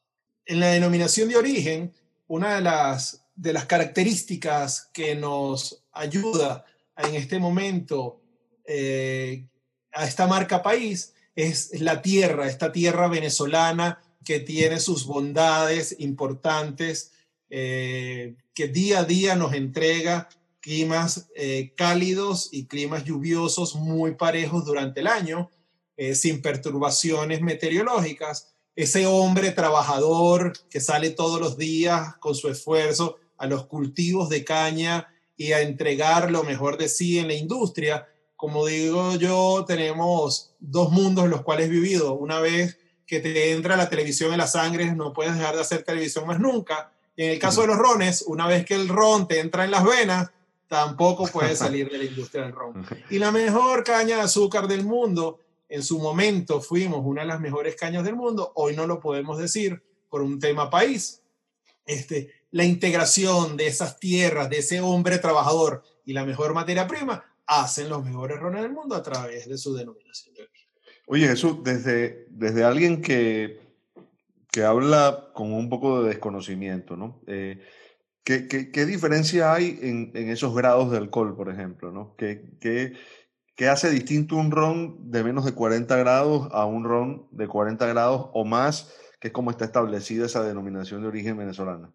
En 0.44 0.60
la 0.60 0.68
denominación 0.68 1.28
de 1.28 1.36
origen, 1.36 1.92
una 2.26 2.56
de 2.56 2.62
las, 2.62 3.24
de 3.34 3.52
las 3.52 3.66
características 3.66 4.90
que 4.92 5.14
nos 5.14 5.84
ayuda 5.92 6.64
en 6.96 7.14
este 7.14 7.38
momento 7.38 8.22
eh, 8.64 9.46
a 9.92 10.06
esta 10.06 10.26
marca 10.26 10.62
país 10.62 11.14
es 11.34 11.80
la 11.80 12.02
tierra, 12.02 12.46
esta 12.46 12.72
tierra 12.72 13.08
venezolana 13.08 14.00
que 14.24 14.40
tiene 14.40 14.78
sus 14.78 15.06
bondades 15.06 15.96
importantes, 15.98 17.12
eh, 17.50 18.36
que 18.54 18.68
día 18.68 19.00
a 19.00 19.04
día 19.04 19.36
nos 19.36 19.52
entrega 19.54 20.28
climas 20.60 21.28
eh, 21.34 21.74
cálidos 21.76 22.48
y 22.52 22.66
climas 22.66 23.04
lluviosos 23.04 23.74
muy 23.74 24.14
parejos 24.14 24.64
durante 24.64 25.00
el 25.00 25.08
año, 25.08 25.50
sin 26.14 26.42
perturbaciones 26.42 27.40
meteorológicas 27.42 28.52
ese 28.74 29.06
hombre 29.06 29.50
trabajador 29.50 30.52
que 30.70 30.80
sale 30.80 31.10
todos 31.10 31.40
los 31.40 31.58
días 31.58 32.16
con 32.16 32.34
su 32.34 32.48
esfuerzo 32.48 33.18
a 33.36 33.46
los 33.46 33.66
cultivos 33.66 34.28
de 34.28 34.44
caña 34.44 35.08
y 35.36 35.52
a 35.52 35.60
entregar 35.60 36.30
lo 36.30 36.42
mejor 36.44 36.78
de 36.78 36.88
sí 36.88 37.18
en 37.18 37.28
la 37.28 37.34
industria. 37.34 38.08
Como 38.36 38.66
digo 38.66 39.16
yo, 39.16 39.64
tenemos 39.66 40.54
dos 40.58 40.90
mundos 40.90 41.24
en 41.24 41.30
los 41.30 41.42
cuales 41.42 41.66
he 41.66 41.70
vivido. 41.70 42.14
Una 42.14 42.40
vez 42.40 42.78
que 43.06 43.20
te 43.20 43.52
entra 43.52 43.76
la 43.76 43.90
televisión 43.90 44.32
en 44.32 44.38
la 44.38 44.46
sangre, 44.46 44.94
no 44.94 45.12
puedes 45.12 45.34
dejar 45.34 45.54
de 45.54 45.60
hacer 45.60 45.82
televisión 45.82 46.26
más 46.26 46.40
nunca. 46.40 46.92
en 47.16 47.30
el 47.30 47.38
caso 47.38 47.60
de 47.60 47.66
los 47.66 47.76
rones, 47.76 48.24
una 48.26 48.46
vez 48.46 48.64
que 48.64 48.74
el 48.74 48.88
ron 48.88 49.28
te 49.28 49.40
entra 49.40 49.64
en 49.64 49.70
las 49.70 49.84
venas, 49.84 50.30
tampoco 50.66 51.26
puedes 51.26 51.58
salir 51.58 51.90
de 51.90 51.98
la 51.98 52.04
industria 52.04 52.44
del 52.44 52.52
ron. 52.52 52.86
Y 53.10 53.18
la 53.18 53.30
mejor 53.30 53.84
caña 53.84 54.16
de 54.16 54.22
azúcar 54.22 54.66
del 54.66 54.84
mundo 54.84 55.40
en 55.72 55.82
su 55.82 55.98
momento 55.98 56.60
fuimos 56.60 57.00
una 57.02 57.22
de 57.22 57.28
las 57.28 57.40
mejores 57.40 57.76
cañas 57.76 58.04
del 58.04 58.14
mundo, 58.14 58.52
hoy 58.56 58.76
no 58.76 58.86
lo 58.86 59.00
podemos 59.00 59.38
decir 59.38 59.82
por 60.10 60.20
un 60.20 60.38
tema 60.38 60.68
país. 60.68 61.22
Este, 61.86 62.30
la 62.50 62.64
integración 62.64 63.56
de 63.56 63.68
esas 63.68 63.98
tierras, 63.98 64.50
de 64.50 64.58
ese 64.58 64.82
hombre 64.82 65.18
trabajador 65.18 65.82
y 66.04 66.12
la 66.12 66.26
mejor 66.26 66.52
materia 66.52 66.86
prima, 66.86 67.24
hacen 67.46 67.88
los 67.88 68.04
mejores 68.04 68.38
rones 68.38 68.60
del 68.60 68.72
mundo 68.72 68.94
a 68.94 69.02
través 69.02 69.48
de 69.48 69.56
su 69.56 69.74
denominación 69.74 70.34
de. 70.34 70.46
Oye 71.06 71.26
Jesús, 71.26 71.64
desde, 71.64 72.26
desde 72.28 72.64
alguien 72.64 73.00
que, 73.00 73.60
que 74.50 74.64
habla 74.64 75.30
con 75.32 75.54
un 75.54 75.70
poco 75.70 76.02
de 76.02 76.10
desconocimiento, 76.10 76.98
¿no? 76.98 77.22
Eh, 77.26 77.62
¿qué, 78.24 78.46
qué, 78.46 78.70
qué, 78.70 78.84
diferencia 78.84 79.54
hay 79.54 79.78
en, 79.80 80.12
en, 80.14 80.28
esos 80.28 80.54
grados 80.54 80.90
de 80.90 80.98
alcohol, 80.98 81.34
por 81.34 81.50
ejemplo? 81.50 81.90
¿no? 81.90 82.14
¿Qué, 82.16 82.44
qué 82.60 82.92
¿Qué 83.54 83.68
hace 83.68 83.90
distinto 83.90 84.36
un 84.36 84.50
ron 84.50 85.10
de 85.10 85.22
menos 85.22 85.44
de 85.44 85.52
40 85.52 85.94
grados 85.96 86.48
a 86.52 86.64
un 86.64 86.84
ron 86.84 87.26
de 87.30 87.46
40 87.46 87.86
grados 87.86 88.30
o 88.32 88.44
más, 88.44 88.94
que 89.20 89.28
es 89.28 89.34
como 89.34 89.50
está 89.50 89.66
establecida 89.66 90.26
esa 90.26 90.42
denominación 90.42 91.02
de 91.02 91.08
origen 91.08 91.36
venezolana? 91.36 91.92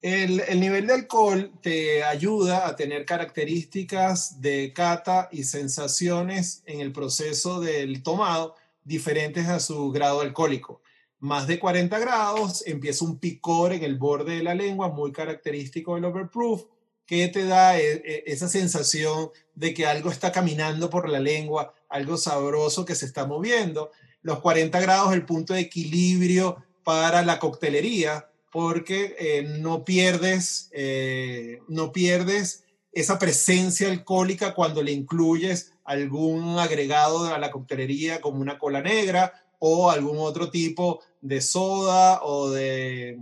El, 0.00 0.40
el, 0.40 0.60
nivel 0.60 0.86
de 0.86 0.94
alcohol 0.94 1.52
te 1.60 2.04
ayuda 2.04 2.68
a 2.68 2.76
tener 2.76 3.04
características 3.04 4.40
de 4.40 4.72
cata 4.72 5.28
y 5.32 5.42
sensaciones 5.44 6.62
en 6.66 6.80
el 6.80 6.92
proceso 6.92 7.60
del 7.60 8.02
tomado 8.02 8.54
diferentes 8.84 9.46
a 9.48 9.60
su 9.60 9.90
grado 9.90 10.20
alcohólico. 10.20 10.82
Más 11.20 11.48
de 11.48 11.58
40 11.58 11.98
grados, 11.98 12.64
empieza 12.66 13.04
un 13.04 13.18
picor 13.18 13.72
en 13.72 13.82
el 13.82 13.98
borde 13.98 14.36
de 14.36 14.42
la 14.42 14.54
lengua, 14.54 14.88
muy 14.88 15.10
característico 15.10 15.96
del 15.96 16.04
overproof, 16.04 16.64
que 17.08 17.26
te 17.28 17.46
da 17.46 17.80
e, 17.80 18.02
e, 18.04 18.24
esa 18.26 18.48
sensación 18.48 19.30
de 19.54 19.72
que 19.72 19.86
algo 19.86 20.10
está 20.10 20.30
caminando 20.30 20.90
por 20.90 21.08
la 21.08 21.18
lengua, 21.18 21.74
algo 21.88 22.18
sabroso 22.18 22.84
que 22.84 22.94
se 22.94 23.06
está 23.06 23.26
moviendo. 23.26 23.90
Los 24.20 24.40
40 24.40 24.78
grados, 24.78 25.14
el 25.14 25.24
punto 25.24 25.54
de 25.54 25.60
equilibrio 25.60 26.62
para 26.84 27.22
la 27.22 27.38
coctelería, 27.38 28.28
porque 28.52 29.16
eh, 29.18 29.42
no 29.58 29.84
pierdes, 29.86 30.68
eh, 30.72 31.60
no 31.66 31.92
pierdes 31.92 32.64
esa 32.92 33.18
presencia 33.18 33.88
alcohólica 33.88 34.54
cuando 34.54 34.82
le 34.82 34.92
incluyes 34.92 35.72
algún 35.84 36.58
agregado 36.58 37.32
a 37.32 37.38
la 37.38 37.50
coctelería 37.50 38.20
como 38.20 38.40
una 38.40 38.58
cola 38.58 38.82
negra 38.82 39.32
o 39.58 39.90
algún 39.90 40.18
otro 40.18 40.50
tipo 40.50 41.00
de 41.22 41.40
soda 41.40 42.20
o 42.22 42.50
de 42.50 43.18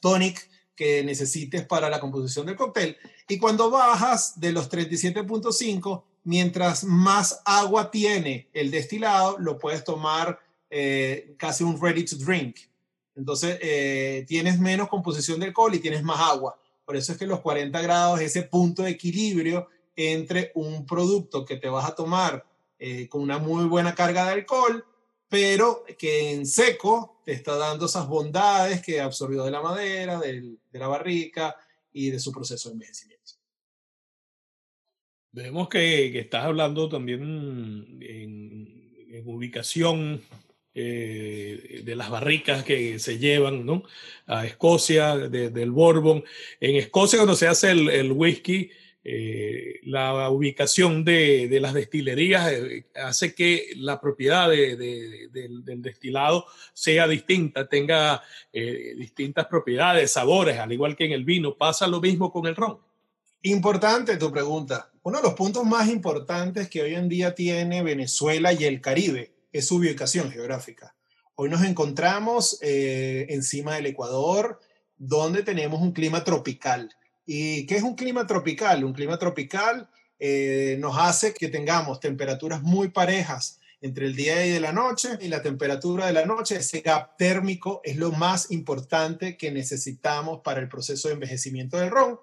tonic 0.00 0.48
que 0.76 1.02
necesites 1.04 1.64
para 1.66 1.90
la 1.90 2.00
composición 2.00 2.46
del 2.46 2.56
cóctel. 2.56 2.96
Y 3.28 3.38
cuando 3.38 3.70
bajas 3.70 4.40
de 4.40 4.52
los 4.52 4.70
37.5, 4.70 6.02
mientras 6.24 6.84
más 6.84 7.40
agua 7.44 7.90
tiene 7.90 8.48
el 8.52 8.70
destilado, 8.70 9.38
lo 9.38 9.58
puedes 9.58 9.84
tomar 9.84 10.40
eh, 10.70 11.34
casi 11.36 11.64
un 11.64 11.80
ready 11.80 12.04
to 12.04 12.16
drink. 12.16 12.56
Entonces, 13.14 13.58
eh, 13.60 14.24
tienes 14.26 14.58
menos 14.58 14.88
composición 14.88 15.38
de 15.40 15.46
alcohol 15.46 15.74
y 15.74 15.80
tienes 15.80 16.02
más 16.02 16.20
agua. 16.20 16.58
Por 16.84 16.96
eso 16.96 17.12
es 17.12 17.18
que 17.18 17.26
los 17.26 17.40
40 17.40 17.80
grados 17.80 18.20
es 18.20 18.36
ese 18.36 18.42
punto 18.42 18.82
de 18.82 18.90
equilibrio 18.90 19.68
entre 19.94 20.50
un 20.54 20.86
producto 20.86 21.44
que 21.44 21.56
te 21.56 21.68
vas 21.68 21.84
a 21.84 21.94
tomar 21.94 22.46
eh, 22.78 23.08
con 23.08 23.20
una 23.20 23.38
muy 23.38 23.66
buena 23.66 23.94
carga 23.94 24.24
de 24.26 24.32
alcohol, 24.32 24.84
pero 25.28 25.84
que 25.98 26.32
en 26.32 26.46
seco 26.46 27.11
te 27.24 27.32
está 27.32 27.56
dando 27.56 27.86
esas 27.86 28.08
bondades 28.08 28.82
que 28.82 29.00
absorbió 29.00 29.44
de 29.44 29.50
la 29.50 29.62
madera, 29.62 30.20
de 30.20 30.58
la 30.72 30.88
barrica 30.88 31.56
y 31.92 32.10
de 32.10 32.18
su 32.18 32.32
proceso 32.32 32.68
de 32.68 32.74
envejecimiento. 32.74 33.32
Vemos 35.32 35.68
que, 35.68 36.18
estás 36.18 36.44
hablando 36.44 36.88
también 36.88 37.98
en 38.02 39.22
ubicación 39.24 40.22
eh, 40.74 41.82
de 41.84 41.96
las 41.96 42.08
barricas 42.08 42.64
que 42.64 42.98
se 42.98 43.18
llevan 43.18 43.66
¿no? 43.66 43.82
a 44.26 44.46
Escocia, 44.46 45.16
del 45.16 45.70
Bourbon. 45.70 46.24
En 46.60 46.76
Escocia, 46.76 47.18
cuando 47.18 47.36
se 47.36 47.46
hace 47.46 47.70
el, 47.72 48.12
whisky, 48.12 48.70
eh, 49.04 49.80
la 49.84 50.30
ubicación 50.30 51.04
de, 51.04 51.58
las 51.60 51.74
destilerías 51.74 52.52
eh, 52.52 52.86
hace 52.94 53.34
que 53.34 53.70
la 53.76 54.00
propiedad 54.00 54.48
del, 54.48 55.30
destilado 55.82 56.46
sea 56.72 57.08
distinta, 57.08 57.68
tenga 57.68 58.22
distintas 58.52 59.46
propiedades, 59.46 60.12
sabores, 60.12 60.58
al 60.58 60.72
igual 60.72 60.96
que 60.96 61.06
en 61.06 61.12
el 61.12 61.24
vino. 61.24 61.56
¿Pasa 61.56 61.86
lo 61.86 62.00
mismo 62.00 62.30
con 62.30 62.46
el 62.46 62.56
ron? 62.56 62.78
Importante 63.42 64.16
tu 64.18 64.30
pregunta. 64.30 64.92
Uno 65.02 65.16
de 65.16 65.24
los 65.24 65.34
puntos 65.34 65.64
más 65.64 65.88
importantes 65.88 66.68
que 66.68 66.82
hoy 66.82 66.94
en 66.94 67.08
día 67.08 67.34
tiene 67.34 67.82
Venezuela 67.82 68.52
y 68.52 68.64
el 68.64 68.80
Caribe 68.80 69.32
es 69.52 69.66
su 69.66 69.76
ubicación 69.76 70.30
geográfica. 70.30 70.94
Hoy 71.34 71.48
nos 71.50 71.64
encontramos 71.64 72.58
eh, 72.62 73.26
encima 73.30 73.74
del 73.74 73.86
Ecuador, 73.86 74.60
donde 74.96 75.42
tenemos 75.42 75.80
un 75.82 75.90
clima 75.90 76.22
tropical. 76.22 76.94
¿Y 77.24 77.66
qué 77.66 77.76
es 77.76 77.82
un 77.82 77.94
clima 77.94 78.26
tropical? 78.26 78.84
Un 78.84 78.92
clima 78.92 79.18
tropical 79.18 79.88
eh, 80.18 80.76
nos 80.78 80.96
hace 80.98 81.34
que 81.34 81.48
tengamos 81.48 82.00
temperaturas 82.00 82.62
muy 82.62 82.90
parejas 82.90 83.58
entre 83.80 84.06
el 84.06 84.14
día 84.14 84.46
y 84.46 84.50
de 84.50 84.60
la 84.60 84.72
noche 84.72 85.18
y 85.20 85.28
la 85.28 85.42
temperatura 85.42 86.06
de 86.06 86.12
la 86.12 86.24
noche, 86.24 86.56
ese 86.56 86.80
gap 86.80 87.16
térmico 87.16 87.80
es 87.82 87.96
lo 87.96 88.12
más 88.12 88.52
importante 88.52 89.36
que 89.36 89.50
necesitamos 89.50 90.40
para 90.42 90.60
el 90.60 90.68
proceso 90.68 91.08
de 91.08 91.14
envejecimiento 91.14 91.76
del 91.76 91.90
ron, 91.90 92.20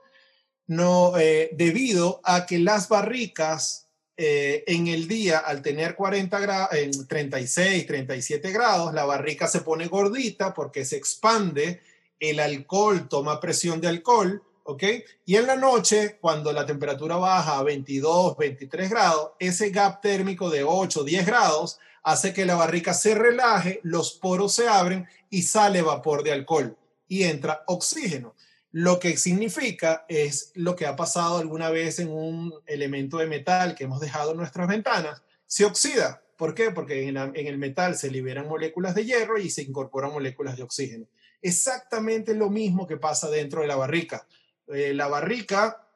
no, 0.68 1.18
eh, 1.18 1.50
debido 1.52 2.22
a 2.24 2.46
que 2.46 2.60
las 2.60 2.88
barricas 2.88 3.90
eh, 4.16 4.64
en 4.68 4.88
el 4.88 5.08
día, 5.08 5.40
al 5.40 5.62
tener 5.62 5.96
40 5.96 6.40
grados, 6.40 6.70
en 6.74 7.08
36, 7.08 7.86
37 7.86 8.52
grados, 8.52 8.94
la 8.94 9.04
barrica 9.04 9.48
se 9.48 9.62
pone 9.62 9.88
gordita 9.88 10.54
porque 10.54 10.86
se 10.86 10.96
expande, 10.96 11.82
el 12.20 12.40
alcohol 12.40 13.10
toma 13.10 13.42
presión 13.42 13.82
de 13.82 13.88
alcohol, 13.90 14.44
¿ok? 14.70 14.84
Y 15.26 15.36
en 15.36 15.48
la 15.48 15.56
noche, 15.56 16.20
cuando 16.22 16.54
la 16.54 16.66
temperatura 16.66 17.16
baja 17.16 17.58
a 17.58 17.64
22, 17.64 18.38
23 18.38 18.90
grados, 18.90 19.32
ese 19.40 19.72
gap 19.72 20.00
térmico 20.00 20.50
de 20.52 20.64
8, 20.64 21.04
10 21.04 21.26
grados 21.26 21.80
hace 22.04 22.34
que 22.34 22.46
la 22.46 22.56
barrica 22.56 22.94
se 22.94 23.16
relaje, 23.16 23.80
los 23.84 24.14
poros 24.14 24.54
se 24.54 24.68
abren 24.68 25.08
y 25.30 25.42
sale 25.42 25.82
vapor 25.82 26.24
de 26.24 26.34
alcohol 26.34 26.78
y 27.08 27.24
entra 27.24 27.64
oxígeno. 27.66 28.36
Lo 28.72 29.00
que 29.00 29.18
significa 29.18 30.06
es 30.08 30.52
lo 30.54 30.76
que 30.76 30.86
ha 30.86 30.96
pasado 30.96 31.40
alguna 31.40 31.72
vez 31.72 31.98
en 31.98 32.12
un 32.12 32.54
elemento 32.68 33.18
de 33.18 33.26
metal 33.26 33.74
que 33.74 33.86
hemos 33.86 34.00
dejado 34.00 34.32
en 34.32 34.38
nuestras 34.38 34.68
ventanas, 34.68 35.24
se 35.48 35.66
oxida. 35.66 36.22
¿Por 36.38 36.54
qué? 36.54 36.70
Porque 36.70 37.08
en, 37.08 37.18
el 37.18 37.58
metal 37.58 37.98
se 37.98 38.12
liberan 38.12 38.48
moléculas 38.48 38.94
de 38.94 39.06
hierro 39.06 39.40
y 39.40 39.50
se 39.50 39.64
incorporan 39.64 40.14
moléculas 40.14 40.56
de 40.56 40.64
oxígeno. 40.64 41.08
Exactamente 41.42 42.36
lo 42.36 42.50
mismo 42.50 42.86
que 42.86 42.98
pasa 42.98 43.30
dentro 43.30 43.62
de 43.62 43.68
la 43.68 43.76
barrica. 43.76 44.28
Eh, 44.74 44.94
la 44.94 45.08
barrica, 45.08 45.88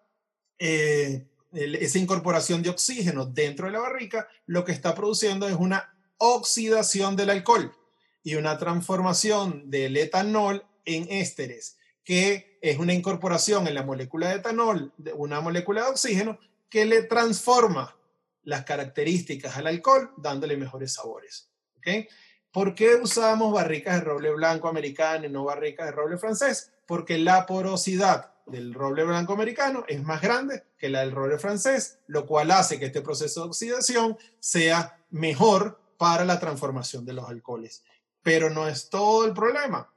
eh, 0.57 1.27
esa 1.51 1.99
incorporación 1.99 2.61
de 2.61 2.69
oxígeno 2.69 3.25
dentro 3.25 3.67
de 3.67 3.73
la 3.73 3.79
barrica, 3.79 4.27
lo 4.45 4.65
que 4.65 4.71
está 4.71 4.95
produciendo 4.95 5.47
es 5.47 5.55
una 5.55 5.95
oxidación 6.17 7.15
del 7.15 7.29
alcohol 7.29 7.75
y 8.23 8.35
una 8.35 8.57
transformación 8.57 9.69
del 9.69 9.97
etanol 9.97 10.65
en 10.85 11.07
ésteres 11.11 11.77
que 12.03 12.57
es 12.61 12.77
una 12.79 12.93
incorporación 12.93 13.67
en 13.67 13.75
la 13.75 13.83
molécula 13.83 14.29
de 14.29 14.35
etanol 14.35 14.93
de 14.97 15.13
una 15.13 15.41
molécula 15.41 15.83
de 15.83 15.89
oxígeno 15.89 16.39
que 16.69 16.85
le 16.85 17.03
transforma 17.03 17.95
las 18.43 18.65
características 18.65 19.55
al 19.55 19.67
alcohol, 19.67 20.11
dándole 20.17 20.57
mejores 20.57 20.93
sabores. 20.93 21.49
¿okay? 21.77 22.07
¿Por 22.51 22.75
qué 22.75 22.95
usamos 22.95 23.53
barricas 23.53 23.95
de 23.95 24.01
roble 24.01 24.31
blanco 24.31 24.67
americano 24.67 25.25
y 25.25 25.29
no 25.29 25.45
barricas 25.45 25.85
de 25.85 25.91
roble 25.93 26.17
francés? 26.17 26.71
Porque 26.85 27.17
la 27.17 27.45
porosidad 27.45 28.32
del 28.45 28.73
roble 28.73 29.03
blanco 29.03 29.33
americano 29.33 29.85
es 29.87 30.03
más 30.03 30.21
grande 30.21 30.63
que 30.77 30.89
la 30.89 31.01
del 31.01 31.11
roble 31.11 31.37
francés, 31.37 31.99
lo 32.07 32.25
cual 32.25 32.51
hace 32.51 32.79
que 32.79 32.85
este 32.85 33.01
proceso 33.01 33.41
de 33.41 33.47
oxidación 33.47 34.17
sea 34.39 34.99
mejor 35.11 35.79
para 35.97 36.25
la 36.25 36.39
transformación 36.39 37.05
de 37.05 37.13
los 37.13 37.27
alcoholes. 37.29 37.83
Pero 38.21 38.49
no 38.49 38.67
es 38.67 38.89
todo 38.89 39.25
el 39.25 39.33
problema 39.33 39.91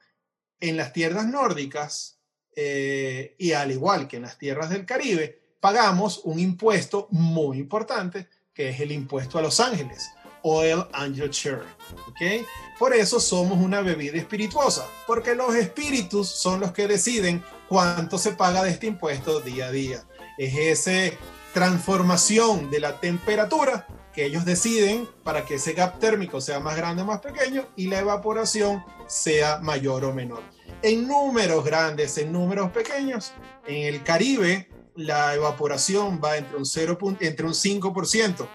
en 0.60 0.76
las 0.76 0.92
tierras 0.92 1.26
nórdicas 1.26 2.18
eh, 2.54 3.34
y 3.38 3.52
al 3.52 3.70
igual 3.70 4.08
que 4.08 4.16
en 4.16 4.22
las 4.22 4.38
tierras 4.38 4.70
del 4.70 4.86
Caribe, 4.86 5.40
pagamos 5.60 6.20
un 6.24 6.38
impuesto 6.38 7.08
muy 7.10 7.58
importante 7.58 8.28
que 8.54 8.70
es 8.70 8.80
el 8.80 8.92
impuesto 8.92 9.38
a 9.38 9.42
Los 9.42 9.60
Ángeles, 9.60 10.08
Oil 10.48 10.84
Angel 10.92 11.28
Share. 11.30 11.64
¿okay? 12.08 12.46
Por 12.78 12.94
eso 12.94 13.18
somos 13.18 13.58
una 13.58 13.80
bebida 13.80 14.16
espirituosa, 14.16 14.86
porque 15.06 15.34
los 15.34 15.54
espíritus 15.56 16.28
son 16.28 16.60
los 16.60 16.70
que 16.70 16.86
deciden 16.86 17.42
cuánto 17.68 18.16
se 18.16 18.32
paga 18.32 18.62
de 18.62 18.70
este 18.70 18.86
impuesto 18.86 19.40
día 19.40 19.66
a 19.66 19.70
día. 19.72 20.04
Es 20.38 20.54
esa 20.56 21.16
transformación 21.52 22.70
de 22.70 22.78
la 22.78 23.00
temperatura 23.00 23.88
que 24.12 24.24
ellos 24.24 24.44
deciden 24.44 25.08
para 25.24 25.44
que 25.44 25.56
ese 25.56 25.72
gap 25.72 25.98
térmico 25.98 26.40
sea 26.40 26.60
más 26.60 26.76
grande 26.76 27.02
o 27.02 27.06
más 27.06 27.20
pequeño 27.20 27.66
y 27.74 27.88
la 27.88 27.98
evaporación 27.98 28.84
sea 29.08 29.58
mayor 29.58 30.04
o 30.04 30.14
menor. 30.14 30.42
En 30.82 31.08
números 31.08 31.64
grandes, 31.64 32.16
en 32.18 32.30
números 32.30 32.70
pequeños, 32.70 33.32
en 33.66 33.94
el 33.94 34.04
Caribe 34.04 34.68
la 34.94 35.34
evaporación 35.34 36.20
va 36.22 36.36
entre 36.36 36.56
un, 36.56 36.64
0, 36.64 36.98
entre 37.20 37.46
un 37.46 37.52
5% 37.52 38.48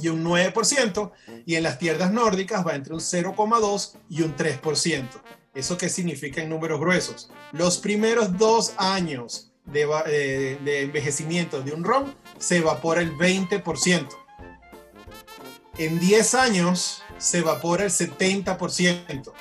y 0.00 0.08
un 0.08 0.24
9%, 0.24 1.12
y 1.46 1.56
en 1.56 1.62
las 1.62 1.78
tierras 1.78 2.12
nórdicas 2.12 2.66
va 2.66 2.74
entre 2.74 2.94
un 2.94 3.00
0,2 3.00 3.96
y 4.08 4.22
un 4.22 4.36
3%. 4.36 5.08
¿Eso 5.54 5.76
qué 5.76 5.88
significa 5.88 6.42
en 6.42 6.48
números 6.48 6.80
gruesos? 6.80 7.30
Los 7.52 7.78
primeros 7.78 8.38
dos 8.38 8.72
años 8.78 9.52
de, 9.66 9.86
eh, 10.06 10.58
de 10.64 10.82
envejecimiento 10.82 11.60
de 11.62 11.72
un 11.72 11.84
ron 11.84 12.14
se 12.38 12.58
evapora 12.58 13.02
el 13.02 13.12
20% 13.16 14.22
en 15.78 15.98
10 15.98 16.34
años 16.34 17.02
se 17.18 17.38
evapora 17.38 17.84
el 17.84 17.90
70%. 17.90 19.32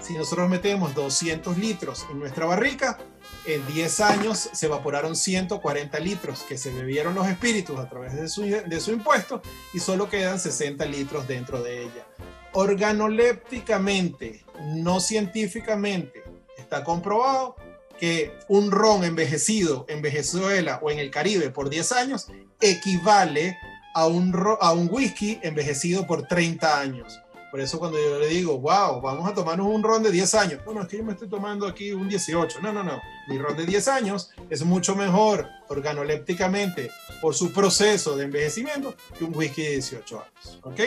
Si 0.00 0.14
nosotros 0.14 0.48
metemos 0.48 0.94
200 0.94 1.58
litros 1.58 2.06
en 2.10 2.18
nuestra 2.18 2.46
barrica, 2.46 2.98
en 3.46 3.66
10 3.66 4.00
años 4.00 4.50
se 4.52 4.66
evaporaron 4.66 5.16
140 5.16 5.98
litros 6.00 6.42
que 6.42 6.56
se 6.56 6.72
bebieron 6.72 7.14
los 7.14 7.26
espíritus 7.28 7.78
a 7.78 7.88
través 7.88 8.14
de 8.14 8.28
su, 8.28 8.42
de 8.42 8.80
su 8.80 8.92
impuesto 8.92 9.42
y 9.72 9.80
solo 9.80 10.08
quedan 10.08 10.40
60 10.40 10.84
litros 10.86 11.28
dentro 11.28 11.62
de 11.62 11.82
ella. 11.82 12.06
Organolépticamente, 12.52 14.44
no 14.76 15.00
científicamente, 15.00 16.22
está 16.56 16.84
comprobado 16.84 17.56
que 17.98 18.32
un 18.48 18.70
ron 18.70 19.04
envejecido 19.04 19.86
en 19.88 20.02
Venezuela 20.02 20.78
o 20.82 20.90
en 20.90 20.98
el 20.98 21.10
Caribe 21.10 21.50
por 21.50 21.70
10 21.70 21.92
años 21.92 22.26
equivale 22.60 23.56
a 23.94 24.06
un, 24.06 24.34
a 24.60 24.72
un 24.72 24.88
whisky 24.90 25.38
envejecido 25.42 26.06
por 26.06 26.26
30 26.26 26.80
años. 26.80 27.20
Por 27.54 27.60
eso 27.60 27.78
cuando 27.78 28.00
yo 28.00 28.18
le 28.18 28.26
digo, 28.26 28.58
wow, 28.58 29.00
vamos 29.00 29.30
a 29.30 29.32
tomarnos 29.32 29.68
un 29.68 29.80
ron 29.80 30.02
de 30.02 30.10
10 30.10 30.34
años. 30.34 30.64
Bueno, 30.64 30.82
es 30.82 30.88
que 30.88 30.96
yo 30.96 31.04
me 31.04 31.12
estoy 31.12 31.28
tomando 31.28 31.68
aquí 31.68 31.92
un 31.92 32.08
18. 32.08 32.60
No, 32.60 32.72
no, 32.72 32.82
no. 32.82 33.00
Mi 33.28 33.38
ron 33.38 33.56
de 33.56 33.64
10 33.64 33.86
años 33.86 34.30
es 34.50 34.64
mucho 34.64 34.96
mejor 34.96 35.46
organolépticamente 35.68 36.90
por 37.22 37.32
su 37.36 37.52
proceso 37.52 38.16
de 38.16 38.24
envejecimiento 38.24 38.96
que 39.16 39.22
un 39.22 39.36
whisky 39.36 39.62
de 39.62 39.70
18 39.70 40.16
años. 40.20 40.58
¿Ok? 40.64 40.80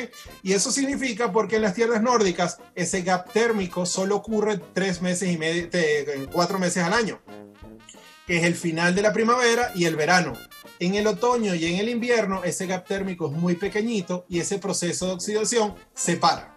Y 0.43 0.51
eso 0.51 0.69
significa 0.69 1.32
porque 1.32 1.56
en 1.56 1.62
las 1.62 1.73
tierras 1.73 2.01
nórdicas 2.01 2.58
ese 2.75 3.01
gap 3.01 3.32
térmico 3.32 3.86
solo 3.86 4.17
ocurre 4.17 4.60
3 4.73 5.01
meses 5.01 5.32
y 5.32 5.38
medio, 5.38 5.69
4 6.34 6.60
meses 6.60 6.84
al 6.84 6.91
año, 6.91 7.21
que 8.25 8.39
es 8.39 8.43
el 8.43 8.56
final 8.56 8.93
de 8.93 9.03
la 9.03 9.13
primavera 9.13 9.71
y 9.73 9.86
el 9.86 9.95
verano. 9.95 10.34
En 10.80 10.95
el 10.95 11.08
otoño 11.08 11.56
y 11.56 11.63
en 11.63 11.80
el 11.80 11.88
invierno 11.88 12.43
ese 12.43 12.67
gap 12.67 12.86
térmico 12.86 13.27
es 13.27 13.32
muy 13.32 13.56
pequeñito 13.56 14.25
y 14.27 14.41
ese 14.41 14.60
proceso 14.60 15.06
de 15.08 15.13
oxidación 15.13 15.73
se 15.93 16.17
para. 16.17 16.56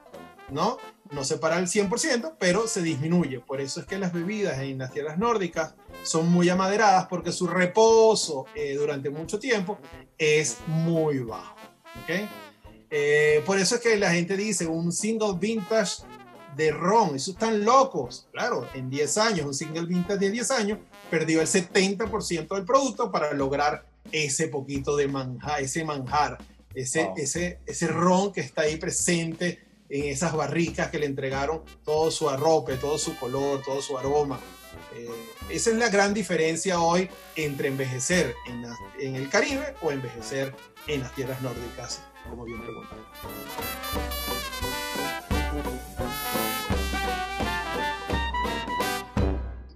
¿No? 0.53 0.79
No 1.11 1.25
se 1.25 1.39
para 1.39 1.57
al 1.57 1.67
100%, 1.67 2.35
pero 2.39 2.67
se 2.67 2.83
disminuye. 2.83 3.41
Por 3.41 3.61
eso 3.61 3.81
es 3.81 3.87
que 3.87 3.99
las 3.99 4.13
bebidas 4.13 4.59
en 4.61 4.79
las 4.79 4.93
tierras 4.93 5.19
nórdicas 5.19 5.75
son 6.03 6.31
muy 6.31 6.49
amaderadas 6.49 7.07
porque 7.07 7.33
su 7.33 7.47
reposo 7.47 8.47
eh, 8.55 8.75
durante 8.75 9.11
mucho 9.11 9.39
tiempo 9.39 9.79
es 10.17 10.59
muy 10.67 11.19
bajo. 11.19 11.57
Eh, 12.91 13.43
por 13.47 13.59
eso 13.59 13.77
es 13.77 13.81
que 13.81 13.97
la 13.97 14.13
gente 14.13 14.37
dice 14.37 14.67
un 14.67 14.93
single 14.93 15.35
vintage 15.39 16.03
de 16.57 16.71
ron, 16.71 17.17
eso 17.17 17.33
están 17.33 17.65
locos. 17.65 18.29
Claro, 18.33 18.69
en 18.75 18.91
10 18.91 19.19
años, 19.19 19.47
un 19.47 19.55
single 19.55 19.87
vintage 19.87 20.19
de 20.19 20.31
10 20.31 20.51
años 20.51 20.79
perdió 21.11 21.41
el 21.41 21.47
70% 21.47 22.55
del 22.55 22.65
producto 22.65 23.11
para 23.11 23.33
lograr 23.33 23.87
ese 24.13 24.49
poquito 24.49 24.97
de 24.97 25.09
manjar, 25.09 25.61
ese 25.61 25.85
manjar, 25.85 26.39
ese, 26.75 27.11
ese, 27.17 27.61
ese 27.67 27.87
ron 27.89 28.33
que 28.33 28.41
está 28.41 28.63
ahí 28.63 28.77
presente 28.77 29.70
en 29.91 30.05
esas 30.05 30.33
barricas 30.33 30.89
que 30.89 30.99
le 30.99 31.07
entregaron 31.07 31.63
todo 31.85 32.11
su 32.11 32.31
arrope, 32.31 32.77
todo 32.77 32.97
su 32.97 33.17
color, 33.19 33.61
todo 33.63 33.83
su 33.83 33.99
aroma. 33.99 34.39
Eh, 34.95 35.09
esa 35.51 35.71
es 35.71 35.77
la 35.77 35.89
gran 35.89 36.15
diferencia 36.15 36.81
hoy 36.81 37.09
entre 37.35 37.69
envejecer 37.69 38.35
en, 38.47 39.15
el 39.17 39.29
Caribe 39.29 39.75
o 39.83 39.91
envejecer 39.91 40.55
en 40.87 41.01
las 41.01 41.13
tierras 41.15 41.43
nórdicas, 41.43 42.03
como 42.29 42.45
bien 42.45 42.63
preguntan. 42.63 42.99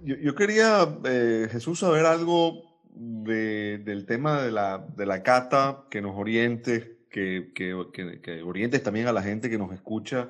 Yo, 0.01 0.35
quería, 0.35 0.87
eh, 1.05 1.47
Jesús, 1.51 1.79
saber 1.79 2.05
algo 2.05 2.61
del 2.93 4.05
tema 4.05 4.43
de 4.43 4.51
la 4.51 5.23
cata, 5.23 5.85
que 5.89 6.01
nos 6.01 6.15
oriente 6.15 6.94
que, 7.15 8.19
que, 8.21 8.43
orientes 8.43 8.83
también 8.83 9.07
a 9.07 9.13
la 9.13 9.21
gente 9.21 9.49
que 9.49 9.57
nos 9.57 9.71
escucha 9.71 10.29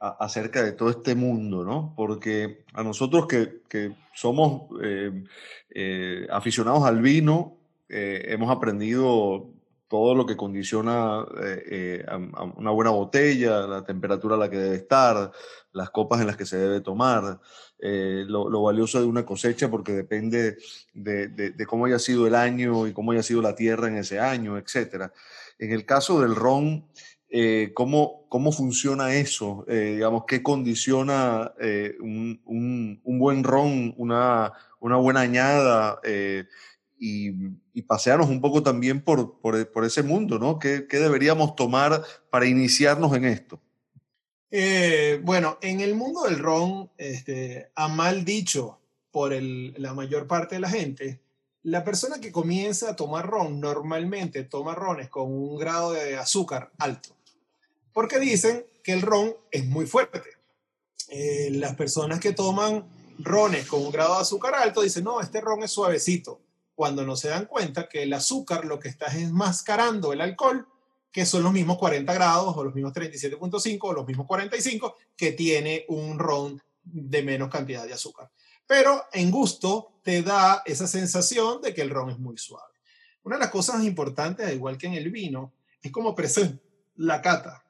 acerca 0.00 0.62
de 0.62 0.72
todo 0.72 0.90
este 0.90 1.16
mundo, 1.16 1.64
¿no? 1.64 1.94
Porque 1.96 2.64
a 2.74 2.84
nosotros 2.84 3.26
que, 3.26 3.62
que 3.68 3.94
somos 4.14 4.68
eh, 4.82 5.24
eh, 5.70 6.26
aficionados 6.30 6.84
al 6.84 7.00
vino, 7.00 7.58
eh, 7.88 8.26
hemos 8.28 8.50
aprendido 8.50 9.50
todo 9.88 10.14
lo 10.14 10.24
que 10.24 10.36
condiciona 10.36 11.24
una 12.56 12.70
buena 12.70 12.90
botella, 12.90 13.66
la 13.66 13.84
temperatura 13.84 14.36
a 14.36 14.38
la 14.38 14.48
que 14.48 14.56
debe 14.56 14.76
estar, 14.76 15.32
las 15.72 15.90
copas 15.90 16.20
en 16.20 16.28
las 16.28 16.36
que 16.36 16.46
se 16.46 16.56
debe 16.56 16.80
tomar, 16.80 17.40
lo, 17.82 18.48
lo, 18.48 18.62
valioso 18.62 19.00
de 19.00 19.06
una 19.06 19.26
cosecha 19.26 19.68
porque 19.68 19.92
depende 19.92 20.56
de, 20.94 21.66
cómo 21.66 21.86
haya 21.86 21.98
sido 21.98 22.28
el 22.28 22.36
año 22.36 22.86
y 22.86 22.92
cómo 22.92 23.10
haya 23.12 23.24
sido 23.24 23.42
la 23.42 23.56
tierra 23.56 23.88
en 23.88 23.96
ese 23.96 24.20
año, 24.20 24.56
etcétera. 24.56 25.12
En 25.58 25.72
el 25.72 25.84
caso 25.84 26.20
del 26.20 26.36
ron, 26.36 26.86
eh, 27.28 27.72
¿cómo, 27.74 28.26
¿cómo, 28.28 28.52
funciona 28.52 29.14
eso? 29.14 29.64
Eh, 29.66 29.94
digamos, 29.94 30.24
¿qué 30.28 30.42
condiciona 30.42 31.52
eh, 31.58 31.96
un, 32.00 32.40
un, 32.44 33.18
buen 33.18 33.42
ron, 33.42 33.94
una, 33.96 34.52
una 34.80 34.96
buena 34.96 35.20
añada? 35.20 35.98
Y, 36.98 37.30
y, 37.72 37.82
pasearnos 37.82 38.28
un 38.28 38.40
poco 38.40 38.62
también 38.62 39.00
por, 39.00 39.40
por, 39.40 39.72
por 39.72 39.84
ese 39.84 40.02
mundo, 40.02 40.38
¿no? 40.38 40.58
¿Qué, 40.58 40.86
¿Qué, 40.86 40.98
deberíamos 40.98 41.56
tomar 41.56 42.04
para 42.30 42.46
iniciarnos 42.46 43.16
en 43.16 43.24
esto? 43.24 43.60
Bueno, 45.22 45.58
en 45.62 45.80
el 45.80 45.94
mundo 45.94 46.24
del 46.24 46.38
ron, 46.38 46.90
este, 46.98 47.70
a 47.74 47.88
mal 47.88 48.24
dicho 48.24 48.78
por 49.10 49.32
la 49.32 49.94
mayor 49.94 50.26
parte 50.26 50.56
de 50.56 50.60
la 50.60 50.68
gente, 50.68 51.20
la 51.62 51.84
persona 51.84 52.20
que 52.20 52.32
comienza 52.32 52.90
a 52.90 52.96
tomar 52.96 53.26
ron 53.26 53.60
normalmente 53.60 54.44
toma 54.44 54.74
rones 54.74 55.08
con 55.08 55.32
un 55.32 55.56
grado 55.56 55.92
de 55.92 56.16
azúcar 56.16 56.72
alto, 56.78 57.10
porque 57.92 58.18
dicen 58.18 58.66
que 58.82 58.92
el 58.92 59.02
ron 59.02 59.36
es 59.50 59.64
muy 59.66 59.86
fuerte. 59.86 60.22
Eh, 61.08 61.50
las 61.52 61.76
personas 61.76 62.18
que 62.18 62.32
toman 62.32 62.84
rones 63.18 63.66
con 63.66 63.82
un 63.82 63.92
grado 63.92 64.16
de 64.16 64.22
azúcar 64.22 64.54
alto 64.54 64.82
dicen, 64.82 65.04
no, 65.04 65.20
este 65.20 65.40
ron 65.40 65.62
es 65.62 65.70
suavecito, 65.70 66.40
cuando 66.74 67.04
no 67.04 67.16
se 67.16 67.28
dan 67.28 67.46
cuenta 67.46 67.88
que 67.88 68.02
el 68.02 68.12
azúcar 68.12 68.64
lo 68.64 68.80
que 68.80 68.88
está 68.88 69.06
es 69.06 69.16
enmascarando 69.16 70.12
el 70.12 70.20
alcohol, 70.20 70.66
que 71.12 71.26
son 71.26 71.42
los 71.42 71.52
mismos 71.52 71.78
40 71.78 72.12
grados 72.12 72.56
o 72.56 72.64
los 72.64 72.74
mismos 72.74 72.92
37.5 72.92 73.78
o 73.82 73.92
los 73.92 74.06
mismos 74.06 74.26
45 74.26 74.96
que 75.16 75.32
tiene 75.32 75.84
un 75.88 76.18
ron 76.18 76.60
de 76.82 77.22
menos 77.22 77.48
cantidad 77.48 77.86
de 77.86 77.92
azúcar 77.92 78.30
pero 78.72 79.04
en 79.12 79.30
gusto 79.30 80.00
te 80.02 80.22
da 80.22 80.62
esa 80.64 80.86
sensación 80.86 81.60
de 81.60 81.74
que 81.74 81.82
el 81.82 81.90
ron 81.90 82.08
es 82.10 82.18
muy 82.18 82.38
suave. 82.38 82.72
Una 83.22 83.36
de 83.36 83.40
las 83.40 83.50
cosas 83.50 83.84
importantes, 83.84 84.50
igual 84.50 84.78
que 84.78 84.86
en 84.86 84.94
el 84.94 85.10
vino, 85.10 85.52
es 85.82 85.92
como 85.92 86.14
presenta 86.14 86.62
la 86.96 87.20
cata. 87.20 87.64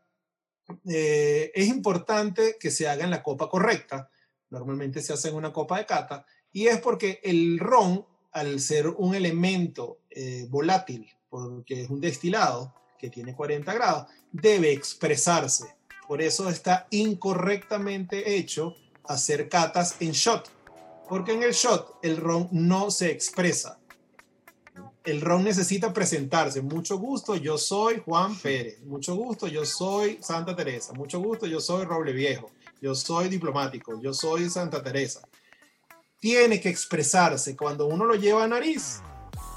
Eh, 0.89 1.51
es 1.55 1.67
importante 1.67 2.57
que 2.61 2.71
se 2.71 2.89
haga 2.89 3.03
en 3.03 3.11
la 3.11 3.23
copa 3.23 3.49
correcta. 3.49 4.11
Normalmente 4.51 5.03
se 5.03 5.13
hace 5.13 5.29
en 5.29 5.35
una 5.35 5.53
copa 5.53 5.79
de 5.79 5.87
cata 5.87 6.25
y 6.53 6.69
es 6.69 6.81
porque 6.81 7.21
el 7.25 7.59
ron, 7.59 8.07
al 8.31 8.61
ser 8.61 8.87
un 8.87 9.17
elemento 9.17 10.03
eh, 10.09 10.47
volátil, 10.49 11.11
porque 11.29 11.83
es 11.83 11.91
un 11.91 12.01
destilado 12.01 12.75
que 13.03 13.11
tiene 13.11 13.35
40 13.35 13.75
grados, 13.75 14.07
debe 14.31 14.73
expresarse. 14.73 15.77
Por 16.09 16.23
eso 16.23 16.49
está 16.49 16.87
incorrectamente 16.91 18.37
hecho 18.37 18.77
hacer 19.05 19.51
catas 19.51 19.97
en 20.01 20.13
shot 20.13 20.49
porque 21.13 21.35
en 21.35 21.43
el 21.43 21.53
shot 21.53 21.99
el 22.01 22.17
ron 22.17 22.49
no 22.53 22.91
se 22.91 23.11
expresa. 23.11 23.79
El 25.05 25.21
ron 25.21 25.45
necesita 25.45 25.93
presentarse. 25.93 26.63
Mucho 26.63 26.97
gusto, 26.97 27.37
yo 27.37 27.59
soy 27.59 28.01
Juan 28.03 28.35
Pérez. 28.39 28.81
Mucho 28.85 29.15
gusto, 29.15 29.47
yo 29.47 29.67
soy 29.67 30.19
Santa 30.23 30.57
Teresa. 30.57 30.95
Mucho 30.95 31.21
gusto, 31.21 31.47
yo 31.47 31.61
soy 31.61 31.85
Roble 31.85 32.15
Viejo. 32.15 32.51
Yo 32.81 32.95
soy 32.95 33.29
diplomático. 33.29 34.01
Yo 34.01 34.15
soy 34.15 34.49
Santa 34.49 34.83
Teresa. 34.83 35.21
Tiene 36.19 36.59
que 36.63 36.71
expresarse 36.71 37.55
cuando 37.57 37.89
uno 37.89 38.07
lo 38.07 38.15
lleva 38.15 38.45
a 38.45 38.49
nariz 38.49 39.03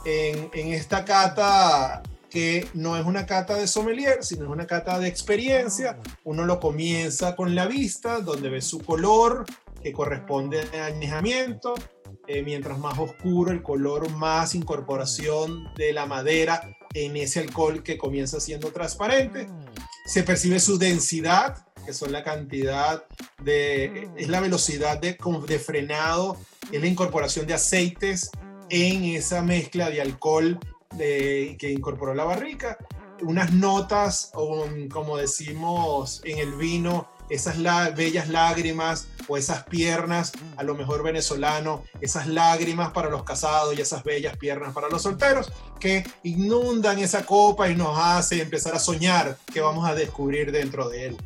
en, 0.04 0.50
en 0.52 0.74
esta 0.74 1.06
cata 1.06 2.04
que 2.36 2.68
no 2.74 2.98
es 2.98 3.06
una 3.06 3.26
cata 3.26 3.56
de 3.56 3.66
sommelier, 3.66 4.18
sino 4.22 4.44
es 4.44 4.50
una 4.50 4.68
cata 4.68 5.00
de 5.00 5.08
experiencia. 5.08 5.98
Uno 6.26 6.44
lo 6.44 6.60
comienza 6.60 7.34
con 7.34 7.56
la 7.56 7.66
vista, 7.66 8.20
donde 8.20 8.50
ve 8.50 8.62
su 8.62 8.80
color, 8.80 9.46
que 9.82 9.94
corresponde 9.94 10.60
al 10.60 10.96
añejamiento. 10.96 11.76
Eh, 12.28 12.44
mientras 12.44 12.78
más 12.78 13.00
oscuro 13.00 13.54
el 13.54 13.64
color, 13.64 14.12
más 14.12 14.54
incorporación 14.54 15.74
de 15.76 15.94
la 15.94 16.08
madera 16.08 16.76
en 16.94 17.16
ese 17.16 17.40
alcohol 17.40 17.84
que 17.84 17.98
comienza 17.98 18.42
siendo 18.42 18.70
transparente. 18.74 19.48
Se 20.06 20.24
percibe 20.24 20.60
su 20.60 20.78
densidad, 20.78 21.66
que 21.86 21.94
son 21.94 22.12
la 22.12 22.26
cantidad 22.26 23.06
de, 23.46 24.10
es 24.18 24.28
la 24.28 24.42
velocidad 24.42 25.00
de, 25.00 25.18
de 25.48 25.60
frenado, 25.60 26.36
es 26.70 26.82
la 26.82 26.88
incorporación 26.88 27.48
de 27.48 27.54
aceites 27.54 28.30
en 28.70 29.06
esa 29.06 29.42
mezcla 29.42 29.90
de 29.90 30.02
alcohol 30.02 30.60
de, 30.96 31.56
que 31.60 31.72
incorporó 31.72 32.14
la 32.14 32.24
barrica. 32.24 32.78
Unas 33.22 33.54
notas, 33.54 34.32
como 34.34 35.18
decimos 35.18 36.22
en 36.26 36.40
el 36.40 36.54
vino, 36.54 37.08
esas 37.30 37.58
bellas 37.96 38.30
lágrimas 38.30 39.08
o 39.28 39.38
esas 39.38 39.64
piernas, 39.64 40.34
a 40.58 40.64
lo 40.64 40.76
mejor 40.76 41.04
venezolano, 41.04 41.84
esas 42.02 42.28
lágrimas 42.28 42.92
para 42.92 43.10
los 43.10 43.24
casados 43.24 43.76
y 43.76 43.82
esas 43.82 44.04
bellas 44.04 44.38
piernas 44.38 44.74
para 44.74 44.90
los 44.90 45.02
solteros, 45.02 45.52
que 45.80 46.06
inundan 46.24 47.00
esa 47.00 47.26
copa 47.26 47.70
y 47.70 47.76
nos 47.76 47.98
hace 47.98 48.42
empezar 48.42 48.76
a 48.76 48.80
soñar 48.80 49.38
que 49.52 49.62
vamos 49.62 49.88
a 49.88 49.96
descubrir 49.96 50.52
dentro 50.52 50.90
de 50.90 51.08
él. 51.08 51.18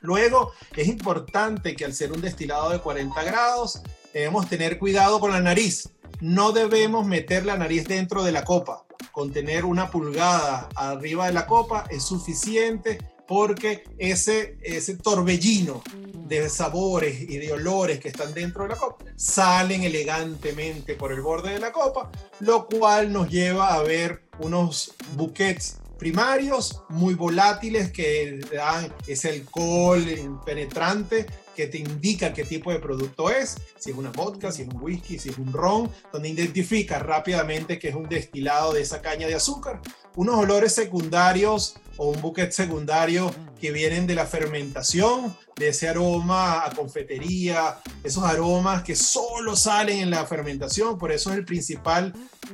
Luego, 0.00 0.52
es 0.76 0.86
importante 0.86 1.74
que 1.74 1.84
al 1.84 1.94
ser 1.94 2.12
un 2.12 2.20
destilado 2.20 2.70
de 2.70 2.78
40 2.78 3.22
grados, 3.24 3.80
debemos 4.12 4.48
tener 4.48 4.78
cuidado 4.78 5.18
con 5.18 5.32
la 5.32 5.40
nariz. 5.40 5.88
No 6.20 6.52
debemos 6.52 7.06
meter 7.06 7.44
la 7.44 7.56
nariz 7.56 7.86
dentro 7.86 8.22
de 8.22 8.32
la 8.32 8.44
copa. 8.44 8.84
Con 9.12 9.32
tener 9.32 9.64
una 9.64 9.90
pulgada 9.90 10.68
arriba 10.74 11.26
de 11.26 11.32
la 11.32 11.46
copa 11.46 11.84
es 11.90 12.02
suficiente 12.02 12.98
porque 13.26 13.84
ese, 13.98 14.58
ese 14.62 14.96
torbellino 14.96 15.82
de 16.12 16.48
sabores 16.48 17.20
y 17.20 17.38
de 17.38 17.52
olores 17.52 18.00
que 18.00 18.08
están 18.08 18.34
dentro 18.34 18.64
de 18.64 18.70
la 18.70 18.76
copa 18.76 19.04
salen 19.16 19.84
elegantemente 19.84 20.94
por 20.94 21.12
el 21.12 21.20
borde 21.20 21.52
de 21.52 21.58
la 21.58 21.72
copa, 21.72 22.10
lo 22.40 22.66
cual 22.66 23.12
nos 23.12 23.28
lleva 23.30 23.74
a 23.74 23.82
ver 23.82 24.24
unos 24.38 24.94
buquets 25.16 25.78
primarios 25.98 26.82
muy 26.88 27.14
volátiles 27.14 27.92
que 27.92 28.40
dan 28.52 28.92
ese 29.06 29.30
alcohol 29.30 30.04
penetrante 30.44 31.26
que 31.54 31.66
te 31.66 31.78
indica 31.78 32.32
qué 32.32 32.44
tipo 32.44 32.70
de 32.70 32.78
producto 32.78 33.30
es, 33.30 33.56
si 33.78 33.90
es 33.90 33.96
una 33.96 34.10
vodka, 34.10 34.52
si 34.52 34.62
es 34.62 34.68
un 34.68 34.82
whisky, 34.82 35.18
si 35.18 35.30
es 35.30 35.38
un 35.38 35.52
ron, 35.52 35.90
donde 36.12 36.28
identifica 36.28 36.98
rápidamente 36.98 37.78
que 37.78 37.88
es 37.88 37.94
un 37.94 38.08
destilado 38.08 38.72
de 38.72 38.82
esa 38.82 39.00
caña 39.00 39.26
de 39.26 39.34
azúcar. 39.34 39.80
Unos 40.16 40.36
olores 40.36 40.74
secundarios 40.74 41.76
o 41.96 42.10
un 42.10 42.20
buquet 42.20 42.52
secundario 42.52 43.32
que 43.60 43.70
vienen 43.70 44.06
de 44.06 44.14
la 44.14 44.26
fermentación, 44.26 45.34
de 45.56 45.68
ese 45.68 45.88
aroma 45.88 46.66
a 46.66 46.70
confetería, 46.74 47.78
esos 48.02 48.24
aromas 48.24 48.82
que 48.82 48.96
solo 48.96 49.54
salen 49.56 50.00
en 50.00 50.10
la 50.10 50.26
fermentación, 50.26 50.98
por 50.98 51.12
eso 51.12 51.30
es 51.30 51.36
el 51.36 51.44
principal 51.44 52.12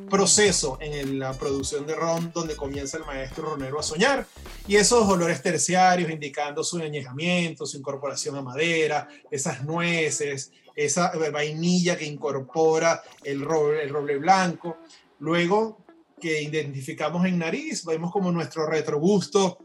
proceso 0.09 0.79
en 0.81 1.19
la 1.19 1.33
producción 1.33 1.87
de 1.87 1.95
ron 1.95 2.31
donde 2.33 2.57
comienza 2.57 2.97
el 2.99 3.05
maestro 3.05 3.51
ronero 3.51 3.81
a 3.81 3.83
soñar. 3.83 4.27
Y 4.69 4.77
esos 4.77 5.09
olores 5.09 5.43
terciarios 5.43 6.11
indicando 6.11 6.63
su 6.63 6.79
añejamiento, 6.79 7.67
su 7.67 7.79
incorporación 7.79 8.37
a 8.37 8.43
madera, 8.43 8.90
esas 9.31 9.65
nueces, 9.65 10.53
esa 10.77 11.13
vainilla 11.33 11.97
que 11.97 12.07
incorpora 12.07 13.03
el 13.25 13.43
roble, 13.43 13.83
el 13.83 13.91
roble 13.91 14.19
blanco. 14.19 14.79
Luego 15.19 15.85
que 16.21 16.43
identificamos 16.43 17.27
en 17.27 17.39
nariz, 17.39 17.85
vemos 17.85 18.13
como 18.13 18.31
nuestro 18.31 18.67
retrogusto 18.67 19.59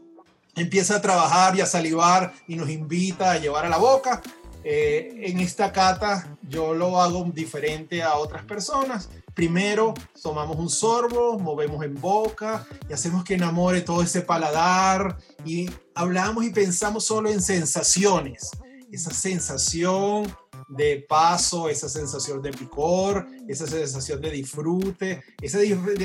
empieza 0.56 0.96
a 0.96 1.02
trabajar 1.02 1.54
y 1.54 1.60
a 1.60 1.66
salivar 1.66 2.32
y 2.48 2.56
nos 2.56 2.70
invita 2.70 3.32
a 3.32 3.38
llevar 3.38 3.66
a 3.66 3.68
la 3.68 3.76
boca. 3.76 4.22
Eh, 4.64 5.20
en 5.22 5.38
esta 5.38 5.70
cata 5.70 6.36
yo 6.42 6.74
lo 6.74 7.00
hago 7.00 7.24
diferente 7.32 8.02
a 8.02 8.16
otras 8.16 8.44
personas. 8.44 9.08
Primero 9.32 9.94
tomamos 10.20 10.56
un 10.56 10.70
sorbo, 10.70 11.38
movemos 11.38 11.84
en 11.84 11.94
boca 12.00 12.66
y 12.88 12.92
hacemos 12.94 13.22
que 13.22 13.34
enamore 13.34 13.82
todo 13.82 14.02
ese 14.02 14.22
paladar 14.22 15.18
y 15.44 15.70
hablamos 15.94 16.44
y 16.44 16.50
pensamos 16.50 17.04
solo 17.04 17.30
en 17.30 17.42
sensaciones. 17.42 18.50
Esa 18.92 19.12
sensación 19.12 20.32
de 20.68 21.04
paso, 21.08 21.68
esa 21.68 21.88
sensación 21.88 22.40
de 22.40 22.50
picor, 22.52 23.26
esa 23.48 23.66
sensación 23.66 24.20
de 24.20 24.30
disfrute, 24.30 25.22
esa 25.40 25.58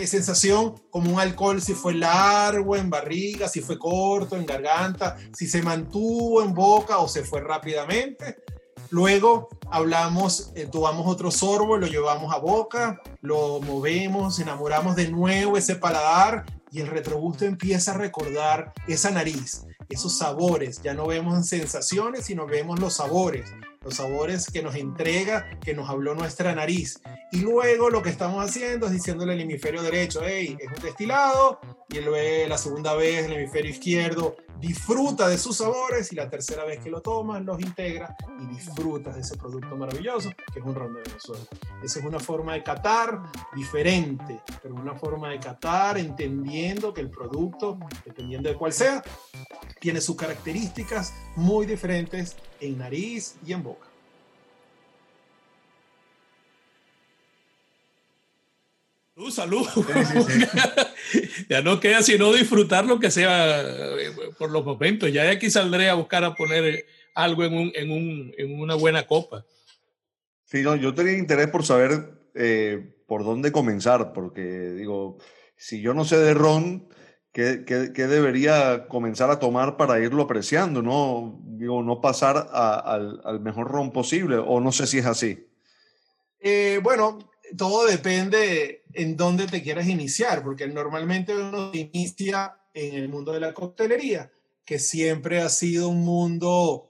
sensación 0.05 0.75
como 0.89 1.13
un 1.13 1.19
alcohol 1.19 1.61
si 1.61 1.73
fue 1.73 1.93
largo 1.93 2.75
en 2.75 2.89
barriga, 2.89 3.47
si 3.47 3.61
fue 3.61 3.77
corto 3.77 4.35
en 4.35 4.45
garganta, 4.45 5.17
si 5.33 5.47
se 5.47 5.61
mantuvo 5.61 6.41
en 6.43 6.53
boca 6.53 6.97
o 6.99 7.07
se 7.07 7.23
fue 7.23 7.41
rápidamente. 7.41 8.37
Luego 8.89 9.47
hablamos, 9.69 10.51
eh, 10.55 10.67
tomamos 10.69 11.07
otro 11.07 11.31
sorbo, 11.31 11.77
lo 11.77 11.87
llevamos 11.87 12.33
a 12.33 12.39
boca, 12.39 13.01
lo 13.21 13.61
movemos, 13.61 14.39
enamoramos 14.39 14.95
de 14.95 15.09
nuevo 15.09 15.55
ese 15.55 15.75
paladar 15.75 16.45
y 16.71 16.81
el 16.81 16.87
retrogusto 16.87 17.45
empieza 17.45 17.91
a 17.91 17.97
recordar 17.97 18.73
esa 18.87 19.11
nariz, 19.11 19.65
esos 19.89 20.17
sabores. 20.17 20.81
Ya 20.81 20.93
no 20.93 21.07
vemos 21.07 21.47
sensaciones, 21.47 22.25
sino 22.25 22.47
vemos 22.47 22.79
los 22.79 22.95
sabores 22.95 23.51
los 23.83 23.95
sabores 23.95 24.49
que 24.51 24.61
nos 24.61 24.75
entrega, 24.75 25.49
que 25.59 25.73
nos 25.73 25.89
habló 25.89 26.13
nuestra 26.13 26.53
nariz. 26.53 27.01
Y 27.31 27.39
luego 27.39 27.89
lo 27.89 28.01
que 28.01 28.09
estamos 28.09 28.43
haciendo 28.43 28.85
es 28.85 28.91
diciéndole 28.91 29.33
al 29.33 29.41
hemisferio 29.41 29.81
derecho, 29.81 30.21
hey, 30.23 30.55
es 30.59 30.67
un 30.67 30.83
destilado, 30.83 31.59
y 31.89 31.99
luego 31.99 32.47
la 32.47 32.57
segunda 32.57 32.93
vez 32.93 33.25
el 33.25 33.33
hemisferio 33.33 33.71
izquierdo 33.71 34.35
disfruta 34.59 35.27
de 35.27 35.39
sus 35.39 35.57
sabores 35.57 36.13
y 36.13 36.15
la 36.15 36.29
tercera 36.29 36.63
vez 36.63 36.79
que 36.79 36.91
lo 36.91 37.01
tomas 37.01 37.43
los 37.43 37.59
integra 37.59 38.15
y 38.39 38.45
disfrutas 38.45 39.15
de 39.15 39.21
ese 39.21 39.35
producto 39.35 39.75
maravilloso 39.75 40.29
que 40.53 40.59
es 40.59 40.65
un 40.65 40.75
ron 40.75 40.93
de 40.93 41.01
Venezuela. 41.01 41.43
Esa 41.83 41.99
es 41.99 42.05
una 42.05 42.19
forma 42.19 42.53
de 42.53 42.61
catar 42.61 43.23
diferente, 43.55 44.39
pero 44.61 44.75
una 44.75 44.93
forma 44.93 45.29
de 45.29 45.39
catar 45.39 45.97
entendiendo 45.97 46.93
que 46.93 47.01
el 47.01 47.09
producto, 47.09 47.79
dependiendo 48.05 48.49
de 48.49 48.55
cuál 48.55 48.71
sea, 48.71 49.03
tiene 49.79 49.99
sus 49.99 50.15
características 50.15 51.11
muy 51.35 51.65
diferentes 51.65 52.35
en 52.61 52.77
nariz 52.77 53.35
y 53.45 53.51
en 53.51 53.63
boca. 53.63 53.91
salud. 59.29 59.67
ya 61.49 61.61
no 61.61 61.79
queda 61.79 62.01
sino 62.01 62.33
disfrutar 62.33 62.85
lo 62.85 62.99
que 62.99 63.11
sea 63.11 63.61
eh, 63.61 64.11
por 64.37 64.49
los 64.51 64.65
momentos. 64.65 65.11
Ya 65.11 65.23
de 65.23 65.31
aquí 65.31 65.49
saldré 65.51 65.89
a 65.89 65.95
buscar 65.95 66.23
a 66.23 66.33
poner 66.33 66.85
algo 67.13 67.43
en, 67.43 67.53
un, 67.53 67.71
en, 67.75 67.91
un, 67.91 68.33
en 68.37 68.59
una 68.59 68.75
buena 68.75 69.05
copa. 69.05 69.45
Sí, 70.45 70.61
no, 70.61 70.75
yo 70.75 70.93
tenía 70.93 71.17
interés 71.17 71.47
por 71.47 71.65
saber 71.65 72.31
eh, 72.35 72.95
por 73.07 73.23
dónde 73.23 73.51
comenzar, 73.51 74.13
porque 74.13 74.41
digo, 74.71 75.17
si 75.55 75.81
yo 75.81 75.93
no 75.93 76.05
sé 76.05 76.17
de 76.17 76.33
ron, 76.33 76.87
¿qué, 77.31 77.63
qué, 77.65 77.91
qué 77.93 78.07
debería 78.07 78.87
comenzar 78.87 79.29
a 79.29 79.39
tomar 79.39 79.77
para 79.77 79.99
irlo 79.99 80.23
apreciando? 80.23 80.81
No, 80.81 81.39
digo, 81.43 81.83
no 81.83 82.01
pasar 82.01 82.49
al, 82.51 83.21
al, 83.23 83.39
mejor 83.39 83.69
ron 83.69 83.91
posible, 83.91 84.37
o 84.37 84.59
no 84.59 84.71
sé 84.71 84.87
si 84.87 84.99
es 84.99 85.05
así. 85.05 85.47
Eh, 86.39 86.79
bueno, 86.83 87.19
todo 87.57 87.85
depende 87.85 88.83
en 88.93 89.15
dónde 89.15 89.47
te 89.47 89.61
quieras 89.61 89.87
iniciar, 89.87 90.43
porque 90.43 90.67
normalmente 90.67 91.35
uno 91.35 91.71
inicia 91.73 92.57
en 92.73 92.95
el 92.95 93.09
mundo 93.09 93.31
de 93.31 93.39
la 93.39 93.53
coctelería, 93.53 94.31
que 94.65 94.79
siempre 94.79 95.41
ha 95.41 95.49
sido 95.49 95.89
un 95.89 96.01
mundo 96.01 96.89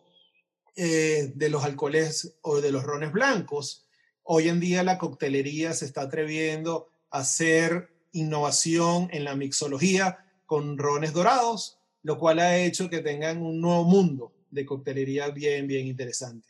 eh, 0.75 1.31
de 1.35 1.49
los 1.49 1.63
alcoholes 1.63 2.37
o 2.41 2.61
de 2.61 2.71
los 2.71 2.83
rones 2.83 3.11
blancos. 3.11 3.87
Hoy 4.23 4.49
en 4.49 4.59
día 4.59 4.83
la 4.83 4.97
coctelería 4.97 5.73
se 5.73 5.85
está 5.85 6.01
atreviendo 6.01 6.89
a 7.09 7.19
hacer 7.19 7.89
innovación 8.13 9.09
en 9.11 9.23
la 9.23 9.35
mixología 9.35 10.30
con 10.51 10.77
rones 10.77 11.13
dorados, 11.13 11.79
lo 12.03 12.19
cual 12.19 12.39
ha 12.39 12.57
hecho 12.57 12.89
que 12.89 12.99
tengan 12.99 13.41
un 13.41 13.61
nuevo 13.61 13.85
mundo 13.85 14.33
de 14.49 14.65
coctelería 14.65 15.29
bien, 15.29 15.65
bien 15.65 15.87
interesante. 15.87 16.49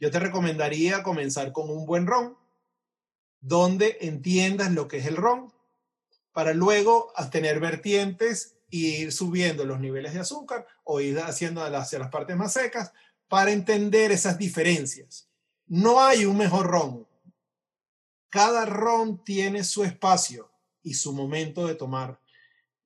Yo 0.00 0.10
te 0.10 0.18
recomendaría 0.18 1.02
comenzar 1.02 1.52
con 1.52 1.68
un 1.68 1.84
buen 1.84 2.06
ron, 2.06 2.34
donde 3.42 3.98
entiendas 4.00 4.72
lo 4.72 4.88
que 4.88 4.96
es 4.96 5.06
el 5.06 5.16
ron, 5.18 5.52
para 6.32 6.54
luego 6.54 7.12
tener 7.30 7.60
vertientes 7.60 8.56
e 8.70 8.78
ir 8.78 9.12
subiendo 9.12 9.66
los 9.66 9.80
niveles 9.80 10.14
de 10.14 10.20
azúcar 10.20 10.66
o 10.82 11.02
ir 11.02 11.18
haciendo 11.18 11.62
hacia 11.62 11.98
las 11.98 12.08
partes 12.08 12.38
más 12.38 12.54
secas 12.54 12.94
para 13.28 13.52
entender 13.52 14.12
esas 14.12 14.38
diferencias. 14.38 15.28
No 15.66 16.00
hay 16.00 16.24
un 16.24 16.38
mejor 16.38 16.68
ron. 16.68 17.06
Cada 18.30 18.64
ron 18.64 19.22
tiene 19.22 19.62
su 19.62 19.84
espacio 19.84 20.50
y 20.82 20.94
su 20.94 21.12
momento 21.12 21.66
de 21.66 21.74
tomar. 21.74 22.21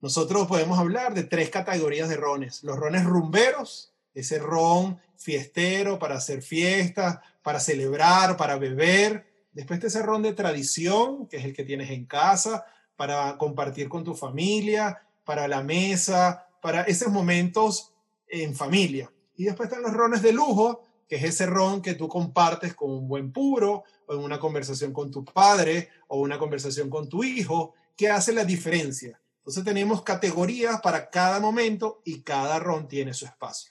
Nosotros 0.00 0.46
podemos 0.46 0.78
hablar 0.78 1.14
de 1.14 1.24
tres 1.24 1.50
categorías 1.50 2.08
de 2.08 2.16
rones. 2.16 2.62
Los 2.62 2.76
rones 2.76 3.04
rumberos, 3.04 3.92
ese 4.14 4.38
ron 4.38 5.00
fiestero 5.16 5.98
para 5.98 6.16
hacer 6.16 6.42
fiestas, 6.42 7.18
para 7.42 7.60
celebrar, 7.60 8.36
para 8.36 8.56
beber 8.56 9.24
Después 9.56 9.80
te 9.80 9.86
ese 9.86 10.02
ron 10.02 10.20
de 10.20 10.34
tradición, 10.34 11.26
que 11.28 11.38
es 11.38 11.44
el 11.46 11.54
que 11.54 11.64
tienes 11.64 11.88
en 11.88 12.04
casa, 12.04 12.66
para 12.94 13.38
compartir 13.38 13.88
con 13.88 14.04
tu 14.04 14.14
familia, 14.14 15.00
para 15.24 15.48
la 15.48 15.62
mesa, 15.62 16.46
para 16.60 16.82
esos 16.82 17.10
momentos 17.10 17.94
en 18.28 18.54
familia. 18.54 19.10
Y 19.34 19.44
después 19.44 19.70
están 19.70 19.82
los 19.82 19.94
rones 19.94 20.20
de 20.20 20.34
lujo, 20.34 20.82
que 21.08 21.16
es 21.16 21.24
ese 21.24 21.46
ron 21.46 21.80
que 21.80 21.94
tú 21.94 22.06
compartes 22.06 22.74
con 22.74 22.90
un 22.90 23.08
buen 23.08 23.32
puro, 23.32 23.84
o 24.04 24.12
en 24.12 24.20
una 24.20 24.38
conversación 24.38 24.92
con 24.92 25.10
tu 25.10 25.24
padre, 25.24 25.88
o 26.08 26.20
una 26.20 26.38
conversación 26.38 26.90
con 26.90 27.08
tu 27.08 27.24
hijo, 27.24 27.72
que 27.96 28.10
hace 28.10 28.34
la 28.34 28.44
diferencia. 28.44 29.18
Entonces 29.46 29.62
tenemos 29.62 30.02
categorías 30.02 30.80
para 30.80 31.08
cada 31.08 31.38
momento 31.38 32.02
y 32.04 32.22
cada 32.22 32.58
ron 32.58 32.88
tiene 32.88 33.14
su 33.14 33.26
espacio. 33.26 33.70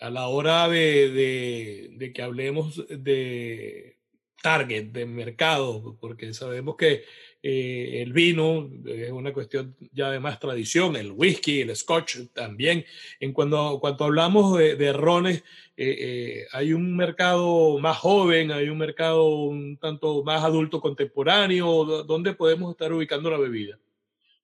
A 0.00 0.10
la 0.10 0.28
hora 0.28 0.68
de, 0.68 1.90
de, 1.98 2.12
que 2.12 2.22
hablemos 2.22 2.86
de 2.88 3.98
target 4.40 4.92
de 4.92 5.06
mercado, 5.06 5.96
porque 6.00 6.32
sabemos 6.32 6.76
que 6.76 7.02
eh, 7.42 8.00
el 8.00 8.12
vino 8.12 8.70
es 8.86 9.10
una 9.10 9.32
cuestión 9.32 9.74
ya 9.90 10.12
de 10.12 10.20
más 10.20 10.38
tradición, 10.38 10.94
el 10.94 11.10
whisky, 11.10 11.62
el 11.62 11.74
scotch 11.74 12.18
también. 12.32 12.84
En 13.18 13.32
cuando, 13.32 13.78
cuando 13.80 14.04
hablamos 14.04 14.56
de, 14.56 14.76
de 14.76 14.92
rones, 14.92 15.38
eh, 15.76 15.96
eh, 15.98 16.46
hay 16.52 16.72
un 16.72 16.96
mercado 16.96 17.76
más 17.80 17.96
joven, 17.96 18.52
hay 18.52 18.68
un 18.68 18.78
mercado 18.78 19.24
un 19.30 19.78
tanto 19.78 20.22
más 20.22 20.44
adulto 20.44 20.80
contemporáneo, 20.80 22.04
¿dónde 22.04 22.34
podemos 22.34 22.70
estar 22.70 22.92
ubicando 22.92 23.32
la 23.32 23.38
bebida? 23.38 23.80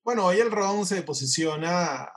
Bueno, 0.05 0.27
hoy 0.27 0.37
el 0.39 0.51
ron 0.51 0.85
se 0.85 1.01
posiciona 1.03 2.13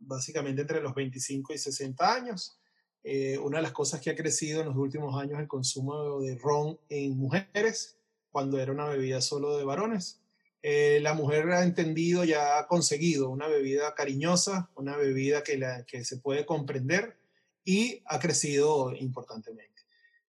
básicamente 0.00 0.62
entre 0.62 0.82
los 0.82 0.92
25 0.92 1.54
y 1.54 1.58
60 1.58 2.12
años. 2.12 2.58
eh, 3.04 3.38
una 3.38 3.58
de 3.58 3.62
las 3.62 3.72
cosas 3.72 4.00
que 4.00 4.10
ha 4.10 4.16
crecido 4.16 4.60
en 4.60 4.68
los 4.68 4.76
últimos 4.76 5.20
años 5.20 5.38
el 5.38 5.48
consumo 5.48 6.20
de 6.20 6.36
ron 6.36 6.78
en 6.88 7.16
mujeres, 7.16 7.96
cuando 8.30 8.58
era 8.58 8.72
una 8.72 8.86
bebida 8.86 9.20
solo 9.20 9.56
de 9.56 9.64
varones. 9.64 10.20
Eh, 10.62 10.98
la 11.02 11.14
mujer 11.14 11.50
ha 11.50 11.62
entendido 11.62 12.24
y 12.24 12.32
ha 12.32 12.66
conseguido 12.68 13.28
una 13.30 13.46
bebida 13.48 13.94
cariñosa, 13.94 14.70
una 14.74 14.96
bebida 14.96 15.42
que 15.44 16.04
se 16.04 16.16
puede 16.18 16.44
comprender 16.44 17.16
y 17.64 18.02
ha 18.06 18.18
crecido 18.18 18.94
importantemente. 18.96 19.82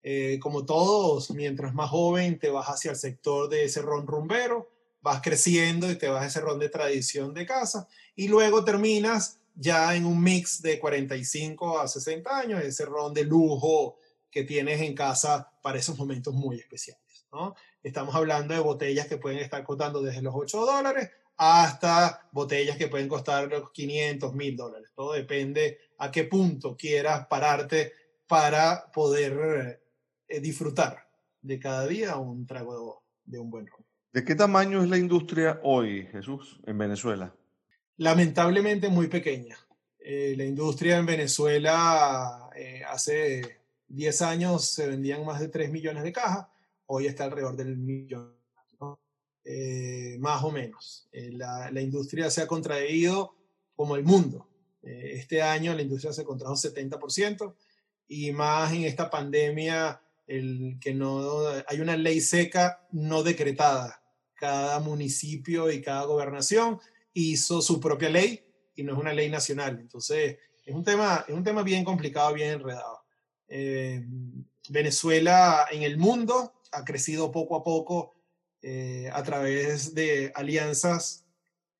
Eh, 0.02 0.38
como 0.40 0.66
todos, 0.66 1.30
mientras 1.30 1.74
más 1.74 1.90
joven 1.90 2.38
te 2.38 2.50
vas 2.50 2.66
hacia 2.66 2.90
el 2.90 2.96
sector 2.96 3.48
de 3.48 3.64
ese 3.64 3.80
ron 3.80 4.06
rumbero, 4.06 4.68
vas 5.02 5.20
creciendo 5.20 5.90
y 5.90 5.96
te 5.96 6.08
vas 6.08 6.22
a 6.22 6.26
ese 6.26 6.40
ron 6.40 6.58
de 6.58 6.68
tradición 6.68 7.34
de 7.34 7.44
casa 7.44 7.86
y 8.14 8.28
luego 8.28 8.64
terminas 8.64 9.38
ya 9.54 9.94
en 9.94 10.06
un 10.06 10.22
mix 10.22 10.62
de 10.62 10.78
45 10.78 11.80
a 11.80 11.88
60 11.88 12.38
años, 12.38 12.62
ese 12.62 12.86
ron 12.86 13.12
de 13.12 13.24
lujo 13.24 13.98
que 14.30 14.44
tienes 14.44 14.80
en 14.80 14.94
casa 14.94 15.52
para 15.62 15.78
esos 15.78 15.98
momentos 15.98 16.32
muy 16.32 16.58
especiales. 16.58 17.26
¿no? 17.30 17.54
Estamos 17.82 18.14
hablando 18.14 18.54
de 18.54 18.60
botellas 18.60 19.06
que 19.06 19.18
pueden 19.18 19.40
estar 19.40 19.62
costando 19.64 20.00
desde 20.00 20.22
los 20.22 20.34
8 20.34 20.64
dólares 20.64 21.10
hasta 21.36 22.28
botellas 22.32 22.76
que 22.76 22.88
pueden 22.88 23.08
costar 23.08 23.48
los 23.48 23.70
500, 23.72 24.32
1000 24.34 24.56
dólares. 24.56 24.90
Todo 24.94 25.12
depende 25.12 25.78
a 25.98 26.10
qué 26.10 26.24
punto 26.24 26.76
quieras 26.76 27.26
pararte 27.26 27.92
para 28.26 28.90
poder 28.92 29.82
eh, 30.28 30.40
disfrutar 30.40 31.08
de 31.40 31.58
cada 31.58 31.86
día 31.86 32.16
un 32.16 32.46
trago 32.46 33.02
de 33.24 33.38
un 33.38 33.50
buen 33.50 33.66
ron. 33.66 33.81
¿De 34.12 34.22
qué 34.26 34.34
tamaño 34.34 34.82
es 34.82 34.90
la 34.90 34.98
industria 34.98 35.58
hoy, 35.62 36.06
Jesús, 36.12 36.60
en 36.66 36.76
Venezuela? 36.76 37.34
Lamentablemente 37.96 38.90
muy 38.90 39.06
pequeña. 39.06 39.56
Eh, 39.98 40.34
la 40.36 40.44
industria 40.44 40.98
en 40.98 41.06
Venezuela 41.06 42.50
eh, 42.54 42.82
hace 42.86 43.60
10 43.88 44.20
años 44.20 44.66
se 44.68 44.86
vendían 44.86 45.24
más 45.24 45.40
de 45.40 45.48
3 45.48 45.70
millones 45.70 46.02
de 46.02 46.12
cajas, 46.12 46.46
hoy 46.84 47.06
está 47.06 47.24
alrededor 47.24 47.56
del 47.56 47.78
millón, 47.78 48.36
más 50.18 50.44
o 50.44 50.50
menos. 50.50 51.08
La, 51.12 51.70
la, 51.70 51.80
industria 51.80 52.30
se 52.30 52.42
ha 52.42 52.46
contraído 52.46 53.34
como 53.74 53.96
el 53.96 54.04
mundo. 54.04 54.46
este 54.82 55.40
año 55.40 55.74
la 55.74 55.82
industria 55.82 56.12
se 56.12 56.24
contrajo 56.24 56.54
70% 56.54 57.54
y 58.08 58.30
más 58.32 58.74
en 58.74 58.84
esta 58.84 59.08
pandemia 59.08 60.02
el 60.26 60.76
que 60.80 60.92
no 60.92 61.48
hay 61.66 61.80
una 61.80 61.96
ley 61.96 62.20
seca 62.20 62.86
no 62.92 63.22
decretada. 63.22 64.01
Cada 64.42 64.80
municipio 64.80 65.70
y 65.70 65.80
cada 65.80 66.02
gobernación 66.02 66.80
hizo 67.12 67.62
su 67.62 67.78
propia 67.78 68.10
ley 68.10 68.44
y 68.74 68.82
no 68.82 68.94
es 68.94 68.98
una 68.98 69.12
ley 69.12 69.30
nacional. 69.30 69.78
Entonces, 69.78 70.36
es 70.66 70.74
un 70.74 70.82
tema, 70.82 71.24
es 71.28 71.32
un 71.32 71.44
tema 71.44 71.62
bien 71.62 71.84
complicado, 71.84 72.34
bien 72.34 72.54
enredado. 72.54 73.04
Eh, 73.46 74.04
Venezuela 74.68 75.66
en 75.70 75.84
el 75.84 75.96
mundo 75.96 76.54
ha 76.72 76.84
crecido 76.84 77.30
poco 77.30 77.54
a 77.54 77.62
poco 77.62 78.14
eh, 78.62 79.08
a 79.12 79.22
través 79.22 79.94
de 79.94 80.32
alianzas 80.34 81.24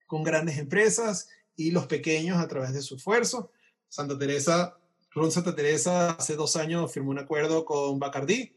con 0.06 0.22
grandes 0.22 0.56
empresas 0.56 1.28
y 1.56 1.72
los 1.72 1.88
pequeños 1.88 2.38
a 2.38 2.46
través 2.46 2.72
de 2.72 2.82
su 2.82 2.94
esfuerzo. 2.94 3.50
Santa 3.88 4.16
Teresa 4.16 4.78
Ron 5.10 5.32
Santa 5.32 5.56
Teresa 5.56 6.12
hace 6.12 6.36
dos 6.36 6.54
años 6.54 6.92
firmó 6.92 7.10
un 7.10 7.18
acuerdo 7.18 7.64
con 7.64 7.98
Bacardi, 7.98 8.54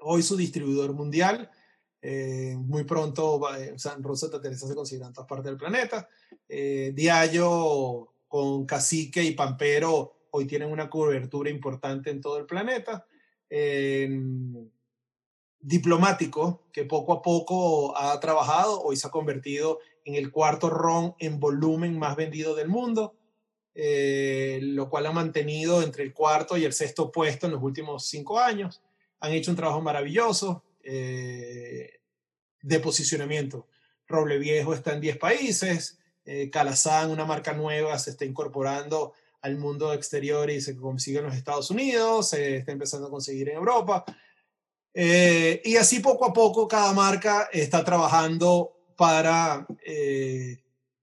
hoy 0.00 0.24
su 0.24 0.36
distribuidor 0.36 0.92
mundial. 0.92 1.52
Eh, 2.00 2.54
muy 2.56 2.84
pronto 2.84 3.40
eh, 3.56 3.74
Ron 4.00 4.16
Santa 4.16 4.40
Teresa 4.40 4.68
se 4.68 4.74
considera 4.74 5.08
en 5.08 5.12
todas 5.12 5.28
partes 5.28 5.46
del 5.46 5.56
planeta. 5.56 6.08
Eh, 6.48 6.92
Diallo 6.94 8.14
con 8.28 8.66
Cacique 8.66 9.22
y 9.22 9.32
Pampero 9.32 10.26
hoy 10.30 10.46
tienen 10.46 10.70
una 10.70 10.88
cobertura 10.88 11.50
importante 11.50 12.10
en 12.10 12.20
todo 12.20 12.38
el 12.38 12.46
planeta. 12.46 13.06
diplomático, 15.60 16.66
que 16.72 16.84
poco 16.84 17.12
a 17.12 17.22
poco 17.22 17.96
ha 17.96 18.18
trabajado, 18.20 18.80
hoy 18.82 18.96
se 18.96 19.06
ha 19.06 19.10
convertido 19.10 19.80
en 20.04 20.14
el 20.14 20.30
cuarto 20.30 20.70
ron 20.70 21.14
en 21.18 21.40
volumen 21.40 21.98
más 21.98 22.16
vendido 22.16 22.54
del 22.54 22.68
mundo. 22.68 23.18
Eh, 23.80 24.58
lo 24.60 24.90
cual 24.90 25.06
ha 25.06 25.12
mantenido 25.12 25.82
entre 25.82 26.02
el 26.02 26.12
cuarto 26.12 26.56
y 26.56 26.64
el 26.64 26.72
sexto 26.72 27.12
puesto 27.12 27.46
en 27.46 27.52
los 27.52 27.62
últimos 27.62 28.06
cinco 28.06 28.40
años. 28.40 28.82
Han 29.20 29.30
hecho 29.30 29.52
un 29.52 29.56
trabajo 29.56 29.80
maravilloso 29.80 30.64
eh, 30.88 32.00
de 32.62 32.80
posicionamiento. 32.80 33.66
Roble 34.06 34.38
Viejo 34.38 34.72
está 34.74 34.94
en 34.94 35.00
10 35.00 35.18
países, 35.18 35.98
eh, 36.24 36.50
Calazán, 36.50 37.10
una 37.10 37.24
marca 37.24 37.52
nueva, 37.52 37.98
se 37.98 38.10
está 38.10 38.24
incorporando 38.24 39.12
al 39.42 39.56
mundo 39.56 39.92
exterior 39.92 40.50
y 40.50 40.60
se 40.60 40.76
consigue 40.76 41.18
en 41.18 41.26
los 41.26 41.34
Estados 41.34 41.70
Unidos, 41.70 42.30
se 42.30 42.56
está 42.56 42.72
empezando 42.72 43.06
a 43.06 43.10
conseguir 43.10 43.50
en 43.50 43.56
Europa. 43.56 44.04
y 44.94 45.76
así 45.76 46.00
poco 46.00 46.24
a 46.26 46.32
poco 46.32 46.66
cada 46.66 46.92
marca 46.92 47.48
está 47.52 47.84
trabajando 47.84 48.72
para 48.96 49.64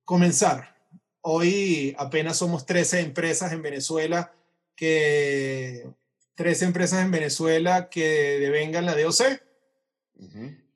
comenzar 0.04 0.76
Hoy 1.28 1.96
apenas 1.98 2.38
somos 2.38 2.68
13 2.68 3.00
empresas 3.00 3.52
en 3.52 3.64
Venezuela 3.64 4.32
que 4.76 5.90
13 6.36 6.66
empresas 6.66 7.04
en 7.04 7.10
Venezuela 7.10 7.90
que 7.90 8.38
devengan 8.40 8.86
la 8.86 8.96
DOC. 8.96 9.42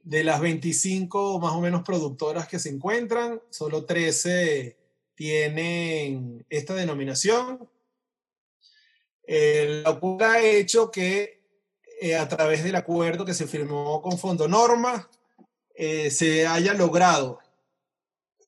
De 0.03 0.23
las 0.23 0.41
25 0.41 1.39
más 1.39 1.53
o 1.53 1.61
menos 1.61 1.83
productoras 1.83 2.47
que 2.47 2.59
se 2.59 2.69
encuentran, 2.69 3.41
solo 3.49 3.85
13 3.85 4.77
tienen 5.15 6.45
esta 6.49 6.73
denominación. 6.73 7.69
El 9.23 9.83
cual 9.99 10.21
ha 10.21 10.41
hecho 10.41 10.89
que 10.89 11.39
eh, 12.01 12.15
a 12.15 12.27
través 12.27 12.63
del 12.63 12.75
acuerdo 12.75 13.25
que 13.25 13.33
se 13.33 13.45
firmó 13.45 14.01
con 14.01 14.17
Fondo 14.17 14.47
Norma 14.47 15.09
eh, 15.75 16.09
se 16.09 16.47
haya 16.47 16.73
logrado 16.73 17.39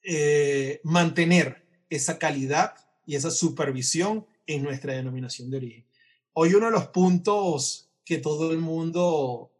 eh, 0.03 0.79
mantener 0.83 1.63
esa 1.89 2.17
calidad 2.17 2.75
y 3.05 3.15
esa 3.15 3.29
supervisión 3.29 4.25
en 4.47 4.63
nuestra 4.63 4.93
denominación 4.93 5.51
de 5.51 5.57
origen. 5.57 5.85
Hoy 6.33 6.53
uno 6.53 6.67
de 6.67 6.71
los 6.71 6.87
puntos 6.87 7.89
que 8.05 8.17
todo 8.17 8.51
el 8.51 8.59
mundo 8.59 9.51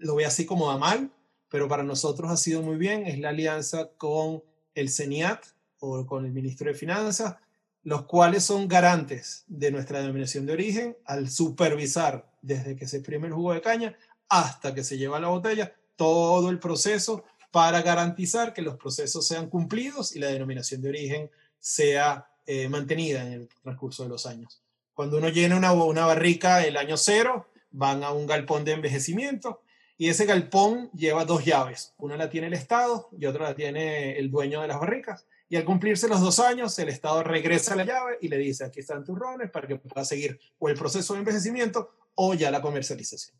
lo 0.00 0.16
ve 0.16 0.26
así 0.26 0.46
como 0.46 0.70
a 0.70 0.78
mal, 0.78 1.10
pero 1.48 1.68
para 1.68 1.82
nosotros 1.82 2.30
ha 2.30 2.36
sido 2.36 2.62
muy 2.62 2.76
bien, 2.76 3.06
es 3.06 3.18
la 3.18 3.30
alianza 3.30 3.90
con 3.96 4.42
el 4.74 4.90
CENIAT 4.90 5.44
o 5.78 6.04
con 6.06 6.24
el 6.26 6.32
Ministro 6.32 6.68
de 6.68 6.74
Finanzas, 6.74 7.36
los 7.82 8.06
cuales 8.06 8.44
son 8.44 8.66
garantes 8.66 9.44
de 9.46 9.70
nuestra 9.70 10.00
denominación 10.00 10.46
de 10.46 10.54
origen 10.54 10.96
al 11.04 11.30
supervisar 11.30 12.30
desde 12.42 12.76
que 12.76 12.88
se 12.88 12.96
exprime 12.98 13.26
el 13.26 13.34
jugo 13.34 13.52
de 13.52 13.60
caña 13.60 13.96
hasta 14.28 14.74
que 14.74 14.82
se 14.82 14.96
lleva 14.96 15.20
la 15.20 15.28
botella 15.28 15.74
todo 15.96 16.50
el 16.50 16.58
proceso 16.58 17.24
para 17.50 17.82
garantizar 17.82 18.52
que 18.52 18.62
los 18.62 18.76
procesos 18.76 19.26
sean 19.26 19.48
cumplidos 19.48 20.16
y 20.16 20.18
la 20.18 20.28
denominación 20.28 20.82
de 20.82 20.88
origen 20.88 21.30
sea 21.60 22.26
eh, 22.46 22.68
mantenida 22.68 23.24
en 23.24 23.32
el 23.32 23.48
transcurso 23.62 24.02
de 24.02 24.08
los 24.08 24.26
años. 24.26 24.60
Cuando 24.92 25.18
uno 25.18 25.28
llena 25.28 25.56
una, 25.56 25.72
una 25.72 26.06
barrica 26.06 26.64
el 26.64 26.76
año 26.76 26.96
cero, 26.96 27.48
van 27.70 28.02
a 28.02 28.12
un 28.12 28.26
galpón 28.26 28.64
de 28.64 28.72
envejecimiento 28.72 29.60
y 29.96 30.08
ese 30.08 30.26
galpón 30.26 30.90
lleva 30.92 31.24
dos 31.24 31.44
llaves. 31.44 31.94
Una 31.98 32.16
la 32.16 32.28
tiene 32.28 32.48
el 32.48 32.54
Estado 32.54 33.08
y 33.16 33.26
otra 33.26 33.44
la 33.44 33.54
tiene 33.54 34.18
el 34.18 34.30
dueño 34.30 34.60
de 34.60 34.68
las 34.68 34.80
barricas. 34.80 35.26
Y 35.48 35.56
al 35.56 35.64
cumplirse 35.64 36.08
los 36.08 36.20
dos 36.20 36.40
años, 36.40 36.76
el 36.78 36.88
Estado 36.88 37.22
regresa 37.22 37.76
la 37.76 37.84
llave 37.84 38.18
y 38.20 38.28
le 38.28 38.38
dice, 38.38 38.64
aquí 38.64 38.80
están 38.80 39.04
tus 39.04 39.18
rones 39.18 39.50
para 39.50 39.68
que 39.68 39.76
puedas 39.76 40.08
seguir 40.08 40.38
o 40.58 40.68
el 40.68 40.76
proceso 40.76 41.12
de 41.12 41.20
envejecimiento 41.20 41.90
o 42.16 42.34
ya 42.34 42.50
la 42.50 42.60
comercialización. 42.60 43.36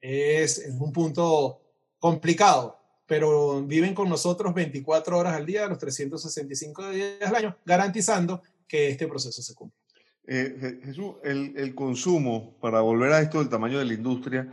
Es, 0.00 0.58
es 0.58 0.74
un 0.78 0.92
punto 0.92 1.60
complicado, 1.98 2.78
pero 3.06 3.62
viven 3.62 3.94
con 3.94 4.08
nosotros 4.08 4.54
24 4.54 5.18
horas 5.18 5.34
al 5.34 5.46
día, 5.46 5.66
los 5.66 5.78
365 5.78 6.90
días 6.90 7.22
al 7.22 7.34
año, 7.34 7.56
garantizando 7.64 8.42
que 8.68 8.90
este 8.90 9.08
proceso 9.08 9.42
se 9.42 9.54
cumpla. 9.54 9.80
Eh, 10.28 10.80
Jesús, 10.84 11.14
el, 11.22 11.54
el, 11.56 11.74
consumo, 11.74 12.58
para 12.60 12.80
volver 12.80 13.12
a 13.12 13.20
esto 13.20 13.38
del 13.38 13.48
tamaño 13.48 13.78
de 13.78 13.84
la 13.84 13.94
industria, 13.94 14.52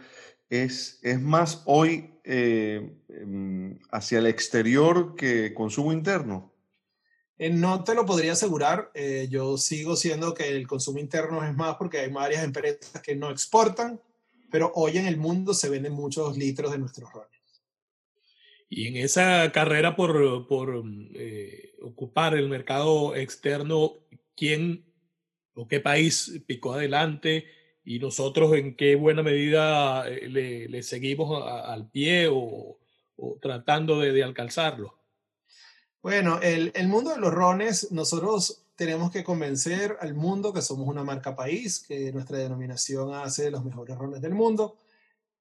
es, 0.49 0.99
es 1.01 1.19
más 1.21 1.63
hoy 1.65 2.19
eh, 2.23 2.95
em, 3.09 3.79
hacia 3.91 4.19
el 4.19 4.27
exterior 4.27 5.15
que 5.15 5.53
consumo 5.53 5.91
interno. 5.91 6.53
Eh, 7.37 7.49
no 7.49 7.83
te 7.83 7.95
lo 7.95 8.05
podría 8.05 8.33
asegurar. 8.33 8.91
yo 9.29 9.57
sigo 9.57 9.95
siendo 9.95 10.33
que 10.33 10.49
el 10.49 10.67
consumo 10.67 10.99
interno 10.99 11.43
es 11.43 11.55
más 11.55 11.75
porque 11.75 11.99
hay 11.99 12.11
varias 12.11 12.43
empresas 12.43 13.01
que 13.01 13.15
no 13.15 13.31
exportan, 13.31 13.99
pero 14.51 14.71
hoy 14.75 14.97
en 14.97 15.07
el 15.07 15.17
mundo 15.17 15.53
se 15.53 15.69
venden 15.69 15.93
muchos 15.93 16.37
litros 16.37 16.71
de 16.71 16.77
nuestros 16.77 17.11
roles. 17.11 17.33
Y 18.75 18.87
en 18.87 18.97
esa 18.97 19.51
carrera 19.51 19.95
por, 19.95 20.47
por 20.47 20.83
eh, 21.13 21.75
ocupar 21.79 22.33
el 22.33 22.49
mercado 22.49 23.15
externo, 23.15 23.99
¿quién 24.35 24.83
o 25.53 25.67
qué 25.67 25.79
país 25.79 26.41
picó 26.47 26.73
adelante? 26.73 27.45
¿Y 27.85 27.99
nosotros 27.99 28.53
en 28.53 28.75
qué 28.75 28.95
buena 28.95 29.23
medida 29.23 30.07
eh, 30.07 30.29
le, 30.29 30.69
le 30.69 30.83
seguimos 30.83 31.43
al 31.45 31.89
pie 31.89 32.27
o, 32.27 32.77
o 33.17 33.37
tratando 33.41 33.99
de, 33.99 34.11
de, 34.11 34.23
alcanzarlo? 34.23 34.97
Bueno, 36.01 36.39
el, 36.41 36.71
el, 36.75 36.87
mundo 36.87 37.11
de 37.11 37.19
los 37.19 37.33
rones, 37.33 37.91
nosotros 37.91 38.63
tenemos 38.75 39.11
que 39.11 39.23
convencer 39.23 39.97
al 40.01 40.13
mundo 40.13 40.53
que 40.53 40.61
somos 40.61 40.87
una 40.87 41.03
marca 41.03 41.35
país, 41.35 41.79
que 41.85 42.11
nuestra 42.11 42.37
denominación 42.37 43.13
hace 43.13 43.51
los 43.51 43.63
mejores 43.63 43.97
rones 43.97 44.21
del 44.21 44.33
mundo 44.33 44.77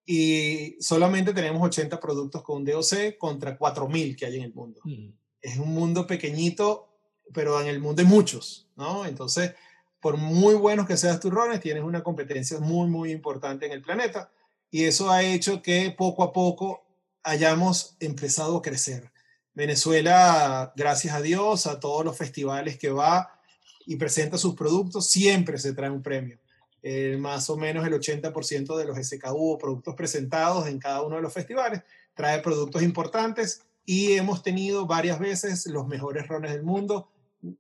y 0.05 0.77
solamente 0.81 1.33
tenemos 1.33 1.63
80 1.63 2.01
productos 2.01 2.43
con 2.43 2.65
DOC 2.65 3.17
contra 3.19 3.59
4.000 3.59 4.17
que 4.17 4.27
hay 4.27 4.37
en 4.37 4.43
el 4.43 4.55
mundo. 4.55 4.81
Mm. 4.85 5.11
Es 5.41 5.59
un 5.59 5.73
mundo 5.73 6.07
pequeñito, 6.07 6.89
pero 7.33 7.61
en 7.61 7.69
el 7.69 7.81
mundo 7.81 8.03
hay 8.03 8.09
muchos, 8.09 8.69
¿no? 8.77 9.07
Entonces, 9.07 9.55
por 10.03 10.17
muy 10.17 10.55
buenos 10.55 10.89
que 10.89 10.97
seas 10.97 11.21
tus 11.21 11.31
rones, 11.31 11.61
tienes 11.61 11.85
una 11.85 12.03
competencia 12.03 12.59
muy, 12.59 12.89
muy 12.89 13.13
importante 13.13 13.67
en 13.67 13.73
el 13.73 13.83
planeta 13.83 14.33
y 14.69 14.85
eso 14.85 15.13
ha 15.13 15.23
hecho 15.23 15.63
que 15.63 15.95
poco 15.97 16.25
a 16.25 16.33
poco 16.33 16.83
hayamos 17.23 17.97
empezado 18.01 18.57
a 18.57 18.63
crecer. 18.63 19.13
Venezuela, 19.55 20.73
gracias 20.75 21.15
a 21.15 21.23
Dios, 21.23 21.69
a 21.69 21.79
todos 21.79 22.05
los 22.05 22.19
festivales 22.19 22.79
que 22.79 22.91
va 22.91 23.39
y 23.87 23.95
presenta 23.95 24.39
sus 24.39 24.57
productos, 24.57 25.07
siempre 25.07 25.57
se 25.57 25.73
trae 25.73 25.91
un 25.91 26.03
premio. 26.03 26.37
Eh, 26.83 27.17
más 27.17 27.49
o 27.49 27.57
menos 27.57 27.87
el 27.87 27.93
80% 27.93 28.77
de 28.77 28.85
los 28.85 28.99
SKU 28.99 29.53
o 29.53 29.59
productos 29.59 29.95
presentados 29.95 30.67
en 30.67 30.81
cada 30.81 31.03
uno 31.03 31.15
de 31.15 31.23
los 31.23 31.33
festivales 31.33 31.83
trae 32.15 32.41
productos 32.41 32.83
importantes 32.83 33.63
y 33.87 34.15
hemos 34.15 34.43
tenido 34.43 34.85
varias 34.85 35.21
veces 35.21 35.65
los 35.67 35.87
mejores 35.87 36.27
rones 36.27 36.51
del 36.51 36.65
mundo, 36.65 37.09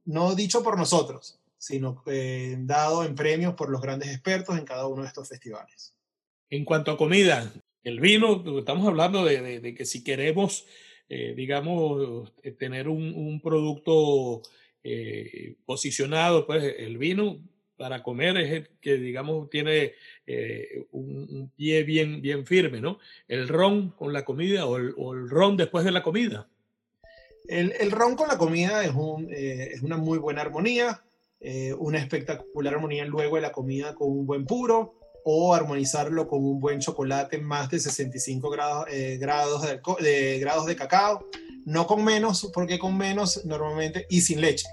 no 0.04 0.34
dicho 0.34 0.64
por 0.64 0.76
nosotros, 0.76 1.38
sino 1.62 2.02
eh, 2.06 2.56
dado 2.58 3.04
en 3.04 3.14
premios 3.14 3.54
por 3.54 3.70
los 3.70 3.80
grandes 3.80 4.08
expertos 4.08 4.58
en 4.58 4.64
cada 4.64 4.88
uno 4.88 5.02
de 5.02 5.08
estos 5.08 5.28
festivales. 5.28 5.94
En 6.50 6.64
cuanto 6.64 6.90
a 6.90 6.98
comida, 6.98 7.52
el 7.84 8.00
vino, 8.00 8.42
estamos 8.58 8.86
hablando 8.88 9.24
de, 9.24 9.74
que 9.74 9.84
si 9.84 10.02
queremos, 10.02 10.66
eh, 11.08 11.34
digamos, 11.36 12.32
tener 12.58 12.88
un, 12.88 13.40
producto 13.40 14.42
posicionado, 15.64 16.46
pues 16.46 16.74
el 16.78 16.98
vino 16.98 17.38
para 17.76 18.02
comer 18.02 18.36
es 18.38 18.50
el 18.52 18.68
que, 18.80 18.96
digamos, 18.96 19.50
tiene 19.50 19.92
eh, 20.26 20.86
un, 20.92 21.50
pie 21.56 21.82
bien, 21.84 22.22
bien 22.22 22.46
firme, 22.46 22.80
¿no? 22.80 22.98
El 23.28 23.48
ron 23.48 23.90
con 23.90 24.12
la 24.12 24.24
comida 24.24 24.66
o 24.66 24.76
el, 24.76 25.28
ron 25.28 25.56
después 25.56 25.84
de 25.84 25.92
la 25.92 26.02
comida. 26.02 26.48
El, 27.48 27.72
el 27.80 27.90
ron 27.90 28.14
con 28.14 28.28
la 28.28 28.38
comida 28.38 28.84
es, 28.84 28.92
un, 28.94 29.28
eh, 29.32 29.70
es 29.72 29.82
una 29.82 29.96
muy 29.96 30.18
buena 30.18 30.42
armonía, 30.42 31.02
eh, 31.42 31.74
una 31.78 31.98
espectacular 31.98 32.74
armonía 32.74 33.04
luego 33.04 33.36
de 33.36 33.42
la 33.42 33.52
comida 33.52 33.94
con 33.94 34.10
un 34.10 34.26
buen 34.26 34.44
puro 34.44 34.94
o 35.24 35.54
armonizarlo 35.54 36.26
con 36.26 36.44
un 36.44 36.60
buen 36.60 36.80
chocolate 36.80 37.38
más 37.38 37.70
de 37.70 37.78
65 37.78 38.50
grados, 38.50 38.86
grados, 39.20 39.62
de, 39.62 39.80
de, 40.00 40.38
grados 40.40 40.66
de 40.66 40.74
cacao, 40.74 41.28
no 41.64 41.86
con 41.86 42.02
menos, 42.02 42.50
porque 42.52 42.78
con 42.78 42.96
menos 42.96 43.44
normalmente 43.44 44.06
y 44.10 44.20
sin 44.20 44.40
leche. 44.40 44.66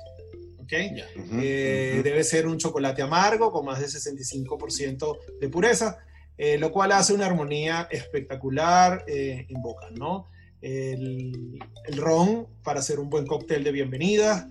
Eh, 0.72 2.02
debe 2.04 2.24
ser 2.24 2.48
un 2.48 2.58
chocolate 2.58 3.02
amargo 3.02 3.52
con 3.52 3.66
más 3.66 3.80
de 3.80 3.88
65% 3.88 5.18
de 5.40 5.50
pureza, 5.50 5.98
eh, 6.38 6.58
lo 6.58 6.72
cual 6.72 6.92
hace 6.92 7.14
una 7.14 7.26
armonía 7.26 7.88
espectacular 7.90 9.04
eh, 9.08 9.46
en 9.50 9.62
boca, 9.62 9.88
¿no? 9.92 10.28
El, 10.62 11.58
ron 11.96 12.48
para 12.64 12.82
hacer 12.82 13.00
un 13.00 13.10
buen 13.10 13.26
cóctel 13.26 13.64
de 13.64 13.72
bienvenida 13.72 14.50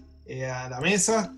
a 0.50 0.68
la 0.68 0.80
mesa 0.80 1.34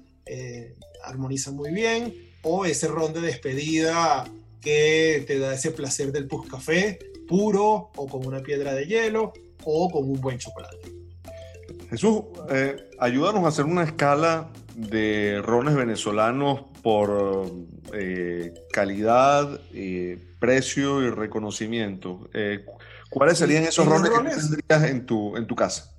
armoniza 1.04 1.50
muy 1.50 1.70
bien, 1.72 2.14
o 2.42 2.64
ese 2.64 2.88
ron 2.88 3.12
de 3.12 3.20
despedida 3.20 4.26
que 4.60 5.24
te 5.26 5.38
da 5.38 5.54
ese 5.54 5.70
placer 5.70 6.12
del 6.12 6.28
café 6.50 6.98
puro 7.28 7.90
o 7.96 8.06
con 8.08 8.26
una 8.26 8.40
piedra 8.40 8.74
de 8.74 8.86
hielo 8.86 9.32
o 9.64 9.90
con 9.90 10.04
un 10.04 10.20
buen 10.20 10.38
chocolate. 10.38 10.78
Jesús, 11.88 12.22
ayúdanos 12.98 13.44
a 13.44 13.48
hacer 13.48 13.64
una 13.64 13.84
escala 13.84 14.50
de 14.74 15.40
rones 15.42 15.74
venezolanos 15.74 16.62
por 16.82 17.52
eh, 17.92 18.54
calidad, 18.72 19.60
eh, 19.74 20.18
precio 20.38 21.02
y 21.02 21.10
reconocimiento. 21.10 22.28
Eh, 22.32 22.64
¿Cuáles 23.10 23.38
serían 23.38 23.64
esos 23.64 23.86
rones, 23.86 24.10
que 24.10 24.40
tendrías 24.40 24.90
en 24.90 25.04
tu, 25.04 25.36
en 25.36 25.46
tu 25.46 25.54
casa? 25.54 25.92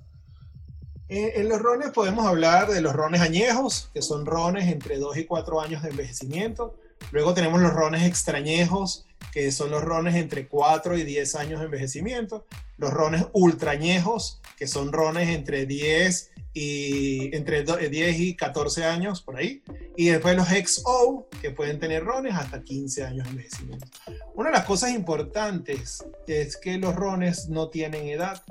En 1.08 1.48
los 1.48 1.60
rones 1.60 1.90
podemos 1.90 2.26
hablar 2.26 2.70
de 2.70 2.80
los 2.80 2.94
rones 2.94 3.20
añejos, 3.20 3.90
que 3.92 4.02
son 4.02 4.24
rones 4.24 4.70
entre 4.70 4.98
2 4.98 5.18
y 5.18 5.24
4 5.24 5.60
años 5.60 5.82
de 5.82 5.90
envejecimiento. 5.90 6.78
Luego 7.10 7.34
tenemos 7.34 7.60
los 7.60 7.72
rones 7.72 8.04
extrañejos, 8.04 9.06
que 9.32 9.50
son 9.52 9.70
los 9.70 9.82
rones 9.82 10.14
entre 10.14 10.46
4 10.46 10.96
y 10.98 11.04
10 11.04 11.34
años 11.36 11.60
de 11.60 11.66
envejecimiento. 11.66 12.46
Los 12.78 12.92
rones 12.92 13.26
ultrañejos, 13.32 14.40
que 14.56 14.66
son 14.66 14.92
rones 14.92 15.28
entre 15.28 15.66
10 15.66 16.30
y 16.54 17.34
entre 17.34 17.64
10 17.64 17.92
eh, 17.92 18.16
y 18.18 18.36
14 18.36 18.84
años 18.84 19.22
por 19.22 19.36
ahí. 19.36 19.62
Y 19.96 20.08
después 20.08 20.36
los 20.36 20.48
XO, 20.48 21.28
que 21.40 21.50
pueden 21.50 21.78
tener 21.78 22.04
rones 22.04 22.34
hasta 22.34 22.62
15 22.62 23.04
años 23.04 23.24
de 23.24 23.30
envejecimiento. 23.30 23.86
Una 24.34 24.50
de 24.50 24.56
las 24.56 24.66
cosas 24.66 24.90
importantes 24.90 26.04
es 26.26 26.56
que 26.56 26.78
los 26.78 26.94
rones 26.94 27.48
no 27.48 27.68
tienen 27.68 28.08
edad. 28.08 28.42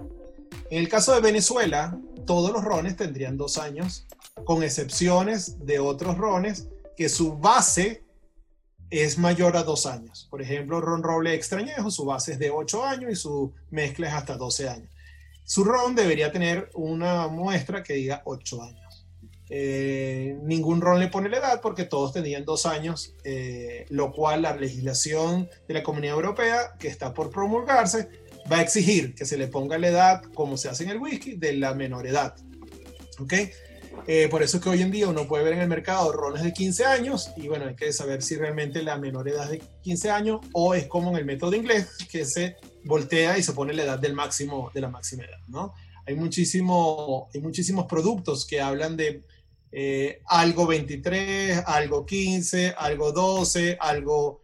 En 0.70 0.80
el 0.80 0.89
caso 0.89 1.14
de 1.14 1.22
Venezuela, 1.22 1.97
todos 2.26 2.51
los 2.51 2.63
rones 2.63 2.95
tendrían 2.95 3.38
dos 3.38 3.57
años, 3.57 4.07
con 4.45 4.63
excepciones 4.63 5.65
de 5.65 5.80
otros 5.80 6.17
rones 6.17 6.67
que 6.95 7.09
su 7.09 7.38
base 7.38 8.03
es 8.89 9.17
mayor 9.17 9.55
a 9.55 9.63
dos 9.63 9.86
años. 9.86 10.28
Por 10.30 10.41
ejemplo, 10.41 10.82
ron 10.82 11.01
roble 11.01 11.34
extrañejo, 11.34 11.89
su 11.89 12.05
base 12.05 12.34
es 12.34 12.39
de 12.39 12.51
8 12.51 12.86
años 12.86 13.11
y 13.11 13.15
su 13.15 13.53
mezcla 13.69 14.09
es 14.09 14.13
hasta 14.13 14.36
12 14.36 14.69
años. 14.69 14.89
Su 15.45 15.63
ron 15.63 15.95
debería 15.95 16.32
tener 16.32 16.69
una 16.74 17.28
muestra 17.28 17.84
que 17.84 17.93
diga 17.93 18.22
8 18.26 18.61
años. 18.61 19.07
Eh, 19.53 20.38
ningún 20.43 20.80
ron 20.80 20.99
le 20.99 21.09
pone 21.09 21.28
la 21.28 21.39
edad 21.39 21.61
porque 21.61 21.84
todos 21.84 22.13
tenían 22.13 22.45
dos 22.45 22.65
años, 22.65 23.15
eh, 23.26 23.86
lo 23.89 24.13
cual 24.13 24.43
la 24.43 24.55
legislación 24.55 25.49
de 25.67 25.74
la 25.74 25.84
Comunidad 25.84 26.15
Europea, 26.15 26.74
que 26.80 26.88
está 26.88 27.13
por 27.13 27.30
promulgarse, 27.30 28.07
va 28.52 28.58
a 28.58 28.62
exigir 28.62 29.16
que 29.16 29.26
se 29.26 29.38
le 29.38 29.47
ponga 29.47 29.78
la 29.78 29.88
edad, 29.88 30.24
como 30.34 30.58
se 30.58 30.70
hace 30.70 30.84
en 30.84 30.89
el 30.89 30.97
whisky, 30.97 31.36
de 31.36 31.54
la 31.54 31.74
menor 31.74 32.06
edad. 32.08 32.36
¿Ok? 33.20 33.34
Eh, 34.08 34.28
por 34.30 34.41
eso 34.41 34.58
es 34.58 34.64
que 34.64 34.70
hoy 34.70 34.82
en 34.82 34.91
día 34.91 35.08
uno 35.08 35.28
puede 35.28 35.43
ver 35.43 35.54
en 35.54 35.62
el 35.62 35.68
mercado 35.68 36.12
rones 36.12 36.43
de 36.43 36.54
15 36.54 36.86
años 36.86 37.32
y 37.38 37.47
bueno, 37.47 37.66
hay 37.68 37.76
que 37.76 37.93
saber 37.93 38.24
si 38.24 38.36
realmente 38.36 38.82
la 38.82 38.97
menor 38.97 39.28
edad 39.28 39.45
es 39.45 39.60
de 39.60 39.62
15 39.84 40.10
años 40.10 40.39
o 40.54 40.74
es 40.74 40.88
como 40.88 41.12
en 41.12 41.18
el 41.18 41.26
método 41.26 41.56
inglés, 41.56 41.88
que 42.10 42.26
se 42.26 42.56
voltea 42.84 43.38
y 43.38 43.43
se 43.43 43.54
pone 43.54 43.74
la 43.74 43.84
edad 43.84 43.99
del 43.99 44.14
máximo, 44.14 44.72
de 44.74 44.82
la 44.82 44.89
máxima 44.89 45.24
edad, 45.24 45.39
¿no? 45.47 45.74
Hay, 46.08 46.16
muchísimo, 46.16 47.30
hay 47.34 47.41
muchísimos 47.41 47.86
productos 47.86 48.45
que 48.45 48.60
hablan 48.60 48.97
de 48.97 49.24
eh, 49.72 50.22
algo 50.26 50.66
23, 50.66 51.64
algo 51.66 52.06
15, 52.06 52.74
algo 52.78 53.12
12, 53.12 53.78
algo... 53.80 54.41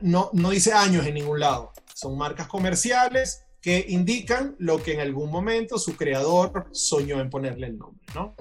No, 0.00 0.30
no 0.32 0.50
dice 0.50 0.72
años 0.72 1.06
en 1.06 1.14
ningún 1.14 1.38
lado. 1.38 1.72
Son 2.02 2.18
marcas 2.18 2.48
comerciales 2.48 3.44
que 3.60 3.86
indican 3.88 4.56
lo 4.58 4.82
que 4.82 4.94
en 4.94 5.00
algún 5.00 5.30
momento 5.30 5.78
su 5.78 5.96
creador 5.96 6.66
soñó 6.72 7.20
en 7.20 7.30
ponerle 7.30 7.68
el 7.68 7.78
nombre, 7.78 8.04
¿no? 8.12 8.34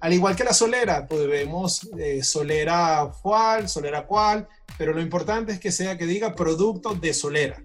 Al 0.00 0.12
igual 0.14 0.34
que 0.34 0.44
la 0.44 0.54
solera, 0.54 1.06
pues 1.06 1.26
vemos 1.28 1.88
eh, 1.98 2.22
solera 2.22 3.12
cual, 3.22 3.68
solera 3.68 4.06
cual, 4.06 4.48
pero 4.78 4.94
lo 4.94 5.02
importante 5.02 5.52
es 5.52 5.60
que 5.60 5.70
sea 5.70 5.98
que 5.98 6.06
diga 6.06 6.34
producto 6.34 6.94
de 6.94 7.12
solera 7.12 7.62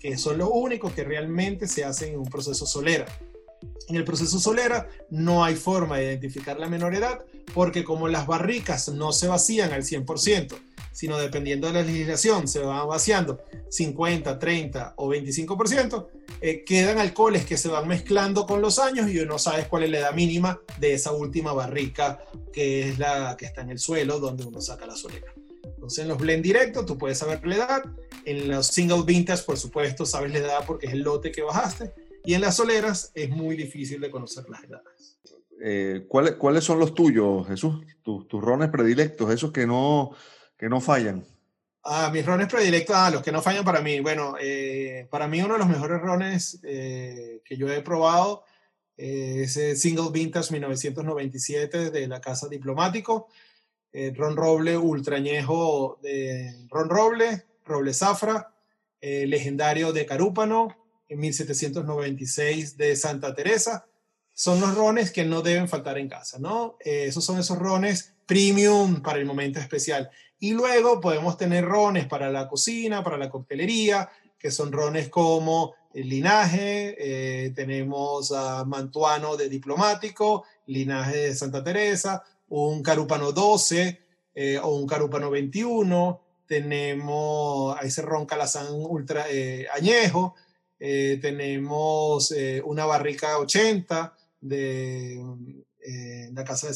que 0.00 0.16
son 0.16 0.38
los 0.38 0.48
únicos 0.50 0.92
que 0.92 1.04
realmente 1.04 1.68
se 1.68 1.84
hacen 1.84 2.14
en 2.14 2.18
un 2.18 2.28
proceso 2.28 2.66
solera. 2.66 3.06
En 3.88 3.96
el 3.96 4.04
proceso 4.04 4.40
solera 4.40 4.88
no 5.10 5.44
hay 5.44 5.54
forma 5.54 5.98
de 5.98 6.06
identificar 6.06 6.58
la 6.58 6.68
menor 6.68 6.94
edad 6.94 7.20
porque 7.52 7.84
como 7.84 8.08
las 8.08 8.26
barricas 8.26 8.88
no 8.88 9.12
se 9.12 9.28
vacían 9.28 9.72
al 9.72 9.82
100%, 9.82 10.56
sino 10.92 11.18
dependiendo 11.18 11.66
de 11.66 11.74
la 11.74 11.82
legislación 11.82 12.48
se 12.48 12.60
van 12.60 12.86
vaciando 12.88 13.42
50, 13.68 14.38
30 14.38 14.94
o 14.96 15.08
25%, 15.08 16.08
eh, 16.40 16.64
quedan 16.64 16.98
alcoholes 16.98 17.44
que 17.44 17.56
se 17.56 17.68
van 17.68 17.86
mezclando 17.86 18.46
con 18.46 18.60
los 18.60 18.78
años 18.78 19.10
y 19.10 19.18
uno 19.18 19.38
sabe 19.38 19.66
cuál 19.68 19.84
es 19.84 19.90
la 19.90 19.98
edad 19.98 20.14
mínima 20.14 20.60
de 20.78 20.94
esa 20.94 21.12
última 21.12 21.52
barrica 21.52 22.20
que 22.52 22.88
es 22.88 22.98
la 22.98 23.36
que 23.38 23.46
está 23.46 23.62
en 23.62 23.70
el 23.70 23.78
suelo 23.78 24.18
donde 24.18 24.44
uno 24.44 24.60
saca 24.60 24.86
la 24.86 24.96
solera. 24.96 25.32
Entonces 25.64 26.00
en 26.00 26.08
los 26.08 26.18
blend 26.18 26.42
directos 26.42 26.86
tú 26.86 26.98
puedes 26.98 27.18
saber 27.18 27.46
la 27.46 27.56
edad, 27.56 27.82
en 28.24 28.48
los 28.48 28.66
single 28.66 29.02
vintage 29.04 29.44
por 29.44 29.56
supuesto 29.56 30.04
sabes 30.04 30.32
la 30.32 30.38
edad 30.38 30.64
porque 30.66 30.86
es 30.86 30.92
el 30.92 31.00
lote 31.00 31.30
que 31.30 31.42
bajaste 31.42 31.92
y 32.24 32.34
en 32.34 32.40
las 32.40 32.56
soleras 32.56 33.12
es 33.14 33.30
muy 33.30 33.56
difícil 33.56 34.00
de 34.00 34.10
conocer 34.10 34.44
las 34.48 34.64
edades. 34.64 35.18
Eh, 35.62 36.06
¿cuáles, 36.08 36.36
¿Cuáles 36.36 36.64
son 36.64 36.78
los 36.78 36.94
tuyos, 36.94 37.46
Jesús? 37.46 37.84
Tus, 38.02 38.26
tus 38.28 38.40
rones 38.40 38.70
predilectos, 38.70 39.30
esos 39.30 39.52
que 39.52 39.66
no, 39.66 40.12
que 40.60 40.68
no 40.68 40.80
fallan. 40.80 41.24
Ah, 41.82 42.10
mis 42.12 42.26
rones 42.26 42.46
predilectos, 42.46 42.94
ah, 42.94 43.10
los 43.10 43.22
que 43.22 43.32
no 43.32 43.40
fallan 43.40 43.64
para 43.64 43.80
mí. 43.80 44.00
Bueno, 44.00 44.36
eh, 44.38 45.08
para 45.10 45.26
mí 45.26 45.40
uno 45.40 45.54
de 45.54 45.60
los 45.60 45.68
mejores 45.68 45.98
rones 46.02 46.60
eh, 46.62 47.40
que 47.46 47.56
yo 47.56 47.72
he 47.72 47.80
probado 47.80 48.44
es 48.94 49.56
el 49.56 49.78
Single 49.78 50.10
Vintage 50.12 50.52
1997 50.52 51.90
de 51.90 52.06
la 52.06 52.20
Casa 52.20 52.46
Diplomático. 52.48 53.28
Eh, 53.92 54.12
ron 54.14 54.36
roble 54.36 54.76
ultrañejo 54.76 55.98
de 56.02 56.66
ron 56.68 56.90
roble, 56.90 57.46
roble 57.64 57.94
zafra, 57.94 58.54
eh, 59.00 59.26
legendario 59.26 59.94
de 59.94 60.04
Carúpano, 60.04 60.76
en 61.08 61.18
1796 61.18 62.76
de 62.76 62.94
Santa 62.94 63.34
Teresa, 63.34 63.86
son 64.32 64.60
los 64.60 64.74
rones 64.74 65.10
que 65.10 65.24
no 65.24 65.42
deben 65.42 65.68
faltar 65.68 65.98
en 65.98 66.08
casa, 66.08 66.38
¿no? 66.38 66.76
Eh, 66.84 67.06
esos 67.08 67.24
son 67.24 67.38
esos 67.38 67.58
rones 67.58 68.14
premium 68.26 69.02
para 69.02 69.18
el 69.18 69.26
momento 69.26 69.58
especial. 69.58 70.08
Y 70.40 70.52
luego 70.52 71.00
podemos 71.00 71.36
tener 71.36 71.66
rones 71.66 72.06
para 72.06 72.30
la 72.30 72.48
cocina, 72.48 73.04
para 73.04 73.18
la 73.18 73.28
coctelería, 73.28 74.08
que 74.38 74.50
son 74.50 74.72
rones 74.72 75.10
como 75.10 75.74
el 75.92 76.08
linaje, 76.08 76.96
eh, 76.98 77.50
tenemos 77.50 78.32
a 78.32 78.64
Mantuano 78.64 79.36
de 79.36 79.50
diplomático, 79.50 80.44
linaje 80.66 81.16
de 81.18 81.34
Santa 81.34 81.62
Teresa, 81.62 82.22
un 82.48 82.82
Carúpano 82.82 83.32
12 83.32 84.00
eh, 84.34 84.58
o 84.62 84.68
un 84.76 84.86
Carúpano 84.86 85.30
21, 85.30 86.20
tenemos 86.46 87.76
a 87.76 87.82
ese 87.82 88.00
ron 88.00 88.24
Calazán 88.24 88.66
ultra 88.70 89.26
eh, 89.28 89.66
añejo, 89.74 90.34
tenemos 90.78 92.32
una 92.64 92.86
barrica 92.86 93.36
80 93.36 94.14
de 94.40 95.22
la 96.32 96.42
casa 96.42 96.68
de 96.68 96.74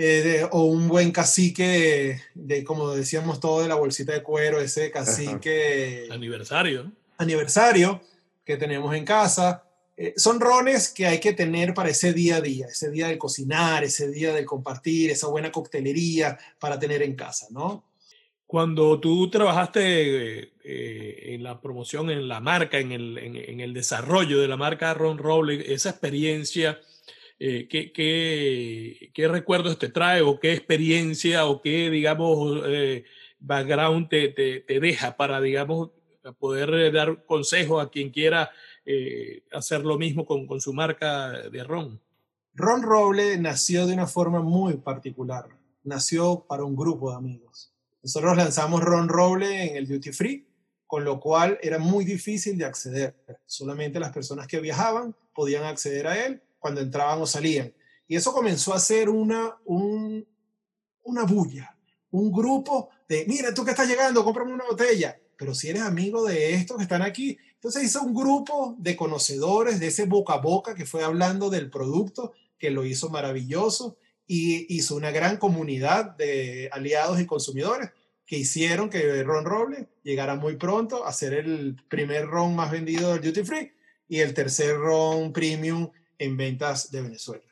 Celicor, 0.00 0.48
o 0.52 0.64
un 0.64 0.88
buen 0.88 1.12
cacique 1.12 2.20
de, 2.34 2.64
como 2.64 2.90
decíamos 2.90 3.40
todo, 3.40 3.62
de 3.62 3.68
la 3.68 3.74
bolsita 3.74 4.12
de 4.12 4.22
cuero, 4.22 4.60
ese 4.60 4.90
cacique... 4.90 6.08
Aniversario 6.10 6.92
aniversario 7.20 8.00
que 8.44 8.56
tenemos 8.56 8.94
en 8.94 9.04
casa. 9.04 9.62
Eh, 9.96 10.14
son 10.16 10.40
rones 10.40 10.88
que 10.88 11.06
hay 11.06 11.20
que 11.20 11.34
tener 11.34 11.74
para 11.74 11.90
ese 11.90 12.12
día 12.12 12.36
a 12.36 12.40
día, 12.40 12.66
ese 12.66 12.90
día 12.90 13.08
del 13.08 13.18
cocinar, 13.18 13.84
ese 13.84 14.10
día 14.10 14.32
del 14.32 14.46
compartir, 14.46 15.10
esa 15.10 15.28
buena 15.28 15.52
coctelería 15.52 16.38
para 16.58 16.78
tener 16.78 17.02
en 17.02 17.14
casa, 17.14 17.46
¿no? 17.50 17.84
Cuando 18.46 18.98
tú 18.98 19.30
trabajaste 19.30 20.50
eh, 20.64 21.34
en 21.34 21.42
la 21.44 21.60
promoción, 21.60 22.10
en 22.10 22.26
la 22.26 22.40
marca, 22.40 22.78
en 22.78 22.90
el, 22.90 23.18
en, 23.18 23.60
el, 23.60 23.72
desarrollo 23.72 24.40
de 24.40 24.48
la 24.48 24.56
marca 24.56 24.92
Ron 24.92 25.18
Roble, 25.18 25.72
esa 25.72 25.90
experiencia, 25.90 26.80
eh, 27.40 27.66
¿qué, 27.68 29.28
recuerdos 29.28 29.78
te 29.78 29.88
trae 29.88 30.20
o 30.20 30.38
qué 30.38 30.52
experiencia 30.52 31.46
o 31.46 31.60
qué, 31.60 31.90
digamos, 31.90 32.62
background 33.40 34.08
te, 34.08 34.28
te, 34.28 34.60
te, 34.60 34.78
deja 34.78 35.16
para, 35.16 35.40
digamos, 35.40 35.90
poder 36.38 36.72
eh, 36.74 36.90
dar 36.92 37.24
consejo 37.24 37.80
a 37.80 37.90
quien 37.90 38.10
quiera 38.10 38.50
eh, 38.84 39.42
hacer 39.52 39.84
lo 39.84 39.98
mismo 39.98 40.26
con, 40.26 40.46
con 40.46 40.60
su 40.60 40.72
marca 40.72 41.30
de 41.50 41.64
ron. 41.64 42.00
Ron 42.54 42.82
Roble 42.82 43.38
nació 43.38 43.86
de 43.86 43.94
una 43.94 44.06
forma 44.06 44.40
muy 44.40 44.76
particular. 44.76 45.46
Nació 45.82 46.44
para 46.46 46.64
un 46.64 46.76
grupo 46.76 47.10
de 47.10 47.16
amigos. 47.16 47.72
Nosotros 48.02 48.36
lanzamos 48.36 48.82
Ron 48.82 49.08
Roble 49.08 49.70
en 49.70 49.76
el 49.76 49.86
Duty 49.86 50.12
Free, 50.12 50.46
con 50.86 51.04
lo 51.04 51.20
cual 51.20 51.58
era 51.62 51.78
muy 51.78 52.04
difícil 52.04 52.58
de 52.58 52.64
acceder. 52.64 53.14
Solamente 53.46 54.00
las 54.00 54.12
personas 54.12 54.46
que 54.46 54.60
viajaban 54.60 55.14
podían 55.32 55.64
acceder 55.64 56.06
a 56.06 56.26
él 56.26 56.42
cuando 56.60 56.80
entraban 56.80 57.20
o 57.20 57.26
salían. 57.26 57.74
Y 58.06 58.14
eso 58.14 58.32
comenzó 58.32 58.72
a 58.72 58.78
ser 58.78 59.08
una, 59.08 59.58
un, 59.64 60.24
una 61.02 61.24
bulla, 61.24 61.76
un 62.12 62.30
grupo 62.30 62.90
de, 63.08 63.24
mira, 63.26 63.52
tú 63.52 63.64
que 63.64 63.72
estás 63.72 63.88
llegando, 63.88 64.22
cómprame 64.22 64.52
una 64.52 64.66
botella 64.66 65.16
pero 65.40 65.54
si 65.54 65.70
eres 65.70 65.80
amigo 65.80 66.26
de 66.26 66.52
estos 66.52 66.76
que 66.76 66.82
están 66.82 67.00
aquí, 67.00 67.38
entonces 67.54 67.82
hizo 67.84 68.02
un 68.02 68.12
grupo 68.12 68.76
de 68.78 68.94
conocedores 68.94 69.80
de 69.80 69.86
ese 69.86 70.04
boca 70.04 70.34
a 70.34 70.38
boca 70.38 70.74
que 70.74 70.84
fue 70.84 71.02
hablando 71.02 71.48
del 71.48 71.70
producto, 71.70 72.34
que 72.58 72.70
lo 72.70 72.84
hizo 72.84 73.08
maravilloso, 73.08 73.96
y 74.26 74.76
hizo 74.76 74.96
una 74.96 75.10
gran 75.10 75.38
comunidad 75.38 76.14
de 76.14 76.68
aliados 76.72 77.18
y 77.18 77.24
consumidores 77.24 77.88
que 78.26 78.36
hicieron 78.36 78.90
que 78.90 79.22
Ron 79.22 79.46
Roble 79.46 79.88
llegara 80.02 80.34
muy 80.34 80.56
pronto 80.56 81.06
a 81.06 81.12
ser 81.14 81.32
el 81.32 81.82
primer 81.88 82.26
ron 82.26 82.54
más 82.54 82.70
vendido 82.70 83.14
del 83.14 83.22
Duty 83.22 83.42
Free 83.42 83.72
y 84.08 84.20
el 84.20 84.34
tercer 84.34 84.76
ron 84.76 85.32
premium 85.32 85.90
en 86.20 86.36
ventas 86.36 86.92
de 86.92 87.02
Venezuela. 87.02 87.42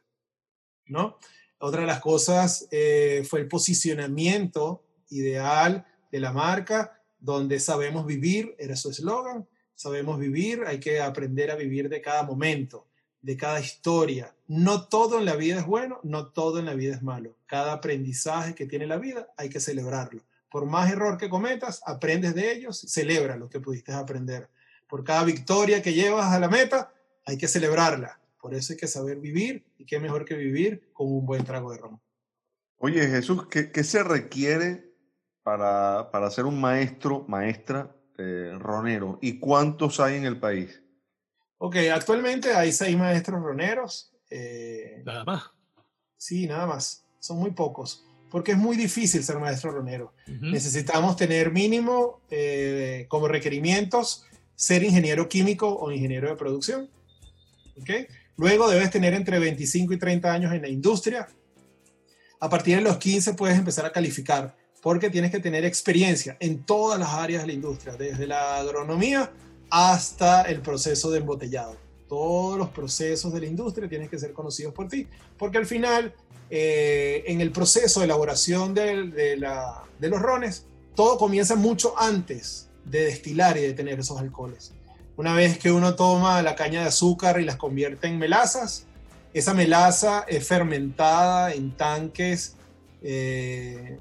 ¿no? 0.87 1.19
Otra 1.59 1.81
de 1.81 1.87
las 1.87 2.01
cosas 2.01 2.69
eh, 2.71 3.25
fue 3.29 3.41
el 3.41 3.49
posicionamiento 3.49 4.85
ideal 5.11 5.87
de 6.13 6.21
la 6.21 6.33
marca 6.33 7.03
donde 7.19 7.59
sabemos 7.59 8.07
vivir, 8.07 8.55
era 8.59 8.77
su 8.77 8.91
eslogan, 8.91 9.49
sabemos 9.75 10.21
vivir, 10.21 10.63
hay 10.67 10.79
que 10.79 11.01
aprender 11.01 11.51
a 11.51 11.57
vivir 11.57 11.89
de 11.89 12.01
cada 12.01 12.23
momento, 12.23 12.87
de 13.23 13.37
cada 13.37 13.59
historia. 13.59 14.35
No 14.47 14.87
todo 14.87 15.19
en 15.19 15.25
la 15.25 15.35
vida 15.35 15.59
es 15.59 15.67
bueno, 15.67 15.99
no 16.05 16.29
todo 16.29 16.59
en 16.59 16.67
la 16.67 16.75
vida 16.75 16.95
es 16.95 17.03
malo. 17.03 17.37
Cada 17.47 17.73
aprendizaje 17.73 18.55
que 18.55 18.67
tiene 18.67 18.87
la 18.87 18.99
vida 18.99 19.29
hay 19.37 19.49
que 19.49 19.61
celebrarlo. 19.61 20.23
Por 20.51 20.67
más 20.67 20.91
error 20.91 21.19
que 21.19 21.29
cometas, 21.29 21.81
aprendes 21.87 22.35
de 22.35 22.53
ellos, 22.53 22.79
celebra 22.79 23.37
lo 23.37 23.49
que 23.49 23.61
pudiste 23.61 23.93
aprender. 23.93 24.49
Por 24.87 25.05
cada 25.05 25.25
victoria 25.25 25.83
que 25.83 25.95
llevas 25.95 26.33
a 26.33 26.39
la 26.39 26.49
meta, 26.49 26.93
hay 27.27 27.37
que 27.37 27.49
celebrarla. 27.49 28.18
Por 28.41 28.55
eso 28.55 28.73
hay 28.73 28.79
que 28.79 28.87
saber 28.87 29.19
vivir 29.19 29.67
y 29.79 29.85
qué 29.85 29.99
mejor 29.99 30.25
que 30.25 30.35
vivir 30.35 30.91
con 30.93 31.09
un 31.09 31.27
buen 31.27 31.45
trago 31.45 31.73
de 31.73 31.79
ron. 31.79 32.01
Oye 32.79 33.07
Jesús, 33.09 33.47
¿qué, 33.49 33.73
qué 33.73 33.83
se 33.83 34.03
requiere 34.05 34.95
para, 35.43 36.11
para 36.13 36.31
ser 36.31 36.45
un 36.45 36.61
maestro, 36.61 37.25
maestra 37.27 37.97
eh, 38.17 38.53
ronero? 38.59 39.19
¿Y 39.21 39.39
cuántos 39.39 39.99
hay 40.01 40.17
en 40.17 40.25
el 40.25 40.39
país? 40.39 40.83
Ok, 41.59 41.77
actualmente 41.93 42.55
hay 42.55 42.71
seis 42.71 42.97
maestros 42.97 43.43
roneros. 43.43 44.13
Eh, 44.31 45.03
nada 45.05 45.25
más. 45.25 45.43
Sí, 46.17 46.47
nada 46.47 46.67
más. 46.67 47.05
Son 47.19 47.39
muy 47.39 47.51
pocos. 47.51 48.05
Porque 48.31 48.53
es 48.53 48.59
muy 48.59 48.77
difícil 48.77 49.25
ser 49.25 49.39
maestro 49.39 49.73
ronero. 49.73 50.13
Necesitamos 50.27 51.17
tener 51.17 51.51
mínimo 51.51 52.21
eh, 52.31 53.07
como 53.09 53.27
requerimientos 53.27 54.27
ser 54.55 54.83
ingeniero 54.83 55.29
químico 55.29 55.75
o 55.79 55.91
ingeniero 55.91 56.29
de 56.29 56.37
producción. 56.37 56.91
¿Okay? 57.81 58.07
Luego 58.39 58.71
debes 58.71 58.91
tener 58.91 59.15
entre 59.15 59.41
25 59.41 59.93
y 59.93 59.99
30 59.99 60.33
años 60.33 60.53
en 60.53 60.63
la 60.63 60.69
industria. 60.69 61.27
A 62.39 62.49
partir 62.49 62.77
de 62.77 62.83
los 62.83 62.97
15 62.97 63.35
puedes 63.35 63.59
empezar 63.59 63.85
a 63.85 63.91
calificar 63.91 64.57
porque 64.81 65.11
tienes 65.11 65.33
que 65.33 65.41
tener 65.41 65.65
experiencia 65.65 66.37
en 66.39 66.65
todas 66.65 67.01
las 67.01 67.09
áreas 67.09 67.43
de 67.43 67.49
la 67.49 67.53
industria, 67.53 67.97
desde 67.97 68.29
la 68.29 68.59
agronomía 68.59 69.33
hasta 69.71 70.43
el 70.43 70.61
proceso 70.61 71.11
de 71.11 71.19
embotellado. 71.19 71.77
Todos 72.09 72.57
los 72.57 72.69
procesos 72.69 73.33
de 73.33 73.41
la 73.41 73.47
industria 73.47 73.89
tienen 73.89 74.09
que 74.09 74.21
ser 74.21 74.33
conocidos 74.33 74.73
por 74.73 74.87
ti, 74.87 75.09
porque 75.37 75.59
al 75.59 75.67
final, 75.67 76.15
eh, 76.49 77.25
en 77.27 77.41
el 77.41 77.51
proceso 77.51 77.99
de 77.99 78.07
elaboración 78.07 78.73
de, 78.73 79.11
de 79.11 80.09
los 80.09 80.23
rones, 80.23 80.65
todo 80.95 81.19
comienza 81.19 81.57
mucho 81.57 81.99
antes 81.99 82.71
de 82.85 83.05
destilar 83.05 83.59
y 83.59 83.63
de 83.63 83.75
tener 83.75 83.99
esos 83.99 84.19
alcoholes. 84.21 84.73
Una 85.19 85.35
vez 85.35 85.59
que 85.59 85.73
uno 85.73 85.97
toma 85.97 86.41
la 86.43 86.55
caña 86.55 86.83
de 86.83 86.87
azúcar 86.87 87.41
y 87.41 87.45
las 87.45 87.57
convierte 87.57 88.07
en 88.07 88.21
melazas, 88.21 88.85
esa 89.35 89.53
melaza 89.53 90.25
es 90.29 90.47
fermentada 90.47 91.53
en 91.53 91.73
tanques 91.73 92.55
eh, 93.03 93.99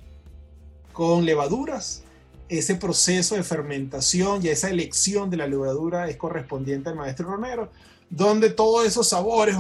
con 0.93 1.26
levaduras. 1.26 2.03
Ese 2.49 2.76
proceso 2.76 3.34
de 3.34 3.41
fermentación 3.41 4.45
y 4.45 4.49
esa 4.49 4.70
elección 4.70 5.32
de 5.32 5.38
la 5.38 5.47
levadura 5.47 6.07
es 6.07 6.18
correspondiente 6.18 6.89
al 6.89 6.95
maestro 6.95 7.32
Romero, 7.32 7.72
donde 8.11 8.51
todos 8.51 8.86
esos 8.86 9.09
sabores, 9.09 9.57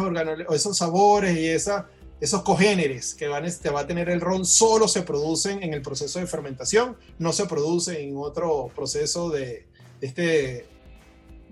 esos 0.51 0.77
sabores 0.77 1.35
y 1.35 1.47
esa, 1.47 1.87
esos 2.21 2.43
cogéneres 2.43 3.15
que 3.15 3.27
van, 3.27 3.45
este, 3.45 3.71
va 3.71 3.79
a 3.79 3.87
tener 3.87 4.09
el 4.09 4.21
ron 4.21 4.45
solo 4.45 4.87
se 4.87 5.01
producen 5.01 5.63
en 5.63 5.73
el 5.73 5.81
proceso 5.81 6.19
de 6.19 6.27
fermentación, 6.27 6.95
no 7.17 7.33
se 7.33 7.47
produce 7.47 7.99
en 7.99 8.15
otro 8.15 8.69
proceso 8.75 9.31
de, 9.31 9.65
este, 10.01 10.76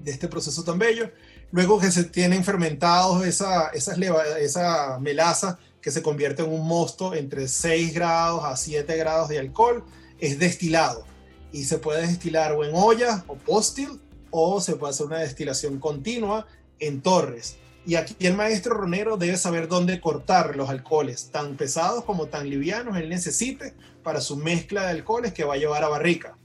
de 0.06 0.12
este 0.12 0.28
proceso 0.30 0.64
tan 0.64 0.80
bello. 0.80 1.12
Luego 1.52 1.80
que 1.80 1.92
se 1.92 2.06
tienen 2.06 2.44
fermentados 2.44 3.26
esa, 3.26 3.70
esas 3.70 3.98
esa 4.40 5.00
melaza 5.00 5.60
que 5.82 5.92
se 5.92 6.02
convierte 6.02 6.44
en 6.44 6.52
un 6.52 6.66
mosto 6.66 7.14
entre 7.14 7.48
6 7.48 7.94
grados 7.94 8.44
a 8.46 8.56
7 8.56 8.96
grados 8.96 9.30
de 9.30 9.40
alcohol, 9.40 9.84
es 10.20 10.40
destilado 10.40 11.06
y 11.52 11.66
se 11.66 11.78
puede 11.78 12.08
destilar 12.08 12.54
o 12.54 12.64
en 12.64 12.72
olla 12.74 13.24
o 13.28 13.36
postil 13.36 14.02
o 14.30 14.62
se 14.62 14.76
puede 14.76 14.92
hacer 14.92 15.08
una 15.08 15.20
destilación 15.20 15.80
continua 15.80 16.48
en 16.80 17.02
torres. 17.02 17.58
Y 17.86 17.96
aquí 17.96 18.16
el 18.20 18.36
maestro 18.36 18.76
ronero 18.76 19.18
debe 19.18 19.38
saber 19.38 19.68
dónde 19.68 20.02
cortar 20.02 20.56
los 20.56 20.70
alcoholes, 20.70 21.30
tan 21.32 21.56
pesados 21.56 22.04
como 22.04 22.28
tan 22.28 22.50
livianos 22.50 22.98
él 22.98 23.10
necesite 23.10 23.74
para 24.04 24.22
su 24.22 24.38
mezcla 24.38 24.84
de 24.84 24.90
alcoholes 24.90 25.34
que 25.34 25.44
va 25.44 25.54
a 25.54 25.58
llevar 25.58 25.84
a 25.84 25.90
barrica. 25.90 26.36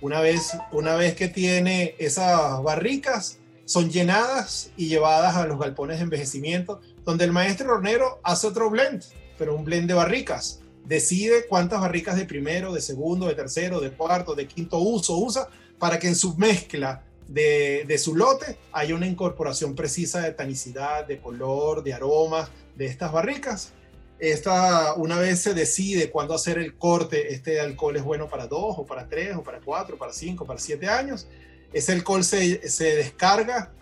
Una 0.00 0.20
vez, 0.20 0.56
una 0.72 0.96
vez 0.96 1.14
que 1.14 1.28
tiene 1.28 1.94
esas 1.98 2.62
barricas, 2.62 3.38
son 3.66 3.90
llenadas 3.90 4.70
y 4.76 4.88
llevadas 4.88 5.36
a 5.36 5.46
los 5.46 5.58
galpones 5.58 5.98
de 5.98 6.04
envejecimiento 6.04 6.80
donde 7.04 7.24
el 7.24 7.32
maestro 7.32 7.74
hornero 7.74 8.18
hace 8.24 8.46
otro 8.46 8.70
blend, 8.70 9.04
pero 9.38 9.54
un 9.54 9.64
blend 9.64 9.88
de 9.88 9.94
barricas. 9.94 10.60
Decide 10.84 11.46
cuántas 11.46 11.80
barricas 11.80 12.16
de 12.16 12.24
primero, 12.24 12.72
de 12.72 12.80
segundo, 12.80 13.26
de 13.26 13.34
tercero, 13.34 13.78
de 13.78 13.90
cuarto, 13.90 14.34
de 14.34 14.48
quinto 14.48 14.78
uso 14.78 15.16
usa 15.18 15.48
para 15.78 15.98
que 15.98 16.08
en 16.08 16.16
su 16.16 16.36
mezcla 16.36 17.04
de, 17.28 17.84
de 17.86 17.98
su 17.98 18.16
lote 18.16 18.58
haya 18.72 18.94
una 18.94 19.06
incorporación 19.06 19.74
precisa 19.74 20.20
de 20.20 20.32
tanicidad, 20.32 21.06
de 21.06 21.20
color, 21.20 21.84
de 21.84 21.92
aromas 21.92 22.48
de 22.74 22.86
estas 22.86 23.12
barricas. 23.12 23.72
Esta, 24.20 24.94
una 24.94 25.18
vez 25.18 25.40
se 25.40 25.54
decide 25.54 26.10
cuándo 26.10 26.34
hacer 26.34 26.58
el 26.58 26.76
corte, 26.76 27.32
este 27.32 27.58
alcohol 27.58 27.96
es 27.96 28.04
bueno 28.04 28.28
para 28.28 28.46
dos, 28.46 28.74
o 28.76 28.84
para 28.84 29.08
tres, 29.08 29.34
o 29.34 29.42
para 29.42 29.60
cuatro, 29.60 29.96
para 29.96 30.12
cinco, 30.12 30.46
para 30.46 30.60
siete 30.60 30.88
años. 30.88 31.26
Ese 31.72 31.92
alcohol 31.92 32.22
se, 32.22 32.68
se 32.68 32.96
descarga 32.96 33.72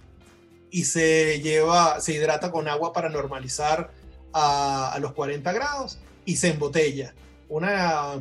y 0.70 0.84
se 0.84 1.40
lleva, 1.40 2.00
se 2.00 2.12
hidrata 2.12 2.52
con 2.52 2.68
agua 2.68 2.92
para 2.92 3.08
normalizar 3.08 3.90
a, 4.32 4.92
a 4.92 4.98
los 5.00 5.12
40 5.12 5.52
grados 5.52 5.98
y 6.24 6.36
se 6.36 6.48
embotella. 6.48 7.14
Un 7.48 7.66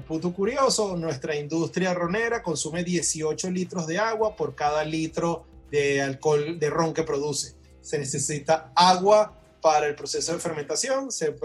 punto 0.07 0.33
curioso, 0.33 0.95
nuestra 0.95 1.35
industria 1.35 1.93
ronera 1.93 2.41
consume 2.41 2.83
18 2.83 3.51
litros 3.51 3.85
de 3.85 3.99
agua 3.99 4.35
por 4.35 4.55
cada 4.55 4.85
litro 4.85 5.45
de 5.69 6.01
alcohol 6.01 6.57
de 6.57 6.69
ron 6.69 6.93
que 6.93 7.03
produce. 7.03 7.55
Se 7.81 7.99
necesita 7.99 8.71
agua 8.73 9.37
para 9.67 9.87
el 9.87 9.95
proceso 9.95 10.31
de 10.31 10.39
fermentación, 10.39 11.11
se, 11.11 11.35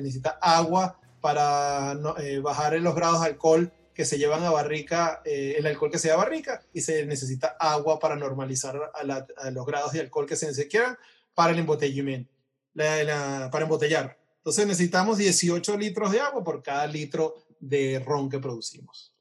necesita 0.00 0.38
agua 0.40 1.00
para 1.20 1.98
eh, 2.18 2.38
bajar 2.38 2.74
los 2.74 2.94
grados 2.94 3.22
de 3.22 3.26
alcohol 3.26 3.72
que 3.92 4.04
se 4.04 4.18
llevan 4.18 4.44
a 4.44 4.50
barrica, 4.50 5.20
eh, 5.24 5.56
el 5.58 5.66
alcohol 5.66 5.90
que 5.90 5.98
se 5.98 6.06
lleva 6.06 6.22
a 6.22 6.24
barrica, 6.24 6.62
y 6.72 6.80
se 6.80 7.04
necesita 7.06 7.56
agua 7.58 7.98
para 7.98 8.14
normalizar 8.14 8.78
a, 8.94 9.50
los 9.50 9.66
grados 9.66 9.90
de 9.90 9.98
alcohol 9.98 10.26
que 10.26 10.36
se 10.36 10.46
necesitan 10.46 10.96
para 11.34 11.52
el 11.54 11.58
embotellamiento, 11.58 12.30
para 12.72 13.64
embotellar. 13.64 14.16
Entonces 14.36 14.64
necesitamos 14.64 15.18
18 15.18 15.76
litros 15.76 16.12
de 16.12 16.20
agua 16.20 16.44
por 16.44 16.62
cada 16.62 16.86
litro 16.86 17.34
de 17.58 18.00
ron 18.06 18.30
que 18.30 18.38
producimos. 18.38 19.12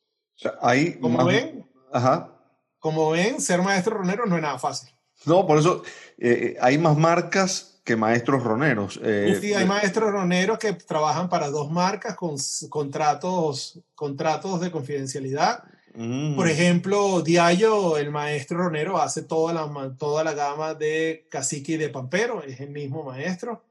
ahí 0.62 1.00
como 1.00 1.26
ven, 1.26 1.68
Ajá. 1.92 2.30
como 2.78 3.10
ven, 3.10 3.42
ser 3.42 3.64
maestro 3.64 3.98
ronero 3.98 4.28
no 4.28 4.36
es 4.36 4.42
nada 4.44 4.60
fácil. 4.60 4.92
No, 5.26 5.48
por 5.48 5.58
eso 5.58 5.82
eh, 6.20 6.58
hay 6.62 6.78
más 6.78 6.96
marcas 6.96 7.71
que 7.84 7.96
maestros 7.96 8.44
roneros. 8.44 9.00
Eh, 9.04 9.38
sí, 9.42 9.54
hay 9.54 9.66
maestros 9.66 10.12
roneros 10.12 10.60
que 10.60 10.74
trabajan 10.74 11.30
para 11.30 11.50
dos 11.50 11.72
marcas 11.72 12.16
con 12.16 12.36
contratos, 12.70 13.80
contratos 13.96 14.62
de 14.62 14.72
confidencialidad. 14.72 15.64
Mm. 15.96 16.36
Por 16.36 16.48
ejemplo, 16.48 17.22
Diallo, 17.22 17.98
el 17.98 18.12
maestro 18.12 18.60
ronero, 18.60 19.02
hace 19.02 19.24
toda 19.24 19.54
la, 19.54 19.96
toda 19.98 20.24
la 20.24 20.34
gama 20.34 20.74
de 20.76 21.28
cacique 21.30 21.74
y 21.74 21.78
de 21.78 21.90
pampero, 21.90 22.44
es 22.44 22.60
el 22.60 22.70
mismo 22.70 23.04
maestro. 23.04 23.64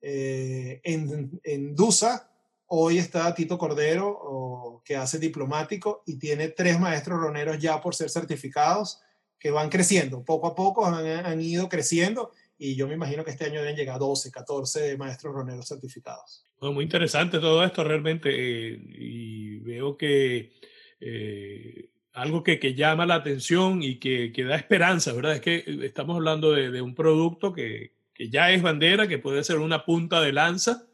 Eh, 0.00 0.80
en, 0.82 1.40
en, 1.44 1.76
DUSA, 1.76 2.28
hoy 2.66 2.98
está 2.98 3.32
Tito 3.32 3.56
Cordero, 3.56 4.82
que 4.84 4.96
hace 4.96 5.18
diplomático 5.20 6.02
y 6.04 6.16
tiene 6.16 6.48
tres 6.48 6.80
maestros 6.80 7.20
roneros 7.20 7.58
ya 7.60 7.80
por 7.80 7.94
ser 7.94 8.10
certificados 8.10 9.00
que 9.38 9.52
van 9.52 9.70
creciendo. 9.70 10.24
Poco 10.24 10.48
a 10.48 10.54
poco 10.56 10.84
han, 10.84 11.06
han 11.06 11.40
ido 11.40 11.68
creciendo 11.68 12.32
y 12.62 12.76
yo 12.76 12.86
me 12.86 12.94
imagino 12.94 13.24
que 13.24 13.32
este 13.32 13.46
año 13.46 13.60
deben 13.60 13.74
llegar 13.74 13.98
12, 13.98 14.30
14 14.30 14.96
maestros 14.96 15.34
roneros 15.34 15.66
certificados. 15.66 16.44
muy 16.60 16.84
interesante 16.84 17.40
todo 17.40 17.64
esto 17.64 17.82
realmente 17.82 18.30
eh, 18.30 18.78
y 18.98 19.58
veo 19.58 19.96
que 19.96 20.52
eh, 21.00 21.90
algo 22.12 22.44
que, 22.44 22.60
que, 22.60 22.74
llama 22.74 23.04
la 23.04 23.16
atención 23.16 23.82
y 23.82 23.98
que, 23.98 24.30
que, 24.32 24.44
da 24.44 24.54
esperanza, 24.54 25.12
¿verdad? 25.12 25.34
Es 25.34 25.40
que 25.40 25.64
estamos 25.82 26.14
hablando 26.14 26.52
de, 26.52 26.70
de 26.70 26.80
un 26.80 26.94
producto 26.94 27.52
que, 27.52 27.94
que, 28.14 28.30
ya 28.30 28.52
es 28.52 28.62
bandera, 28.62 29.08
que 29.08 29.18
puede 29.18 29.42
ser 29.42 29.58
una 29.58 29.84
punta 29.84 30.20
de 30.20 30.32
lanza 30.32 30.86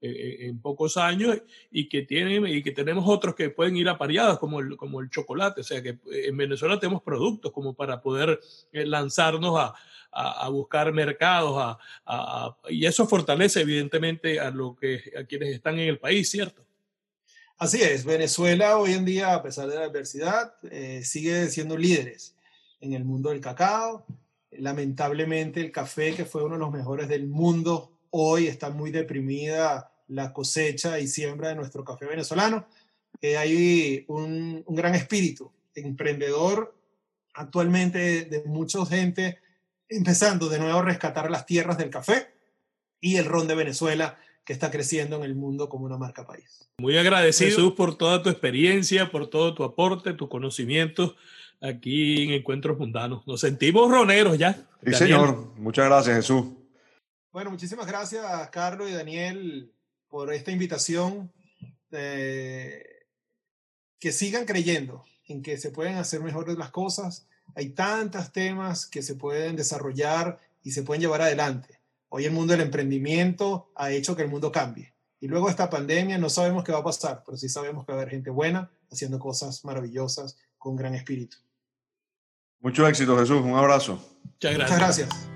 eh, 0.00 0.48
en 0.48 0.60
pocos 0.60 0.96
años 0.96 1.40
y 1.70 1.88
que, 1.88 2.02
tiene, 2.02 2.50
y 2.50 2.64
que 2.64 2.72
tenemos 2.72 3.04
otros 3.06 3.36
que 3.36 3.50
pueden 3.50 3.76
ir 3.76 3.88
apareados 3.88 4.40
como 4.40 4.58
el, 4.58 4.76
como 4.76 5.00
el 5.00 5.08
chocolate. 5.08 5.60
O 5.60 5.64
sea 5.64 5.80
que 5.84 5.98
en 6.10 6.36
Venezuela 6.36 6.80
tenemos 6.80 7.02
productos 7.02 7.52
como 7.52 7.74
para 7.74 8.00
poder 8.00 8.40
lanzarnos 8.72 9.56
a, 9.56 9.74
a, 10.12 10.48
buscar 10.48 10.92
mercados, 10.92 11.76
a, 12.06 12.56
y 12.68 12.86
eso 12.86 13.06
fortalece 13.06 13.62
evidentemente 13.62 14.38
a, 14.38 14.50
lo 14.50 14.76
que, 14.76 15.12
a 15.18 15.24
quienes 15.24 15.54
están 15.54 15.78
en 15.78 15.88
el 15.88 15.98
país, 15.98 16.30
¿cierto? 16.30 16.62
Así 17.58 17.80
es, 17.80 18.04
Venezuela 18.04 18.76
hoy 18.76 18.92
en 18.92 19.04
día, 19.04 19.34
a 19.34 19.42
pesar 19.42 19.68
de 19.68 19.76
la 19.76 19.84
adversidad, 19.84 20.54
eh, 20.70 21.02
sigue 21.04 21.48
siendo 21.48 21.76
líderes 21.76 22.34
en 22.80 22.92
el 22.92 23.04
mundo 23.04 23.30
del 23.30 23.40
cacao. 23.40 24.04
Lamentablemente 24.50 25.60
el 25.60 25.70
café, 25.70 26.12
que 26.14 26.24
fue 26.24 26.42
uno 26.42 26.54
de 26.54 26.60
los 26.60 26.72
mejores 26.72 27.08
del 27.08 27.28
mundo, 27.28 27.92
hoy 28.10 28.48
está 28.48 28.70
muy 28.70 28.90
deprimida 28.90 29.92
la 30.08 30.32
cosecha 30.32 30.98
y 30.98 31.06
siembra 31.06 31.48
de 31.48 31.54
nuestro 31.54 31.84
café 31.84 32.06
venezolano. 32.06 32.66
Eh, 33.20 33.36
hay 33.36 34.04
un, 34.08 34.64
gran 34.66 34.94
espíritu 34.94 35.50
emprendedor 35.74 36.74
actualmente 37.34 38.24
de 38.24 38.42
mucha 38.44 38.84
gente 38.84 39.38
empezando 39.88 40.48
de 40.48 40.58
nuevo 40.58 40.78
a 40.78 40.82
rescatar 40.82 41.30
las 41.30 41.46
tierras 41.46 41.78
del 41.78 41.90
café 41.90 42.34
y 43.00 43.16
el 43.16 43.24
ron 43.24 43.48
de 43.48 43.54
Venezuela 43.54 44.18
que 44.44 44.52
está 44.52 44.70
creciendo 44.70 45.16
en 45.16 45.22
el 45.22 45.34
mundo 45.34 45.68
como 45.68 45.84
una 45.84 45.98
marca 45.98 46.26
país. 46.26 46.68
Muy 46.78 46.96
agradecido 46.96 47.50
Jesús 47.50 47.72
por 47.74 47.96
toda 47.96 48.22
tu 48.22 48.30
experiencia, 48.30 49.10
por 49.10 49.28
todo 49.28 49.54
tu 49.54 49.64
aporte, 49.64 50.14
tu 50.14 50.28
conocimiento 50.28 51.16
aquí 51.60 52.24
en 52.24 52.30
Encuentros 52.32 52.78
Mundanos. 52.78 53.26
Nos 53.26 53.40
sentimos 53.40 53.90
roneros 53.90 54.38
ya. 54.38 54.66
Sí, 54.84 54.94
señor. 54.94 55.52
Muchas 55.56 55.86
gracias, 55.86 56.16
Jesús. 56.16 56.46
Bueno, 57.30 57.50
muchísimas 57.50 57.86
gracias, 57.86 58.24
Carlos 58.50 58.90
y 58.90 58.94
Daniel, 58.94 59.72
por 60.08 60.32
esta 60.32 60.50
invitación. 60.50 61.32
Eh, 61.92 62.92
que 64.02 64.10
sigan 64.10 64.46
creyendo 64.46 65.04
en 65.28 65.42
que 65.42 65.56
se 65.58 65.70
pueden 65.70 65.94
hacer 65.94 66.20
mejores 66.22 66.58
las 66.58 66.70
cosas 66.70 67.28
hay 67.54 67.70
tantos 67.70 68.32
temas 68.32 68.86
que 68.86 69.02
se 69.02 69.14
pueden 69.14 69.56
desarrollar 69.56 70.38
y 70.62 70.72
se 70.72 70.82
pueden 70.82 71.00
llevar 71.00 71.22
adelante. 71.22 71.80
Hoy 72.08 72.24
el 72.24 72.32
mundo 72.32 72.52
del 72.52 72.62
emprendimiento 72.62 73.70
ha 73.74 73.90
hecho 73.90 74.16
que 74.16 74.22
el 74.22 74.28
mundo 74.28 74.52
cambie. 74.52 74.94
Y 75.20 75.28
luego 75.28 75.48
esta 75.48 75.70
pandemia 75.70 76.18
no 76.18 76.28
sabemos 76.28 76.64
qué 76.64 76.72
va 76.72 76.78
a 76.78 76.84
pasar, 76.84 77.22
pero 77.24 77.38
sí 77.38 77.48
sabemos 77.48 77.86
que 77.86 77.92
va 77.92 77.98
a 77.98 78.02
haber 78.02 78.12
gente 78.12 78.30
buena 78.30 78.70
haciendo 78.90 79.18
cosas 79.18 79.64
maravillosas 79.64 80.36
con 80.58 80.76
gran 80.76 80.94
espíritu. 80.94 81.36
Mucho 82.60 82.86
éxito, 82.86 83.16
Jesús. 83.18 83.42
Un 83.42 83.54
abrazo. 83.54 83.98
Muchas 84.24 84.54
gracias. 84.54 84.70
Muchas 84.70 84.78
gracias. 84.78 85.28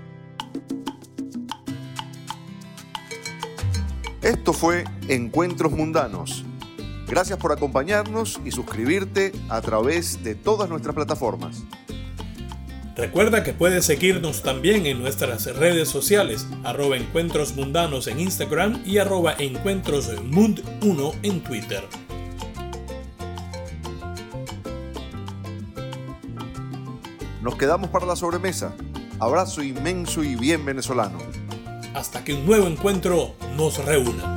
Esto 4.22 4.52
fue 4.52 4.84
Encuentros 5.08 5.72
Mundanos. 5.72 6.44
Gracias 7.06 7.38
por 7.38 7.52
acompañarnos 7.52 8.40
y 8.44 8.50
suscribirte 8.50 9.30
a 9.48 9.60
través 9.60 10.24
de 10.24 10.34
todas 10.34 10.68
nuestras 10.68 10.96
plataformas. 10.96 11.62
Recuerda 12.96 13.44
que 13.44 13.52
puedes 13.52 13.84
seguirnos 13.84 14.42
también 14.42 14.86
en 14.86 14.98
nuestras 15.02 15.44
redes 15.54 15.86
sociales, 15.86 16.46
arroba 16.64 16.96
encuentros 16.96 17.54
mundanos 17.54 18.06
en 18.06 18.20
Instagram 18.20 18.82
y 18.86 18.96
arroba 18.96 19.36
encuentrosmund1 19.36 21.14
en 21.22 21.42
Twitter. 21.42 21.84
Nos 27.42 27.56
quedamos 27.56 27.90
para 27.90 28.06
la 28.06 28.16
sobremesa. 28.16 28.74
Abrazo 29.20 29.62
inmenso 29.62 30.24
y 30.24 30.34
bien 30.34 30.64
venezolano. 30.64 31.18
Hasta 31.94 32.24
que 32.24 32.32
un 32.32 32.46
nuevo 32.46 32.66
encuentro 32.66 33.34
nos 33.58 33.84
reúna. 33.84 34.36